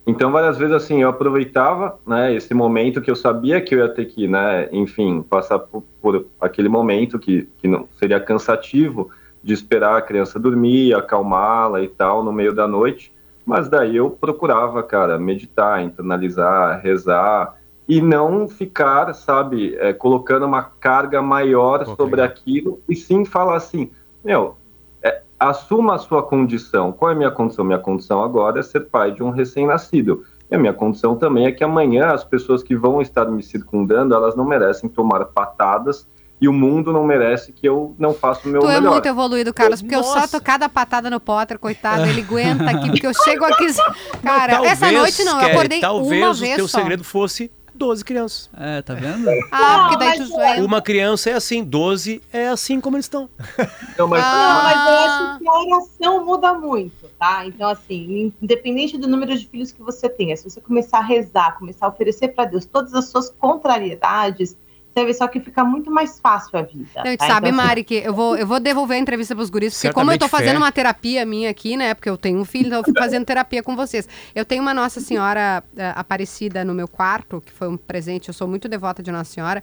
Então, 0.06 0.30
várias 0.30 0.58
vezes, 0.58 0.74
assim, 0.74 1.00
eu 1.00 1.08
aproveitava, 1.08 1.98
né, 2.06 2.34
esse 2.34 2.52
momento 2.52 3.00
que 3.00 3.10
eu 3.10 3.16
sabia 3.16 3.62
que 3.62 3.74
eu 3.74 3.78
ia 3.78 3.88
ter 3.88 4.04
que, 4.04 4.28
né, 4.28 4.68
enfim, 4.70 5.22
passar 5.22 5.58
por, 5.58 5.82
por 6.02 6.26
aquele 6.38 6.68
momento 6.68 7.18
que, 7.18 7.48
que 7.56 7.66
não 7.66 7.88
seria 7.98 8.20
cansativo 8.20 9.08
de 9.42 9.54
esperar 9.54 9.96
a 9.96 10.02
criança 10.02 10.38
dormir, 10.38 10.94
acalmá-la 10.94 11.80
e 11.80 11.88
tal, 11.88 12.22
no 12.22 12.30
meio 12.30 12.54
da 12.54 12.68
noite. 12.68 13.10
Mas 13.46 13.70
daí 13.70 13.96
eu 13.96 14.10
procurava, 14.10 14.82
cara, 14.82 15.18
meditar, 15.18 15.82
internalizar, 15.82 16.78
rezar 16.82 17.56
e 17.88 18.02
não 18.02 18.46
ficar, 18.46 19.14
sabe, 19.14 19.74
é, 19.76 19.94
colocando 19.94 20.44
uma 20.44 20.62
carga 20.62 21.22
maior 21.22 21.86
Pô, 21.86 21.96
sobre 21.96 22.20
aquilo 22.20 22.82
e 22.86 22.94
sim 22.94 23.24
falar 23.24 23.56
assim, 23.56 23.90
meu, 24.22 24.58
assuma 25.38 25.94
a 25.94 25.98
sua 25.98 26.22
condição. 26.22 26.92
Qual 26.92 27.10
é 27.10 27.14
a 27.14 27.16
minha 27.16 27.30
condição? 27.30 27.64
Minha 27.64 27.78
condição 27.78 28.22
agora 28.22 28.60
é 28.60 28.62
ser 28.62 28.80
pai 28.86 29.12
de 29.12 29.22
um 29.22 29.30
recém-nascido. 29.30 30.24
E 30.50 30.54
a 30.54 30.58
minha 30.58 30.72
condição 30.72 31.16
também 31.16 31.46
é 31.46 31.52
que 31.52 31.64
amanhã 31.64 32.08
as 32.12 32.22
pessoas 32.24 32.62
que 32.62 32.76
vão 32.76 33.00
estar 33.00 33.24
me 33.26 33.42
circundando, 33.42 34.14
elas 34.14 34.36
não 34.36 34.44
merecem 34.44 34.88
tomar 34.88 35.24
patadas 35.26 36.06
e 36.40 36.48
o 36.48 36.52
mundo 36.52 36.92
não 36.92 37.04
merece 37.04 37.52
que 37.52 37.66
eu 37.66 37.94
não 37.98 38.12
faça 38.12 38.46
o 38.46 38.50
meu 38.50 38.60
Tu 38.60 38.68
é 38.68 38.74
melhor. 38.74 38.92
muito 38.92 39.06
evoluído, 39.06 39.54
Carlos, 39.54 39.80
porque 39.80 39.94
eu 39.94 40.02
só 40.02 40.16
Nossa. 40.16 40.38
tô 40.38 40.44
cada 40.44 40.68
patada 40.68 41.08
no 41.08 41.18
Potter, 41.18 41.58
coitado. 41.58 42.02
Ele 42.04 42.20
aguenta 42.20 42.64
aqui, 42.70 42.90
porque 42.90 43.06
eu 43.06 43.14
chego 43.24 43.44
aqui. 43.44 43.66
Cara, 44.22 44.58
Não, 44.58 44.64
essa 44.64 44.90
noite 44.92 45.24
não, 45.24 45.34
eu 45.34 45.40
Kelly, 45.40 45.52
acordei 45.52 45.80
talvez 45.80 46.22
uma 46.22 46.30
o 46.30 46.34
vez 46.34 46.56
teu 46.56 46.68
só. 46.68 46.78
segredo 46.78 47.04
fosse 47.04 47.50
12 47.74 48.04
crianças. 48.04 48.50
É, 48.56 48.80
tá 48.82 48.94
vendo? 48.94 49.28
Ah, 49.50 49.88
porque 49.88 50.04
daí 50.04 50.26
tu 50.26 50.40
é... 50.40 50.62
Uma 50.62 50.80
criança 50.80 51.30
é 51.30 51.32
assim, 51.34 51.64
12 51.64 52.22
é 52.32 52.48
assim 52.48 52.80
como 52.80 52.96
eles 52.96 53.06
estão. 53.06 53.28
Não, 53.98 54.06
mas, 54.08 54.22
Ah. 54.24 54.54
Não, 54.54 54.62
mas 54.62 54.88
eu 54.88 54.98
acho 54.98 55.38
que 55.38 55.48
a 55.48 55.60
oração 55.60 56.24
muda 56.24 56.54
muito, 56.54 57.08
tá? 57.18 57.46
Então, 57.46 57.68
assim, 57.68 58.32
independente 58.40 58.96
do 58.96 59.08
número 59.08 59.36
de 59.36 59.46
filhos 59.46 59.72
que 59.72 59.82
você 59.82 60.08
tenha, 60.08 60.36
se 60.36 60.48
você 60.48 60.60
começar 60.60 60.98
a 60.98 61.02
rezar, 61.02 61.58
começar 61.58 61.86
a 61.86 61.88
oferecer 61.88 62.28
para 62.28 62.44
Deus 62.44 62.64
todas 62.64 62.94
as 62.94 63.06
suas 63.08 63.30
contrariedades, 63.30 64.56
você 64.94 65.04
vê 65.04 65.12
só 65.12 65.26
que 65.26 65.40
fica 65.40 65.64
muito 65.64 65.90
mais 65.90 66.20
fácil 66.20 66.56
a 66.56 66.62
vida. 66.62 66.86
Não, 67.04 67.16
tá? 67.16 67.26
sabe, 67.26 67.48
Então, 67.48 67.60
assim, 67.60 67.68
Mari, 67.68 67.84
que 67.84 67.96
eu 67.96 68.14
vou, 68.14 68.36
eu 68.36 68.46
vou 68.46 68.60
devolver 68.60 68.96
a 68.96 69.00
entrevista 69.00 69.34
pros 69.34 69.50
guris, 69.50 69.74
porque 69.74 69.92
como 69.92 70.12
eu 70.12 70.18
tô 70.18 70.28
fazendo 70.28 70.52
fé. 70.52 70.58
uma 70.58 70.70
terapia 70.70 71.26
minha 71.26 71.50
aqui, 71.50 71.76
né? 71.76 71.94
Porque 71.94 72.08
eu 72.08 72.16
tenho 72.16 72.38
um 72.38 72.44
filho, 72.44 72.66
então 72.66 72.78
eu 72.78 72.84
fico 72.84 72.98
fazendo 72.98 73.24
terapia 73.24 73.62
com 73.62 73.74
vocês. 73.74 74.08
Eu 74.34 74.44
tenho 74.44 74.62
uma 74.62 74.72
Nossa 74.72 75.00
Senhora 75.00 75.64
eh, 75.76 75.92
Aparecida 75.96 76.64
no 76.64 76.72
meu 76.72 76.86
quarto, 76.86 77.40
que 77.40 77.52
foi 77.52 77.68
um 77.68 77.76
presente, 77.76 78.28
eu 78.28 78.34
sou 78.34 78.46
muito 78.46 78.68
devota 78.68 79.02
de 79.02 79.10
Nossa 79.10 79.32
Senhora. 79.32 79.62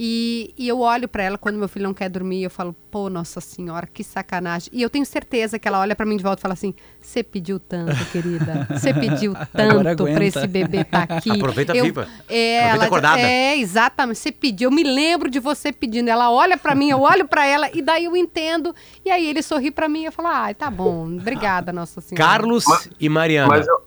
E, 0.00 0.54
e 0.56 0.68
eu 0.68 0.78
olho 0.78 1.08
pra 1.08 1.24
ela 1.24 1.36
quando 1.36 1.56
meu 1.56 1.68
filho 1.68 1.82
não 1.82 1.92
quer 1.92 2.08
dormir, 2.08 2.44
eu 2.44 2.50
falo, 2.50 2.72
pô, 2.88 3.10
Nossa 3.10 3.40
Senhora, 3.40 3.84
que 3.84 4.04
sacanagem. 4.04 4.70
E 4.72 4.80
eu 4.80 4.88
tenho 4.88 5.04
certeza 5.04 5.58
que 5.58 5.66
ela 5.66 5.80
olha 5.80 5.96
pra 5.96 6.06
mim 6.06 6.16
de 6.16 6.22
volta 6.22 6.40
e 6.40 6.42
fala 6.42 6.54
assim: 6.54 6.72
você 7.00 7.20
pediu 7.24 7.58
tanto, 7.58 7.96
querida. 8.12 8.68
Você 8.70 8.94
pediu 8.94 9.34
tanto 9.52 9.80
pra 9.82 9.90
aguenta." 9.90 10.24
esse 10.24 10.46
bebê 10.46 10.84
tá 10.84 11.02
aqui. 11.02 11.32
Aproveita 11.32 11.76
Eu- 11.76 11.84
viva. 11.84 12.06
É, 12.28 12.58
Aproveita 12.60 12.76
ela, 12.76 12.84
acordada. 12.84 13.20
é, 13.20 13.58
exatamente. 13.58 14.18
Você 14.20 14.30
pediu, 14.30 14.68
eu 14.70 14.72
me 14.72 14.84
lembro 14.84 15.28
de 15.28 15.40
você 15.40 15.72
pedindo. 15.72 16.08
Ela 16.08 16.30
olha 16.30 16.56
pra 16.56 16.76
mim, 16.76 16.90
eu 16.90 17.00
olho 17.00 17.26
pra 17.26 17.44
ela 17.44 17.68
e 17.74 17.82
daí 17.82 18.04
eu 18.04 18.16
entendo. 18.16 18.72
E 19.04 19.10
aí 19.10 19.28
ele 19.28 19.42
sorri 19.42 19.72
pra 19.72 19.88
mim 19.88 20.02
e 20.02 20.04
eu 20.04 20.12
falo: 20.12 20.28
"Ai, 20.28 20.54
tá 20.54 20.70
bom. 20.70 21.06
Obrigada, 21.08 21.72
Nossa 21.72 22.00
Senhora." 22.00 22.24
Carlos 22.24 22.64
Mas- 22.68 22.88
e 23.00 23.08
Mariana. 23.08 23.48
mas 23.48 23.66
eu, 23.66 23.80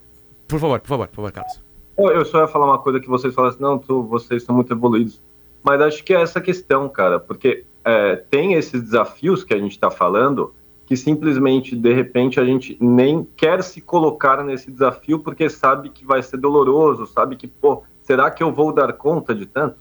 Por 0.45 0.59
favor, 0.59 0.79
por 0.81 0.87
favor, 0.89 1.07
por 1.07 1.15
favor, 1.15 1.31
Carlos. 1.31 1.61
eu 1.97 2.09
eu 2.11 2.25
só 2.25 2.41
ia 2.41 2.47
falar 2.49 2.65
uma 2.65 2.79
coisa 2.79 2.99
que 2.99 3.07
vocês 3.07 3.33
falam 3.33 3.49
assim, 3.51 3.61
não, 3.61 3.77
tu, 3.79 4.03
vocês 4.03 4.43
são 4.43 4.53
muito 4.53 4.73
evoluídos. 4.73 5.21
Mas 5.63 5.81
acho 5.81 6.03
que 6.03 6.13
é 6.13 6.21
essa 6.21 6.41
questão, 6.41 6.89
cara, 6.89 7.19
porque 7.19 7.65
é, 7.83 8.15
tem 8.15 8.53
esses 8.53 8.81
desafios 8.81 9.43
que 9.43 9.53
a 9.53 9.57
gente 9.57 9.71
está 9.71 9.89
falando 9.91 10.53
que 10.85 10.97
simplesmente, 10.97 11.73
de 11.75 11.93
repente, 11.93 12.39
a 12.39 12.43
gente 12.43 12.77
nem 12.81 13.25
quer 13.37 13.63
se 13.63 13.79
colocar 13.79 14.43
nesse 14.43 14.69
desafio 14.69 15.19
porque 15.19 15.49
sabe 15.49 15.89
que 15.89 16.05
vai 16.05 16.21
ser 16.21 16.37
doloroso, 16.37 17.07
sabe 17.07 17.37
que, 17.37 17.47
pô, 17.47 17.83
será 18.01 18.29
que 18.29 18.43
eu 18.43 18.51
vou 18.51 18.73
dar 18.73 18.91
conta 18.93 19.33
de 19.33 19.45
tanto? 19.45 19.77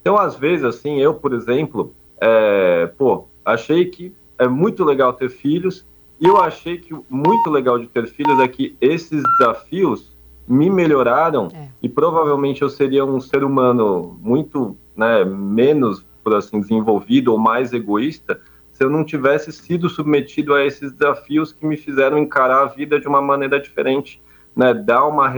Então, 0.00 0.16
às 0.18 0.34
vezes, 0.34 0.64
assim, 0.64 0.98
eu, 0.98 1.14
por 1.14 1.32
exemplo, 1.32 1.92
é, 2.20 2.86
pô, 2.98 3.26
achei 3.44 3.84
que 3.84 4.12
é 4.36 4.48
muito 4.48 4.84
legal 4.84 5.12
ter 5.12 5.28
filhos 5.30 5.86
e 6.20 6.26
eu 6.26 6.36
achei 6.38 6.78
que 6.78 6.92
muito 7.08 7.50
legal 7.50 7.78
de 7.78 7.86
ter 7.86 8.08
filhos 8.08 8.40
é 8.40 8.48
que 8.48 8.76
esses 8.80 9.22
desafios 9.38 10.16
me 10.46 10.68
melhoraram 10.70 11.48
É. 11.54 11.68
e 11.82 11.88
provavelmente 11.88 12.62
eu 12.62 12.70
seria 12.70 13.04
um 13.04 13.20
ser 13.20 13.44
humano 13.44 14.18
muito 14.20 14.76
né, 14.98 15.24
menos, 15.24 16.04
por 16.24 16.34
assim, 16.34 16.60
desenvolvido 16.60 17.32
ou 17.32 17.38
mais 17.38 17.72
egoísta 17.72 18.40
se 18.72 18.84
eu 18.84 18.90
não 18.90 19.04
tivesse 19.04 19.50
sido 19.52 19.88
submetido 19.88 20.54
a 20.54 20.64
esses 20.64 20.92
desafios 20.92 21.52
que 21.52 21.64
me 21.66 21.76
fizeram 21.76 22.16
encarar 22.18 22.62
a 22.62 22.66
vida 22.66 23.00
de 23.00 23.08
uma 23.08 23.20
maneira 23.22 23.58
diferente, 23.60 24.20
né, 24.54 24.72
dar 24.74 25.04
uma, 25.06 25.32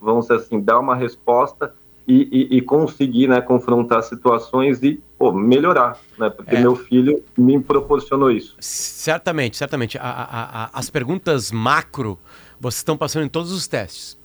vamos 0.00 0.26
dizer 0.26 0.34
assim, 0.40 0.60
dar 0.60 0.78
uma 0.78 0.94
resposta 0.94 1.74
e, 2.06 2.28
e- 2.52 2.58
e 2.58 2.60
conseguir, 2.60 3.26
né, 3.28 3.40
confrontar 3.40 4.02
situações 4.02 4.82
e 4.82 5.02
pô, 5.18 5.32
melhorar, 5.32 5.98
né, 6.18 6.28
porque 6.30 6.54
É. 6.54 6.60
meu 6.60 6.76
filho 6.76 7.24
me 7.36 7.58
proporcionou 7.58 8.30
isso. 8.30 8.54
Certamente, 8.60 9.56
certamente. 9.56 9.96
A- 9.98 10.02
a- 10.02 10.64
a- 10.64 10.70
as 10.72 10.88
perguntas 10.90 11.50
macro, 11.50 12.18
vocês 12.60 12.78
estão 12.80 12.96
passando 12.96 13.24
em 13.24 13.28
todos 13.28 13.50
os 13.52 13.66
testes. 13.66 14.16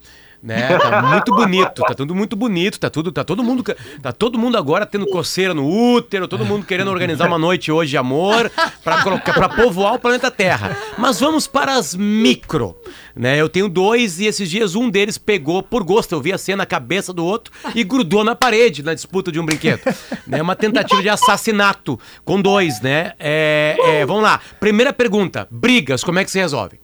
Né? 0.42 0.78
Tá 0.78 1.02
muito 1.02 1.34
bonito, 1.34 1.82
tá 1.82 1.94
tudo 1.94 2.14
muito 2.14 2.34
bonito, 2.34 2.80
tá 2.80 2.88
tudo, 2.88 3.12
tá 3.12 3.22
todo 3.22 3.44
mundo, 3.44 3.62
tá 4.00 4.10
todo 4.10 4.38
mundo 4.38 4.56
agora 4.56 4.86
tendo 4.86 5.06
coceira 5.06 5.52
no 5.52 5.68
útero, 5.68 6.26
todo 6.26 6.46
mundo 6.46 6.64
querendo 6.64 6.90
organizar 6.90 7.26
uma 7.26 7.38
noite 7.38 7.70
hoje 7.70 7.90
de 7.90 7.98
amor 7.98 8.50
para 8.82 9.48
povoar 9.50 9.94
o 9.94 9.98
planeta 9.98 10.30
Terra. 10.30 10.74
Mas 10.96 11.20
vamos 11.20 11.46
para 11.46 11.74
as 11.74 11.94
micro, 11.94 12.74
né? 13.14 13.38
Eu 13.38 13.50
tenho 13.50 13.68
dois 13.68 14.18
e 14.18 14.26
esses 14.26 14.48
dias 14.48 14.74
um 14.74 14.88
deles 14.88 15.18
pegou 15.18 15.62
por 15.62 15.82
gosto, 15.82 16.12
eu 16.12 16.22
vi 16.22 16.32
a 16.32 16.38
cena 16.38 16.60
na 16.60 16.66
cabeça 16.66 17.12
do 17.12 17.24
outro 17.24 17.52
e 17.74 17.84
grudou 17.84 18.24
na 18.24 18.34
parede 18.34 18.82
na 18.82 18.94
disputa 18.94 19.30
de 19.30 19.38
um 19.38 19.44
brinquedo. 19.44 19.80
né? 20.26 20.40
Uma 20.42 20.56
tentativa 20.56 21.02
de 21.02 21.08
assassinato 21.08 21.98
com 22.24 22.40
dois, 22.40 22.80
né? 22.80 23.12
É, 23.18 23.76
é, 23.78 24.06
vamos 24.06 24.22
lá. 24.22 24.40
Primeira 24.58 24.92
pergunta: 24.92 25.46
brigas, 25.50 26.02
como 26.04 26.18
é 26.18 26.24
que 26.24 26.30
se 26.30 26.38
resolve? 26.38 26.80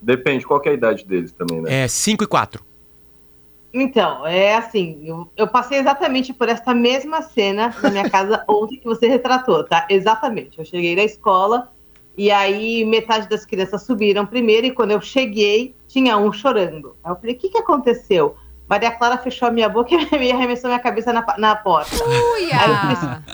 Depende, 0.00 0.46
qual 0.46 0.60
é 0.64 0.70
a 0.70 0.72
idade 0.72 1.04
deles 1.04 1.32
também, 1.32 1.60
né? 1.60 1.84
É 1.84 1.88
5 1.88 2.24
e 2.24 2.26
4. 2.26 2.64
Então, 3.72 4.26
é 4.26 4.56
assim, 4.56 5.00
eu, 5.04 5.28
eu, 5.36 5.46
passei 5.46 5.78
exatamente 5.78 6.32
por 6.32 6.48
essa 6.48 6.74
mesma 6.74 7.22
cena 7.22 7.74
na 7.82 7.90
minha 7.90 8.08
casa 8.10 8.44
ontem 8.48 8.78
que 8.78 8.84
você 8.84 9.06
retratou, 9.06 9.62
tá? 9.62 9.86
Exatamente. 9.88 10.58
Eu 10.58 10.64
cheguei 10.64 10.96
na 10.96 11.04
escola 11.04 11.70
e 12.16 12.30
aí 12.30 12.84
metade 12.84 13.28
das 13.28 13.46
crianças 13.46 13.82
subiram 13.82 14.26
primeiro 14.26 14.66
e 14.66 14.72
quando 14.72 14.90
eu 14.90 15.00
cheguei, 15.00 15.74
tinha 15.86 16.16
um 16.16 16.32
chorando. 16.32 16.96
Aí 17.04 17.12
eu 17.12 17.16
falei, 17.16 17.34
o 17.34 17.38
que, 17.38 17.48
que 17.48 17.58
aconteceu? 17.58 18.34
Maria 18.68 18.90
Clara 18.90 19.18
fechou 19.18 19.48
a 19.48 19.50
minha 19.52 19.68
boca 19.68 19.90
e 20.20 20.32
arremessou 20.32 20.68
minha 20.68 20.80
cabeça 20.80 21.12
na, 21.12 21.24
na 21.38 21.54
porta. 21.54 21.94
Uia! 22.04 22.60
Aí 22.60 22.70
eu 22.70 22.76
falei, 22.76 22.96
assim, 22.96 23.24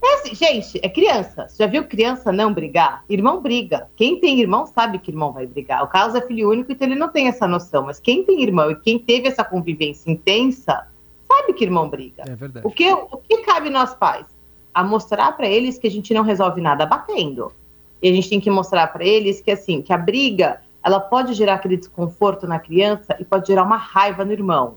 é 0.00 0.14
assim, 0.14 0.34
gente, 0.34 0.80
é 0.82 0.88
criança. 0.88 1.48
Você 1.48 1.62
já 1.62 1.68
viu 1.68 1.84
criança 1.84 2.30
não 2.30 2.52
brigar? 2.52 3.04
Irmão 3.08 3.40
briga. 3.40 3.88
Quem 3.96 4.20
tem 4.20 4.40
irmão 4.40 4.66
sabe 4.66 4.98
que 4.98 5.10
irmão 5.10 5.32
vai 5.32 5.46
brigar. 5.46 5.82
O 5.82 5.88
Carlos 5.88 6.14
é 6.14 6.20
filho 6.20 6.50
único, 6.50 6.70
então 6.70 6.86
ele 6.86 6.98
não 6.98 7.08
tem 7.08 7.26
essa 7.26 7.48
noção. 7.48 7.84
Mas 7.86 7.98
quem 7.98 8.22
tem 8.24 8.42
irmão 8.42 8.70
e 8.70 8.76
quem 8.76 8.98
teve 8.98 9.26
essa 9.26 9.42
convivência 9.42 10.10
intensa, 10.10 10.86
sabe 11.26 11.52
que 11.52 11.64
irmão 11.64 11.88
briga. 11.88 12.22
É 12.26 12.36
verdade. 12.36 12.66
O 12.66 12.70
que, 12.70 12.90
o 12.92 13.18
que 13.18 13.38
cabe 13.38 13.70
nós 13.70 13.92
pais? 13.94 14.26
A 14.72 14.84
mostrar 14.84 15.32
para 15.32 15.48
eles 15.48 15.78
que 15.78 15.88
a 15.88 15.90
gente 15.90 16.14
não 16.14 16.22
resolve 16.22 16.60
nada 16.60 16.86
batendo. 16.86 17.52
E 18.00 18.08
a 18.08 18.12
gente 18.12 18.28
tem 18.28 18.40
que 18.40 18.50
mostrar 18.50 18.86
para 18.88 19.04
eles 19.04 19.40
que 19.40 19.50
assim, 19.50 19.82
que 19.82 19.92
a 19.92 19.98
briga, 19.98 20.60
ela 20.84 21.00
pode 21.00 21.34
gerar 21.34 21.54
aquele 21.54 21.76
desconforto 21.76 22.46
na 22.46 22.60
criança 22.60 23.16
e 23.18 23.24
pode 23.24 23.48
gerar 23.48 23.64
uma 23.64 23.76
raiva 23.76 24.24
no 24.24 24.32
irmão. 24.32 24.76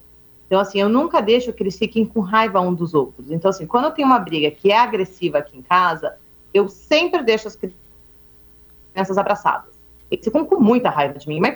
Então, 0.51 0.59
assim, 0.59 0.81
eu 0.81 0.89
nunca 0.89 1.21
deixo 1.21 1.53
que 1.53 1.63
eles 1.63 1.77
fiquem 1.77 2.05
com 2.05 2.19
raiva 2.19 2.59
um 2.59 2.73
dos 2.73 2.93
outros. 2.93 3.31
Então, 3.31 3.47
assim, 3.47 3.65
quando 3.65 3.85
eu 3.85 3.91
tenho 3.91 4.05
uma 4.05 4.19
briga 4.19 4.51
que 4.51 4.69
é 4.69 4.77
agressiva 4.77 5.37
aqui 5.37 5.57
em 5.57 5.61
casa, 5.61 6.17
eu 6.53 6.67
sempre 6.67 7.23
deixo 7.23 7.47
as 7.47 7.55
crianças 7.55 9.17
abraçadas. 9.17 9.71
Eles 10.11 10.25
ficam 10.25 10.43
com 10.43 10.59
muita 10.59 10.89
raiva 10.89 11.17
de 11.17 11.25
mim. 11.25 11.39
Mas, 11.39 11.55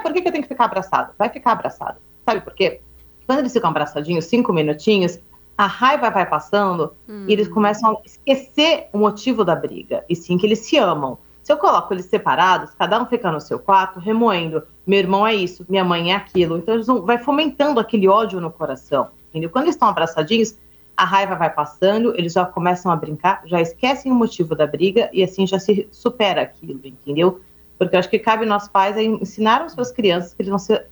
por 0.00 0.12
que, 0.12 0.20
eu 0.20 0.30
tenho 0.30 0.44
que 0.44 0.48
ficar 0.48 0.66
abraçado? 0.66 1.12
Vai 1.18 1.28
ficar 1.28 1.50
abraçado. 1.50 1.96
Sabe 2.24 2.40
por 2.42 2.54
quê? 2.54 2.80
Quando 3.26 3.40
eles 3.40 3.52
ficam 3.52 3.68
abraçadinhos, 3.68 4.26
cinco 4.26 4.52
minutinhos, 4.52 5.18
a 5.58 5.66
raiva 5.66 6.08
vai 6.08 6.24
passando 6.24 6.94
hum. 7.08 7.24
e 7.26 7.32
eles 7.32 7.48
começam 7.48 7.90
a 7.90 8.00
esquecer 8.06 8.90
o 8.92 8.98
motivo 8.98 9.44
da 9.44 9.56
briga. 9.56 10.04
E 10.08 10.14
sim 10.14 10.38
que 10.38 10.46
eles 10.46 10.60
se 10.60 10.76
amam. 10.76 11.18
Se 11.50 11.54
eu 11.54 11.58
coloco 11.58 11.92
eles 11.92 12.06
separados, 12.06 12.70
cada 12.78 13.02
um 13.02 13.06
fica 13.06 13.28
no 13.32 13.40
seu 13.40 13.58
quarto, 13.58 13.98
remoendo, 13.98 14.62
meu 14.86 15.00
irmão 15.00 15.26
é 15.26 15.34
isso, 15.34 15.66
minha 15.68 15.82
mãe 15.82 16.12
é 16.12 16.14
aquilo. 16.14 16.58
Então 16.58 16.74
eles 16.74 16.86
vão, 16.86 17.02
vai 17.02 17.18
fomentando 17.18 17.80
aquele 17.80 18.06
ódio 18.06 18.40
no 18.40 18.52
coração. 18.52 19.08
Entendeu? 19.30 19.50
Quando 19.50 19.64
eles 19.64 19.74
estão 19.74 19.88
abraçadinhos, 19.88 20.56
a 20.96 21.04
raiva 21.04 21.34
vai 21.34 21.50
passando, 21.52 22.14
eles 22.16 22.34
já 22.34 22.46
começam 22.46 22.92
a 22.92 22.94
brincar, 22.94 23.42
já 23.46 23.60
esquecem 23.60 24.12
o 24.12 24.14
motivo 24.14 24.54
da 24.54 24.64
briga 24.64 25.10
e 25.12 25.24
assim 25.24 25.44
já 25.44 25.58
se 25.58 25.88
supera 25.90 26.42
aquilo, 26.42 26.78
entendeu? 26.84 27.40
Porque 27.76 27.96
eu 27.96 27.98
acho 27.98 28.08
que 28.08 28.20
cabe 28.20 28.46
nós 28.46 28.68
pais 28.68 28.96
ensinar 28.96 29.60
as 29.60 29.72
suas 29.72 29.90
crianças 29.90 30.32
que 30.32 30.42
eles 30.42 30.50
vão 30.50 30.58
ser 30.60 30.86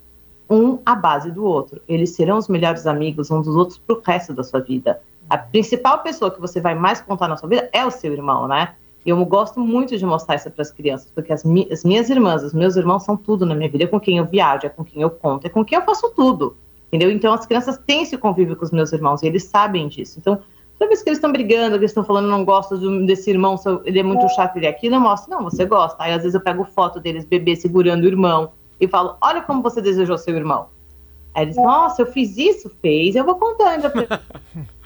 um 0.50 0.80
à 0.84 0.96
base 0.96 1.30
do 1.30 1.44
outro. 1.44 1.80
Eles 1.86 2.16
serão 2.16 2.36
os 2.36 2.48
melhores 2.48 2.84
amigos 2.84 3.30
uns 3.30 3.46
dos 3.46 3.54
outros 3.54 3.78
pro 3.78 4.02
resto 4.04 4.34
da 4.34 4.42
sua 4.42 4.58
vida. 4.58 5.00
A 5.30 5.38
principal 5.38 6.00
pessoa 6.00 6.32
que 6.32 6.40
você 6.40 6.60
vai 6.60 6.74
mais 6.74 7.00
contar 7.00 7.28
na 7.28 7.36
sua 7.36 7.48
vida 7.48 7.70
é 7.72 7.86
o 7.86 7.92
seu 7.92 8.12
irmão, 8.12 8.48
né? 8.48 8.74
Eu 9.10 9.24
gosto 9.24 9.60
muito 9.60 9.96
de 9.96 10.04
mostrar 10.04 10.36
isso 10.36 10.50
para 10.50 10.62
as 10.62 10.70
crianças, 10.70 11.10
porque 11.14 11.32
as, 11.32 11.44
mi 11.44 11.68
as, 11.70 11.84
minhas 11.84 12.10
irmãs, 12.10 12.42
os 12.42 12.52
meus 12.52 12.76
irmãos 12.76 13.04
são 13.04 13.16
tudo 13.16 13.46
na 13.46 13.54
minha 13.54 13.70
vida, 13.70 13.84
é 13.84 13.86
com 13.86 14.00
quem 14.00 14.18
eu 14.18 14.24
viajo, 14.24 14.66
é 14.66 14.68
com 14.68 14.84
quem 14.84 15.02
eu 15.02 15.10
conto, 15.10 15.46
é 15.46 15.50
com 15.50 15.64
quem 15.64 15.78
eu 15.78 15.84
faço 15.84 16.10
tudo, 16.14 16.56
entendeu? 16.88 17.10
Então 17.10 17.32
as 17.32 17.46
crianças 17.46 17.78
têm 17.78 18.02
esse 18.02 18.16
convívio 18.16 18.56
com 18.56 18.64
os 18.64 18.70
meus 18.70 18.92
irmãos 18.92 19.22
e 19.22 19.26
eles 19.26 19.44
sabem 19.44 19.88
disso. 19.88 20.18
Então, 20.18 20.40
toda 20.78 20.88
vez 20.88 21.02
que 21.02 21.08
eles 21.08 21.18
estão 21.18 21.32
brigando, 21.32 21.72
que 21.72 21.80
eles 21.80 21.90
estão 21.90 22.04
falando, 22.04 22.28
não 22.28 22.44
gosto 22.44 22.76
desse 23.06 23.30
irmão, 23.30 23.56
ele 23.84 23.98
é 23.98 24.02
muito 24.02 24.28
chato, 24.30 24.56
ele 24.56 24.66
é 24.66 24.70
aquilo, 24.70 24.96
eu 24.96 25.00
mostro, 25.00 25.30
não, 25.30 25.44
você 25.44 25.64
gosta. 25.64 26.02
Aí 26.02 26.12
às 26.12 26.22
vezes 26.22 26.34
eu 26.34 26.40
pego 26.40 26.64
foto 26.64 27.00
deles, 27.00 27.24
bebê 27.24 27.56
segurando 27.56 28.04
o 28.04 28.06
irmão, 28.06 28.52
e 28.80 28.86
falo, 28.86 29.16
olha 29.20 29.42
como 29.42 29.62
você 29.62 29.80
desejou 29.80 30.16
seu 30.18 30.36
irmão. 30.36 30.68
Aí 31.34 31.44
eles, 31.44 31.56
nossa, 31.56 32.02
eu 32.02 32.06
fiz 32.06 32.36
isso, 32.36 32.70
fez, 32.80 33.16
eu 33.16 33.24
vou 33.24 33.36
contando. 33.36 33.90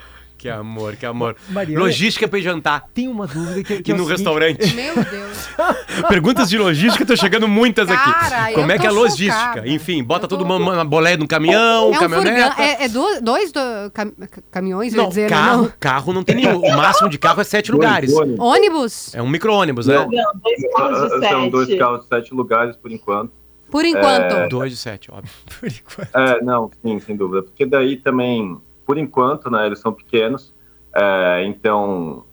Que 0.42 0.48
amor, 0.48 0.96
que 0.96 1.06
amor. 1.06 1.36
Mariana, 1.50 1.84
logística 1.84 2.26
pra 2.26 2.36
ir 2.36 2.42
jantar. 2.42 2.88
Tem 2.92 3.06
uma 3.06 3.28
dúvida 3.28 3.62
que, 3.62 3.80
que, 3.80 3.92
é 3.92 3.94
no 3.94 4.04
restaurante. 4.04 4.74
Meu 4.74 4.96
Deus. 4.96 5.48
Perguntas 6.10 6.50
de 6.50 6.58
logística, 6.58 7.06
tô 7.06 7.16
chegando 7.16 7.46
muitas 7.46 7.86
Cara, 7.86 8.46
aqui. 8.46 8.54
Como 8.54 8.72
é 8.72 8.76
que 8.76 8.84
é 8.84 8.88
a 8.88 8.92
logística? 8.92 9.32
Chocada. 9.32 9.68
Enfim, 9.68 10.02
bota 10.02 10.26
tô... 10.26 10.36
todo 10.36 10.44
mundo 10.44 10.64
na 10.72 10.82
bolé 10.82 11.16
no 11.16 11.28
caminhão, 11.28 11.84
é 11.84 11.96
um 11.96 12.00
caminhonete. 12.00 12.60
É, 12.60 12.86
é 12.86 12.88
do, 12.88 13.20
dois 13.20 13.52
do, 13.52 13.60
cam, 13.94 14.12
caminhões, 14.50 14.92
não, 14.92 15.10
dizer, 15.10 15.30
carro, 15.30 15.62
não. 15.62 15.72
carro 15.78 16.12
não 16.12 16.24
tem 16.24 16.34
nenhum. 16.34 16.58
O 16.58 16.76
máximo 16.76 17.08
de 17.08 17.18
carro 17.18 17.40
é 17.40 17.44
sete 17.44 17.70
lugares. 17.70 18.12
Ônibus? 18.36 19.14
É 19.14 19.22
um 19.22 19.28
micro-ônibus, 19.28 19.86
né? 19.86 19.94
Não, 19.94 20.10
dois 20.10 20.74
carros 20.74 21.02
de 21.02 21.20
sete. 21.20 21.30
São 21.30 21.48
dois 21.50 21.78
carros 21.78 22.00
de 22.00 22.08
sete 22.08 22.34
lugares, 22.34 22.76
por 22.76 22.90
enquanto. 22.90 23.30
Por 23.70 23.84
enquanto. 23.84 24.34
É... 24.34 24.48
Dois 24.48 24.72
de 24.72 24.76
sete, 24.76 25.08
óbvio. 25.08 25.30
Por 25.60 25.68
enquanto. 25.68 26.16
É, 26.16 26.42
não, 26.42 26.68
sim, 26.82 26.98
sem 26.98 27.16
dúvida. 27.16 27.44
Porque 27.44 27.64
daí 27.64 27.96
também, 27.96 28.60
por 28.86 28.98
enquanto, 28.98 29.50
né, 29.50 29.66
eles 29.66 29.78
são 29.78 29.92
pequenos. 29.92 30.54
É, 30.94 31.44
então, 31.46 32.24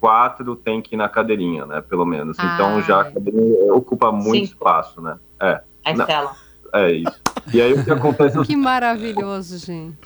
quatro 0.00 0.56
tem 0.56 0.80
que 0.80 0.94
ir 0.94 0.98
na 0.98 1.08
cadeirinha, 1.08 1.66
né? 1.66 1.80
Pelo 1.80 2.06
menos. 2.06 2.38
Ah, 2.38 2.54
então 2.54 2.82
já 2.82 3.00
a 3.00 3.04
cadeirinha 3.10 3.72
ocupa 3.74 4.12
muito 4.12 4.46
Cinco. 4.46 4.54
espaço, 4.54 5.00
né? 5.00 5.18
É. 5.40 5.60
A 5.84 5.92
Estela. 5.92 6.32
É 6.72 6.92
isso. 6.92 7.20
E 7.52 7.60
aí 7.60 7.72
o 7.72 7.84
que 7.84 7.90
acontece? 7.90 8.40
que 8.44 8.56
maravilhoso, 8.56 9.58
gente. 9.58 9.98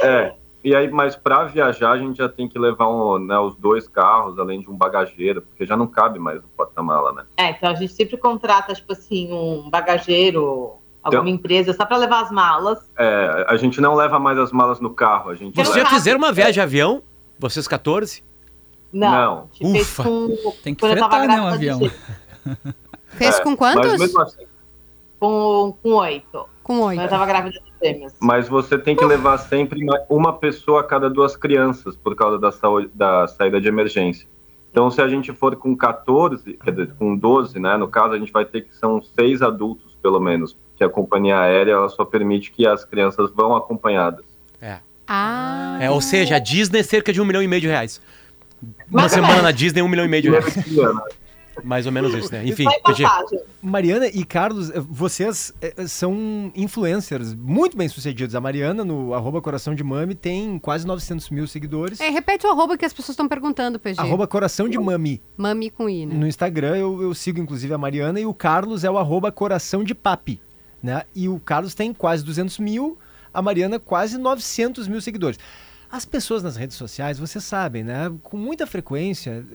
É. 0.00 0.34
E 0.62 0.74
aí, 0.74 0.90
mas 0.90 1.14
para 1.14 1.44
viajar 1.44 1.92
a 1.92 1.98
gente 1.98 2.16
já 2.16 2.28
tem 2.28 2.48
que 2.48 2.58
levar 2.58 2.88
um, 2.88 3.18
né, 3.18 3.38
os 3.38 3.54
dois 3.56 3.86
carros, 3.86 4.36
além 4.38 4.60
de 4.60 4.68
um 4.68 4.76
bagageiro, 4.76 5.40
porque 5.42 5.64
já 5.64 5.76
não 5.76 5.86
cabe 5.86 6.18
mais 6.18 6.42
no 6.42 6.48
porta-mala, 6.48 7.12
né? 7.12 7.24
É, 7.36 7.50
então 7.50 7.70
a 7.70 7.74
gente 7.74 7.92
sempre 7.92 8.16
contrata, 8.16 8.74
tipo 8.74 8.92
assim, 8.92 9.32
um 9.32 9.70
bagageiro 9.70 10.78
alguma 11.06 11.22
então, 11.22 11.34
empresa 11.34 11.72
só 11.72 11.86
para 11.86 11.96
levar 11.96 12.22
as 12.22 12.30
malas. 12.30 12.78
É, 12.98 13.46
a 13.48 13.56
gente 13.56 13.80
não 13.80 13.94
leva 13.94 14.18
mais 14.18 14.38
as 14.38 14.52
malas 14.52 14.80
no 14.80 14.90
carro. 14.90 15.30
A 15.30 15.34
gente 15.34 15.54
Vocês 15.54 15.74
já 15.74 15.86
fizeram 15.86 16.18
uma 16.18 16.32
viagem 16.32 16.54
de 16.54 16.60
avião? 16.60 17.02
Vocês 17.38 17.68
14? 17.68 18.24
Não. 18.92 19.48
não. 19.60 19.72
Ufa. 19.72 20.02
Com, 20.02 20.36
Tem 20.62 20.74
que 20.74 20.86
fretar, 20.86 21.26
né, 21.28 21.40
um 21.40 21.46
avião. 21.46 21.80
Fez 23.08 23.38
é, 23.38 23.42
com 23.42 23.56
quantos? 23.56 23.90
Mas 23.92 24.00
mesmo 24.00 24.20
assim, 24.20 24.46
com, 25.18 25.76
com 25.82 25.90
oito. 25.94 26.48
Com 26.62 26.80
oito. 26.80 27.02
Eu 27.02 27.08
tava 27.08 27.26
grávida 27.26 27.58
de 27.60 27.86
gêmeos. 27.86 28.14
Mas 28.20 28.48
você 28.48 28.76
tem 28.78 28.96
que 28.96 29.04
levar 29.04 29.38
sempre 29.38 29.80
uma 30.08 30.32
pessoa 30.32 30.80
a 30.80 30.84
cada 30.84 31.08
duas 31.08 31.36
crianças, 31.36 31.96
por 31.96 32.14
causa 32.14 32.38
da, 32.38 32.50
saúde, 32.50 32.90
da 32.94 33.26
saída 33.28 33.60
de 33.60 33.68
emergência. 33.68 34.28
Então, 34.70 34.90
se 34.90 35.00
a 35.00 35.08
gente 35.08 35.32
for 35.32 35.56
com 35.56 35.74
14, 35.74 36.54
quer 36.62 36.70
dizer, 36.70 36.94
com 36.98 37.16
12, 37.16 37.58
né, 37.58 37.76
no 37.78 37.88
caso, 37.88 38.12
a 38.12 38.18
gente 38.18 38.30
vai 38.30 38.44
ter 38.44 38.62
que 38.62 38.76
são 38.76 39.00
seis 39.00 39.40
adultos, 39.40 39.85
pelo 40.06 40.20
menos, 40.20 40.56
que 40.76 40.84
a 40.84 40.88
companhia 40.88 41.36
aérea 41.40 41.72
ela 41.72 41.88
só 41.88 42.04
permite 42.04 42.52
que 42.52 42.64
as 42.64 42.84
crianças 42.84 43.28
vão 43.34 43.56
acompanhadas. 43.56 44.24
É. 44.62 44.78
Ah. 45.04 45.78
É, 45.80 45.90
ou 45.90 46.00
seja, 46.00 46.36
a 46.36 46.38
Disney 46.38 46.78
é 46.78 46.82
cerca 46.84 47.12
de 47.12 47.20
um 47.20 47.24
milhão 47.24 47.42
e 47.42 47.48
meio 47.48 47.60
de 47.60 47.66
reais. 47.66 48.00
Uma 48.88 49.08
semana 49.08 49.42
na 49.42 49.50
Disney, 49.50 49.82
um 49.82 49.88
milhão 49.88 50.04
e 50.04 50.08
meio 50.08 50.22
de 50.22 50.30
reais. 50.30 50.54
Mais 51.64 51.86
ou 51.86 51.92
menos 51.92 52.14
isso, 52.14 52.32
né? 52.32 52.46
Enfim, 52.46 52.64
Mariana 53.62 54.06
e 54.06 54.24
Carlos, 54.24 54.70
eh, 54.70 54.80
vocês 54.80 55.52
eh, 55.60 55.86
são 55.86 56.52
influencers 56.54 57.34
muito 57.34 57.76
bem 57.76 57.88
sucedidos. 57.88 58.34
A 58.34 58.40
Mariana, 58.40 58.84
no 58.84 59.14
arroba 59.14 59.40
Coração 59.40 59.74
de 59.74 59.82
Mami, 59.82 60.14
tem 60.14 60.58
quase 60.58 60.86
900 60.86 61.30
mil 61.30 61.46
seguidores. 61.46 62.00
É, 62.00 62.08
repete 62.10 62.46
o 62.46 62.50
arroba 62.50 62.76
que 62.76 62.84
as 62.84 62.92
pessoas 62.92 63.14
estão 63.14 63.28
perguntando, 63.28 63.78
PG. 63.78 64.00
Arroba 64.00 64.26
Coração 64.26 64.68
de 64.68 64.78
Mami. 64.78 65.22
Mami 65.36 65.70
com 65.70 65.88
I, 65.88 66.06
né? 66.06 66.14
No 66.14 66.26
Instagram 66.26 66.76
eu, 66.76 67.02
eu 67.02 67.14
sigo, 67.14 67.40
inclusive, 67.40 67.72
a 67.72 67.78
Mariana 67.78 68.20
e 68.20 68.26
o 68.26 68.34
Carlos 68.34 68.84
é 68.84 68.90
o 68.90 68.98
arroba 68.98 69.32
Coração 69.32 69.82
de 69.82 69.94
Papi. 69.94 70.40
Né? 70.82 71.02
E 71.14 71.28
o 71.28 71.40
Carlos 71.40 71.74
tem 71.74 71.92
quase 71.92 72.24
200 72.24 72.58
mil 72.58 72.98
a 73.36 73.42
Mariana 73.42 73.78
quase 73.78 74.16
900 74.16 74.88
mil 74.88 75.00
seguidores. 75.02 75.38
As 75.92 76.06
pessoas 76.06 76.42
nas 76.42 76.56
redes 76.56 76.76
sociais, 76.76 77.18
vocês 77.18 77.44
sabem, 77.44 77.84
né? 77.84 78.10
Com 78.22 78.38
muita 78.38 78.66
frequência 78.66 79.46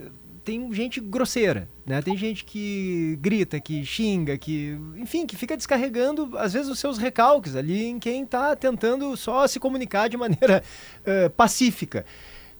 tem 0.43 0.71
gente 0.73 0.99
grosseira, 0.99 1.69
né? 1.85 2.01
Tem 2.01 2.17
gente 2.17 2.43
que 2.43 3.17
grita, 3.21 3.59
que 3.59 3.85
xinga, 3.85 4.37
que, 4.37 4.77
enfim, 4.97 5.25
que 5.25 5.35
fica 5.35 5.55
descarregando 5.55 6.37
às 6.37 6.53
vezes 6.53 6.69
os 6.69 6.79
seus 6.79 6.97
recalques 6.97 7.55
ali 7.55 7.85
em 7.85 7.99
quem 7.99 8.23
está 8.23 8.55
tentando 8.55 9.15
só 9.15 9.47
se 9.47 9.59
comunicar 9.59 10.09
de 10.09 10.17
maneira 10.17 10.63
uh, 11.01 11.29
pacífica. 11.31 12.05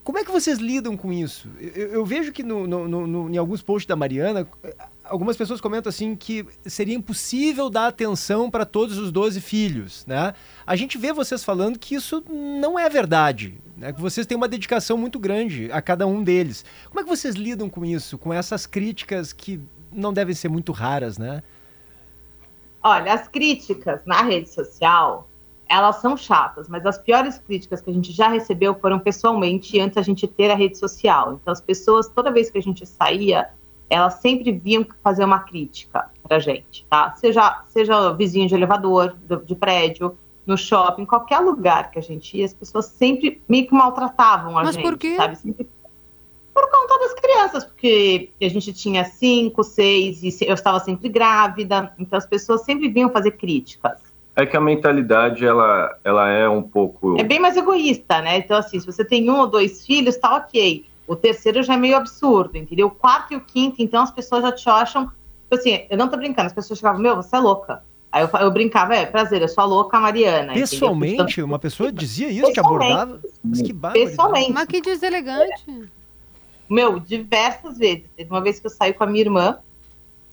Como 0.04 0.18
é 0.18 0.24
que 0.26 0.32
vocês 0.32 0.58
lidam 0.58 0.98
com 0.98 1.14
isso? 1.14 1.48
Eu, 1.60 1.88
eu 1.90 2.06
vejo 2.06 2.32
que 2.32 2.42
no, 2.42 2.66
no- 2.66 2.88
no- 3.08 3.30
em 3.30 3.38
alguns 3.38 3.62
posts 3.62 3.86
da 3.88 3.96
Mariana, 3.96 4.48
algumas 5.04 5.38
pessoas 5.38 5.62
comentam 5.62 5.90
assim 5.92 6.16
que 6.16 6.44
seria 6.66 6.96
impossível 6.96 7.70
dar 7.70 7.86
atenção 7.88 8.50
para 8.50 8.66
todos 8.66 8.98
os 8.98 9.12
12 9.12 9.40
filhos, 9.40 10.04
né? 10.08 10.34
A 10.66 10.76
gente 10.76 10.98
vê 10.98 11.14
vocês 11.14 11.44
falando 11.44 11.78
que 11.78 11.94
isso 11.94 12.24
não 12.28 12.80
é 12.80 12.90
verdade, 12.90 13.60
né? 13.78 13.94
Que 13.94 14.02
vocês 14.02 14.26
têm 14.26 14.36
uma 14.36 14.48
dedicação 14.48 14.98
muito 14.98 15.20
grande 15.20 15.72
a 15.72 15.82
cada 15.84 16.08
um 16.08 16.24
deles. 16.24 16.66
Como 16.90 17.00
é 17.00 17.04
que 17.04 17.10
vocês 17.10 17.36
lidam 17.36 17.70
com 17.70 17.86
isso, 17.86 18.18
com 18.18 18.34
essas 18.34 18.66
críticas 18.66 19.32
que 19.32 19.62
não 19.92 20.12
devem 20.12 20.34
ser 20.34 20.50
muito 20.50 20.72
raras, 20.72 21.20
né? 21.20 21.44
Olha, 22.84 23.14
as 23.14 23.28
críticas 23.28 24.02
na 24.06 24.24
rede 24.24 24.50
social, 24.50 25.30
elas 25.72 25.96
são 25.98 26.18
chatas, 26.18 26.68
mas 26.68 26.86
as 26.86 26.98
piores 26.98 27.38
críticas 27.38 27.80
que 27.80 27.90
a 27.90 27.94
gente 27.94 28.12
já 28.12 28.28
recebeu 28.28 28.76
foram 28.76 29.00
pessoalmente 29.00 29.80
antes 29.80 29.96
da 29.96 30.02
gente 30.02 30.28
ter 30.28 30.52
a 30.52 30.56
rede 30.56 30.78
social. 30.78 31.40
Então, 31.42 31.52
as 31.52 31.62
pessoas, 31.62 32.10
toda 32.10 32.30
vez 32.30 32.52
que 32.52 32.58
a 32.58 32.62
gente 32.62 32.86
saía, 32.86 33.50
elas 33.90 34.16
sempre 34.16 34.52
vinham 34.52 34.86
fazer 35.02 35.24
uma 35.24 35.40
crítica 35.40 36.10
pra 36.28 36.40
gente, 36.40 36.86
tá? 36.90 37.14
Seja, 37.16 37.64
seja 37.70 38.12
vizinho 38.14 38.48
de 38.48 38.54
elevador, 38.56 39.16
do- 39.28 39.44
de 39.46 39.56
prédio, 39.56 40.18
no 40.46 40.58
shopping, 40.58 41.06
qualquer 41.06 41.40
lugar 41.40 41.90
que 41.92 42.00
a 42.00 42.02
gente 42.02 42.38
ia, 42.38 42.46
as 42.46 42.54
pessoas 42.54 42.86
sempre 42.88 43.42
meio 43.48 43.68
que 43.68 43.74
maltratavam 43.74 44.58
a 44.58 44.64
Mas 44.64 44.76
gente, 44.76 44.84
por 44.84 44.98
quê? 44.98 45.16
sabe? 45.16 45.38
Sempre 45.38 45.68
por 46.54 46.70
conta 46.70 47.00
das 47.00 47.14
crianças, 47.14 47.64
porque 47.64 48.32
a 48.42 48.48
gente 48.50 48.74
tinha 48.74 49.06
cinco, 49.06 49.64
seis, 49.64 50.22
e 50.22 50.46
eu 50.46 50.54
estava 50.54 50.80
sempre 50.82 51.08
grávida, 51.08 51.94
então 51.98 52.18
as 52.18 52.26
pessoas 52.26 52.62
sempre 52.64 52.90
vinham 52.90 53.10
fazer 53.10 53.32
críticas. 53.32 54.11
É 54.36 54.46
que 54.46 54.56
a 54.56 54.62
mentalidade, 54.62 55.46
ela, 55.46 55.98
ela 56.04 56.30
é 56.30 56.48
um 56.48 56.62
pouco... 56.62 57.20
É 57.20 57.24
bem 57.24 57.40
mais 57.40 57.58
egoísta, 57.58 58.22
né? 58.22 58.38
Então, 58.38 58.58
assim, 58.58 58.80
se 58.80 58.86
você 58.86 59.04
tem 59.04 59.30
um 59.30 59.40
ou 59.40 59.48
dois 59.48 59.86
filhos, 59.86 60.16
tá 60.16 60.36
ok. 60.36 60.86
O 61.06 61.16
terceiro 61.16 61.62
já 61.64 61.74
é 61.74 61.78
meio 61.78 61.98
absurdo, 61.98 62.58
entendeu? 62.58 62.88
O 62.88 62.92
quarto 62.92 63.34
e 63.34 63.36
o 63.36 63.42
quinto, 63.42 63.82
então 63.82 64.02
as 64.02 64.12
pessoas 64.12 64.44
já 64.44 64.52
te 64.52 64.70
acham. 64.70 65.08
Tipo 65.08 65.56
assim, 65.56 65.86
eu 65.90 65.98
não 65.98 66.08
tô 66.08 66.16
brincando, 66.16 66.48
as 66.48 66.54
pessoas 66.54 66.80
chegavam, 66.80 67.02
meu, 67.02 67.18
você 67.18 67.36
é 67.36 67.40
louca. 67.40 67.84
Aí 68.12 68.24
eu, 68.24 68.30
eu 68.40 68.52
brincava, 68.52 68.96
é, 68.96 69.06
prazer, 69.06 69.42
eu 69.42 69.48
sou 69.48 69.64
a 69.64 69.68
louca 69.68 70.00
Mariana. 70.00 70.54
Pessoalmente, 70.54 71.42
uma 71.42 71.60
pessoa 71.60 71.92
dizia 71.92 72.30
isso, 72.30 72.48
Pessoalmente. 72.48 72.92
abordava. 72.92 73.22
Mas 73.44 73.62
que 73.62 73.74
barbaridade. 73.74 74.12
Pessoalmente. 74.12 74.52
Mas 74.54 74.66
que 74.66 74.82
deselegante. 74.82 75.92
Meu, 76.70 77.00
diversas 77.00 77.78
vezes. 77.78 78.06
Teve 78.16 78.30
uma 78.30 78.42
vez 78.42 78.60
que 78.60 78.68
eu 78.68 78.72
saí 78.72 78.94
com 78.94 79.04
a 79.04 79.08
minha 79.08 79.24
irmã, 79.26 79.60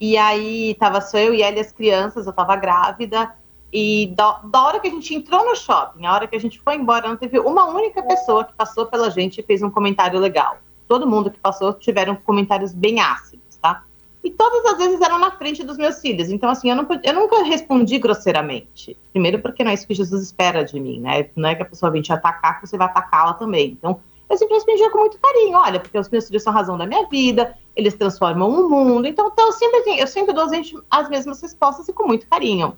e 0.01 0.17
aí 0.17 0.77
tava 0.79 1.01
só 1.01 1.19
eu 1.19 1.35
e 1.35 1.43
ela 1.43 1.57
e 1.57 1.61
as 1.61 1.73
crianças, 1.73 2.27
eu 2.27 2.33
tava 2.33 2.55
grávida, 2.55 3.33
e 3.73 4.13
da, 4.17 4.41
da 4.45 4.63
hora 4.63 4.81
que 4.81 4.89
a 4.89 4.91
gente 4.91 5.15
entrou 5.15 5.45
no 5.45 5.55
shopping, 5.55 6.07
a 6.07 6.15
hora 6.15 6.27
que 6.27 6.37
a 6.37 6.41
gente 6.41 6.59
foi 6.61 6.77
embora, 6.77 7.09
não 7.09 7.17
teve 7.17 7.39
uma 7.39 7.67
única 7.67 8.03
pessoa 8.03 8.45
que 8.45 8.53
passou 8.55 8.87
pela 8.87 9.11
gente 9.11 9.41
e 9.41 9.43
fez 9.43 9.63
um 9.63 9.71
comentário 9.71 10.19
legal. 10.19 10.59
Todo 10.87 11.07
mundo 11.07 11.31
que 11.31 11.39
passou 11.39 11.75
tiveram 11.75 12.17
comentários 12.17 12.73
bem 12.73 13.01
ácidos, 13.01 13.57
tá? 13.61 13.85
E 14.25 14.31
todas 14.31 14.65
as 14.73 14.79
vezes 14.79 15.01
eram 15.01 15.19
na 15.19 15.31
frente 15.33 15.63
dos 15.63 15.77
meus 15.77 16.01
filhos. 16.01 16.31
Então, 16.31 16.49
assim, 16.49 16.71
eu, 16.71 16.77
não, 16.77 16.87
eu 17.03 17.15
nunca 17.15 17.43
respondi 17.45 17.99
grosseiramente. 17.99 18.97
Primeiro, 19.13 19.39
porque 19.41 19.63
não 19.63 19.71
é 19.71 19.75
isso 19.75 19.87
que 19.87 19.95
Jesus 19.95 20.23
espera 20.23 20.65
de 20.65 20.81
mim, 20.81 21.01
né? 21.01 21.29
Não 21.37 21.49
é 21.49 21.55
que 21.55 21.63
a 21.63 21.67
pessoa 21.67 21.93
vem 21.93 22.03
te 22.03 22.13
atacar, 22.13 22.61
que 22.61 22.67
você 22.67 22.79
vai 22.79 22.87
atacá-la 22.87 23.35
também. 23.35 23.73
Então, 23.73 24.01
eu 24.29 24.37
sempre 24.37 24.55
respondia 24.55 24.91
com 24.91 24.99
muito 24.99 25.19
carinho. 25.19 25.59
Olha, 25.59 25.79
porque 25.79 25.99
os 25.99 26.09
meus 26.09 26.27
filhos 26.27 26.43
são 26.43 26.53
a 26.53 26.57
razão 26.57 26.77
da 26.77 26.87
minha 26.87 27.07
vida, 27.07 27.55
eles 27.77 27.95
transformam 27.95 28.49
o 28.49 28.69
mundo. 28.69 29.07
Então, 29.07 29.29
então 29.29 29.47
eu, 29.47 29.53
sempre, 29.53 29.81
assim, 29.81 30.01
eu 30.01 30.07
sempre 30.07 30.35
dou 30.35 30.47
as 30.91 31.09
mesmas 31.09 31.41
respostas 31.41 31.87
e 31.89 31.93
com 31.93 32.07
muito 32.07 32.27
carinho. 32.29 32.77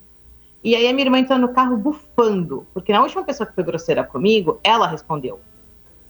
E 0.63 0.77
aí 0.77 0.87
a 0.87 0.93
minha 0.93 1.07
irmã 1.07 1.19
entrou 1.19 1.39
no 1.39 1.49
carro 1.49 1.77
bufando, 1.77 2.67
porque 2.75 2.93
na 2.93 3.03
última 3.03 3.25
pessoa 3.25 3.47
que 3.47 3.55
foi 3.55 3.65
grosseira 3.65 4.05
comigo, 4.05 4.61
ela 4.63 4.87
respondeu. 4.87 5.41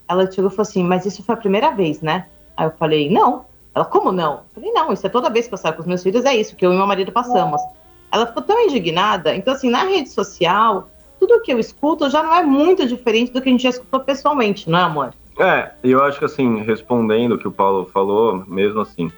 Ela 0.08 0.30
chegou 0.30 0.50
e 0.50 0.54
falou 0.54 0.68
assim, 0.68 0.82
mas 0.82 1.06
isso 1.06 1.22
foi 1.22 1.34
a 1.34 1.38
primeira 1.38 1.70
vez, 1.70 2.00
né? 2.00 2.26
Aí 2.56 2.66
eu 2.66 2.72
falei, 2.72 3.08
não. 3.08 3.46
Ela, 3.72 3.84
como 3.84 4.10
não? 4.10 4.32
Eu 4.32 4.40
falei, 4.54 4.72
não, 4.72 4.92
isso 4.92 5.06
é 5.06 5.10
toda 5.10 5.30
vez 5.30 5.46
que 5.46 5.54
eu 5.54 5.58
saio 5.58 5.74
com 5.74 5.82
os 5.82 5.86
meus 5.86 6.02
filhos, 6.02 6.24
é 6.24 6.34
isso 6.34 6.56
que 6.56 6.66
eu 6.66 6.72
e 6.72 6.76
meu 6.76 6.86
marido 6.86 7.12
passamos. 7.12 7.62
Ela 8.10 8.26
ficou 8.26 8.42
tão 8.42 8.60
indignada. 8.60 9.34
Então, 9.36 9.54
assim, 9.54 9.70
na 9.70 9.84
rede 9.84 10.08
social, 10.08 10.88
tudo 11.20 11.40
que 11.42 11.52
eu 11.52 11.58
escuto 11.60 12.10
já 12.10 12.22
não 12.22 12.34
é 12.34 12.42
muito 12.42 12.84
diferente 12.86 13.30
do 13.30 13.40
que 13.40 13.48
a 13.48 13.52
gente 13.52 13.62
já 13.62 13.70
escutou 13.70 14.00
pessoalmente, 14.00 14.68
não 14.68 14.78
é, 14.78 14.82
amor? 14.82 15.14
É, 15.38 15.70
eu 15.84 16.02
acho 16.02 16.18
que 16.18 16.24
assim, 16.24 16.62
respondendo 16.62 17.32
o 17.32 17.38
que 17.38 17.46
o 17.46 17.52
Paulo 17.52 17.86
falou, 17.86 18.44
mesmo 18.46 18.80
assim, 18.80 19.10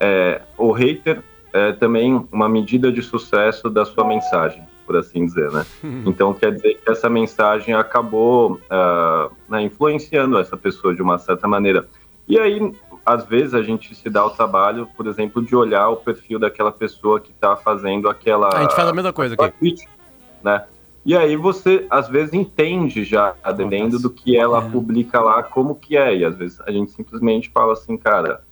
é, 0.00 0.42
o 0.58 0.72
hater 0.72 1.22
é 1.52 1.72
também 1.72 2.26
uma 2.32 2.48
medida 2.48 2.90
de 2.90 3.02
sucesso 3.02 3.70
da 3.70 3.84
sua 3.84 4.04
mensagem, 4.04 4.66
por 4.86 4.96
assim 4.96 5.24
dizer, 5.24 5.50
né? 5.50 5.64
Então 6.06 6.32
quer 6.34 6.52
dizer 6.52 6.74
que 6.74 6.90
essa 6.90 7.08
mensagem 7.08 7.74
acabou 7.74 8.60
ah, 8.70 9.28
né, 9.48 9.62
influenciando 9.62 10.38
essa 10.38 10.56
pessoa 10.56 10.94
de 10.94 11.02
uma 11.02 11.18
certa 11.18 11.46
maneira. 11.48 11.86
E 12.28 12.38
aí, 12.38 12.72
às 13.04 13.24
vezes, 13.26 13.52
a 13.52 13.62
gente 13.62 13.94
se 13.94 14.08
dá 14.08 14.24
o 14.24 14.30
trabalho, 14.30 14.88
por 14.96 15.06
exemplo, 15.08 15.42
de 15.42 15.56
olhar 15.56 15.88
o 15.88 15.96
perfil 15.96 16.38
daquela 16.38 16.70
pessoa 16.70 17.18
que 17.20 17.32
está 17.32 17.56
fazendo 17.56 18.08
aquela 18.08 18.48
A 18.54 18.62
gente 18.62 18.76
faz 18.76 18.88
a 18.88 18.92
mesma 18.92 19.12
coisa 19.12 19.34
aqui. 19.34 19.50
crítica, 19.58 19.90
né? 20.42 20.64
E 21.04 21.16
aí 21.16 21.34
você, 21.34 21.84
às 21.90 22.08
vezes, 22.08 22.32
entende 22.32 23.02
já, 23.02 23.34
dependendo 23.44 23.98
do 23.98 24.08
que 24.08 24.36
ela 24.36 24.58
É. 24.64 24.70
publica 24.70 25.20
lá, 25.20 25.42
como 25.42 25.74
que 25.74 25.96
é. 25.96 26.16
E 26.16 26.24
às 26.24 26.36
vezes 26.36 26.60
a 26.60 26.70
gente 26.70 26.92
simplesmente 26.92 27.50
fala 27.50 27.72
assim, 27.72 27.96
cara, 27.96 28.42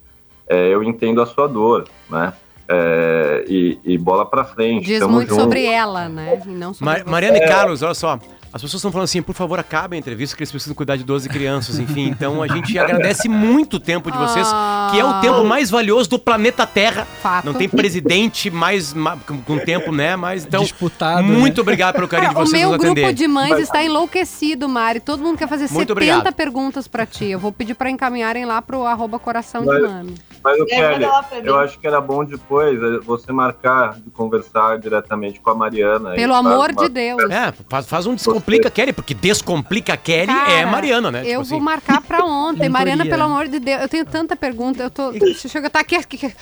é, 0.48 0.66
eu 0.74 0.82
entendo 0.82 1.22
a 1.22 1.26
sua 1.26 1.46
dor, 1.46 1.84
né? 2.10 2.32
É, 2.72 3.44
e, 3.48 3.78
e 3.84 3.98
bola 3.98 4.24
pra 4.24 4.44
frente. 4.44 4.86
Diz 4.86 5.00
tamo 5.00 5.14
muito 5.14 5.30
junto. 5.30 5.40
sobre 5.42 5.64
ela, 5.64 6.08
né? 6.08 6.40
E 6.46 6.48
não 6.50 6.72
sobre 6.72 6.84
Ma- 6.84 6.98
você. 7.04 7.10
Mariana 7.10 7.38
e 7.38 7.46
Carlos, 7.48 7.82
olha 7.82 7.94
só. 7.94 8.18
As 8.52 8.60
pessoas 8.60 8.80
estão 8.80 8.90
falando 8.90 9.04
assim, 9.04 9.22
por 9.22 9.34
favor, 9.34 9.58
acabem 9.60 9.96
a 9.96 10.00
entrevista, 10.00 10.36
que 10.36 10.42
eles 10.42 10.50
precisam 10.50 10.74
cuidar 10.74 10.96
de 10.96 11.04
12 11.04 11.28
crianças, 11.28 11.78
enfim. 11.78 12.08
Então 12.08 12.42
a 12.42 12.48
gente 12.48 12.76
agradece 12.80 13.28
muito 13.28 13.76
o 13.76 13.80
tempo 13.80 14.10
de 14.10 14.18
vocês, 14.18 14.46
que 14.90 14.98
é 14.98 15.04
o 15.04 15.20
tempo 15.20 15.44
mais 15.44 15.70
valioso 15.70 16.10
do 16.10 16.18
planeta 16.18 16.66
Terra. 16.66 17.04
Fato. 17.22 17.44
Não 17.44 17.54
tem 17.54 17.68
presidente 17.68 18.50
mais 18.50 18.92
ma- 18.92 19.16
com 19.16 19.40
com 19.40 19.58
tempo, 19.58 19.92
né? 19.92 20.16
Mas 20.16 20.44
então, 20.44 20.62
Disputado, 20.62 21.22
muito 21.22 21.56
né? 21.56 21.60
obrigado 21.62 21.94
pelo 21.94 22.08
carinho 22.08 22.30
de 22.30 22.36
O 22.36 22.40
vocês 22.40 22.60
meu 22.62 22.70
nos 22.70 22.78
grupo 22.78 22.92
atender. 23.00 23.14
de 23.14 23.28
mães 23.28 23.58
está 23.58 23.82
enlouquecido, 23.84 24.68
Mari. 24.68 25.00
Todo 25.00 25.22
mundo 25.22 25.38
quer 25.38 25.48
fazer 25.48 25.64
Muito 25.70 25.88
70 25.88 25.92
obrigado. 25.92 26.34
perguntas 26.34 26.88
pra 26.88 27.06
ti. 27.06 27.26
Eu 27.26 27.38
vou 27.38 27.52
pedir 27.52 27.74
pra 27.74 27.88
encaminharem 27.90 28.44
lá 28.44 28.60
pro 28.60 28.84
arroba 28.84 29.18
coração 29.18 29.60
de 29.62 29.66
Mas- 29.68 29.82
mami. 29.82 30.14
Mas, 30.42 30.58
o 30.58 30.64
É, 30.70 30.74
manda 30.80 30.88
Kelly, 30.94 31.04
lá 31.04 31.22
pra 31.22 31.38
mim. 31.40 31.46
eu 31.46 31.58
acho 31.58 31.78
que 31.78 31.86
era 31.86 32.00
bom 32.00 32.24
depois 32.24 32.82
eh, 32.82 32.98
você 33.04 33.30
marcar 33.30 33.94
de 34.00 34.10
conversar 34.10 34.78
diretamente 34.78 35.38
com 35.38 35.50
a 35.50 35.54
Mariana. 35.54 36.12
Pelo 36.14 36.32
amor 36.34 36.72
de 36.74 36.88
Deus. 36.88 37.22
É, 37.30 37.52
faz, 37.68 37.86
faz 37.86 38.06
um 38.06 38.16
Descomplica 38.40 38.70
Kelly, 38.70 38.92
porque 38.92 39.14
Descomplica 39.14 39.96
Kelly 39.96 40.30
é 40.32 40.34
Cara, 40.62 40.66
Mariana, 40.66 41.10
né? 41.10 41.20
Eu 41.20 41.24
Tipo 41.24 41.34
vou 41.44 41.56
assim. 41.56 41.60
marcar 41.64 42.00
pra 42.00 42.24
ontem. 42.24 42.68
Mariana, 42.70 43.04
pelo 43.04 43.22
amor 43.22 43.48
de 43.48 43.58
Deus. 43.60 43.82
Eu 43.82 43.88
tenho 43.88 44.04
tanta 44.04 44.34
pergunta. 44.34 44.82
Eu 44.82 44.90
tô. 44.90 45.12
Deixa 45.12 45.58
eu 45.58 45.66
estar 45.66 45.80
aqui, 45.80 45.96
aqui. 45.96 46.32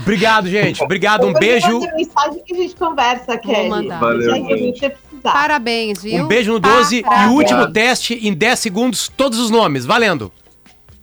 Obrigado, 0.00 0.48
gente. 0.48 0.82
Obrigado, 0.82 1.26
um 1.26 1.32
beijo. 1.32 1.80
mensagem 1.80 2.42
que 2.44 2.54
a 2.54 2.56
gente 2.56 2.76
conversa, 2.76 3.36
Kelly. 3.36 3.68
mandar. 3.68 3.98
Valeu, 4.00 4.34
gente. 4.56 4.92
Parabéns, 5.22 6.02
viu? 6.02 6.24
Um 6.24 6.28
beijo 6.28 6.52
no 6.52 6.60
12 6.60 6.96
e 6.98 7.02
Parabéns. 7.02 7.30
o 7.30 7.34
último 7.34 7.72
teste 7.72 8.14
em 8.14 8.32
10 8.32 8.58
segundos, 8.58 9.08
todos 9.08 9.38
os 9.38 9.50
nomes. 9.50 9.84
Valendo. 9.84 10.32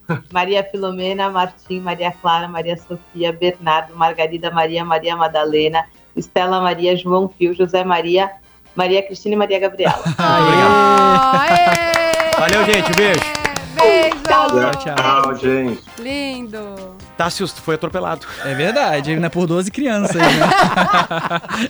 Maria 0.32 0.63
Filomena, 0.63 1.30
Martim, 1.30 1.80
Maria 1.80 2.11
Clara, 2.11 2.47
Maria 2.47 2.78
Sofia, 2.78 3.34
Bernardo, 3.34 3.95
Margarida 3.95 4.51
Maria, 4.51 4.86
Maria 4.86 5.15
Madalena, 5.15 5.86
Estela 6.15 6.61
Maria, 6.61 6.95
João 6.95 7.28
Pio, 7.28 7.53
José 7.53 7.84
Maria, 7.84 8.32
Maria 8.76 9.01
Cristina 9.03 9.36
e 9.36 9.38
Maria 9.38 9.59
Gabriela. 9.59 10.03
Aê! 10.17 11.65
Valeu, 12.39 12.65
gente. 12.65 12.91
Um 12.91 12.95
beijo. 12.95 13.19
Beijo! 13.76 14.15
Tchau, 14.23 14.71
tchau. 14.71 14.95
Tchau, 14.95 15.36
gente. 15.36 15.82
Lindo! 15.99 16.95
Tássio 17.17 17.47
foi 17.47 17.76
atropelado. 17.76 18.28
É 18.43 18.53
verdade, 18.53 19.15
né? 19.15 19.30
Por 19.30 19.47
12 19.47 19.71
crianças, 19.71 20.15
né? 20.15 20.28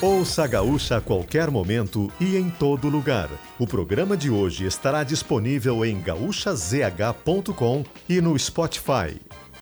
Ouça 0.00 0.44
a 0.44 0.46
Gaúcha 0.46 0.96
a 0.96 1.00
qualquer 1.00 1.50
momento 1.50 2.10
e 2.20 2.36
em 2.36 2.50
todo 2.50 2.88
lugar. 2.88 3.28
O 3.58 3.66
programa 3.66 4.16
de 4.16 4.30
hoje 4.30 4.66
estará 4.66 5.04
disponível 5.04 5.84
em 5.84 6.00
gaúchazh.com 6.00 7.84
e 8.08 8.20
no 8.20 8.36
Spotify. 8.38 9.16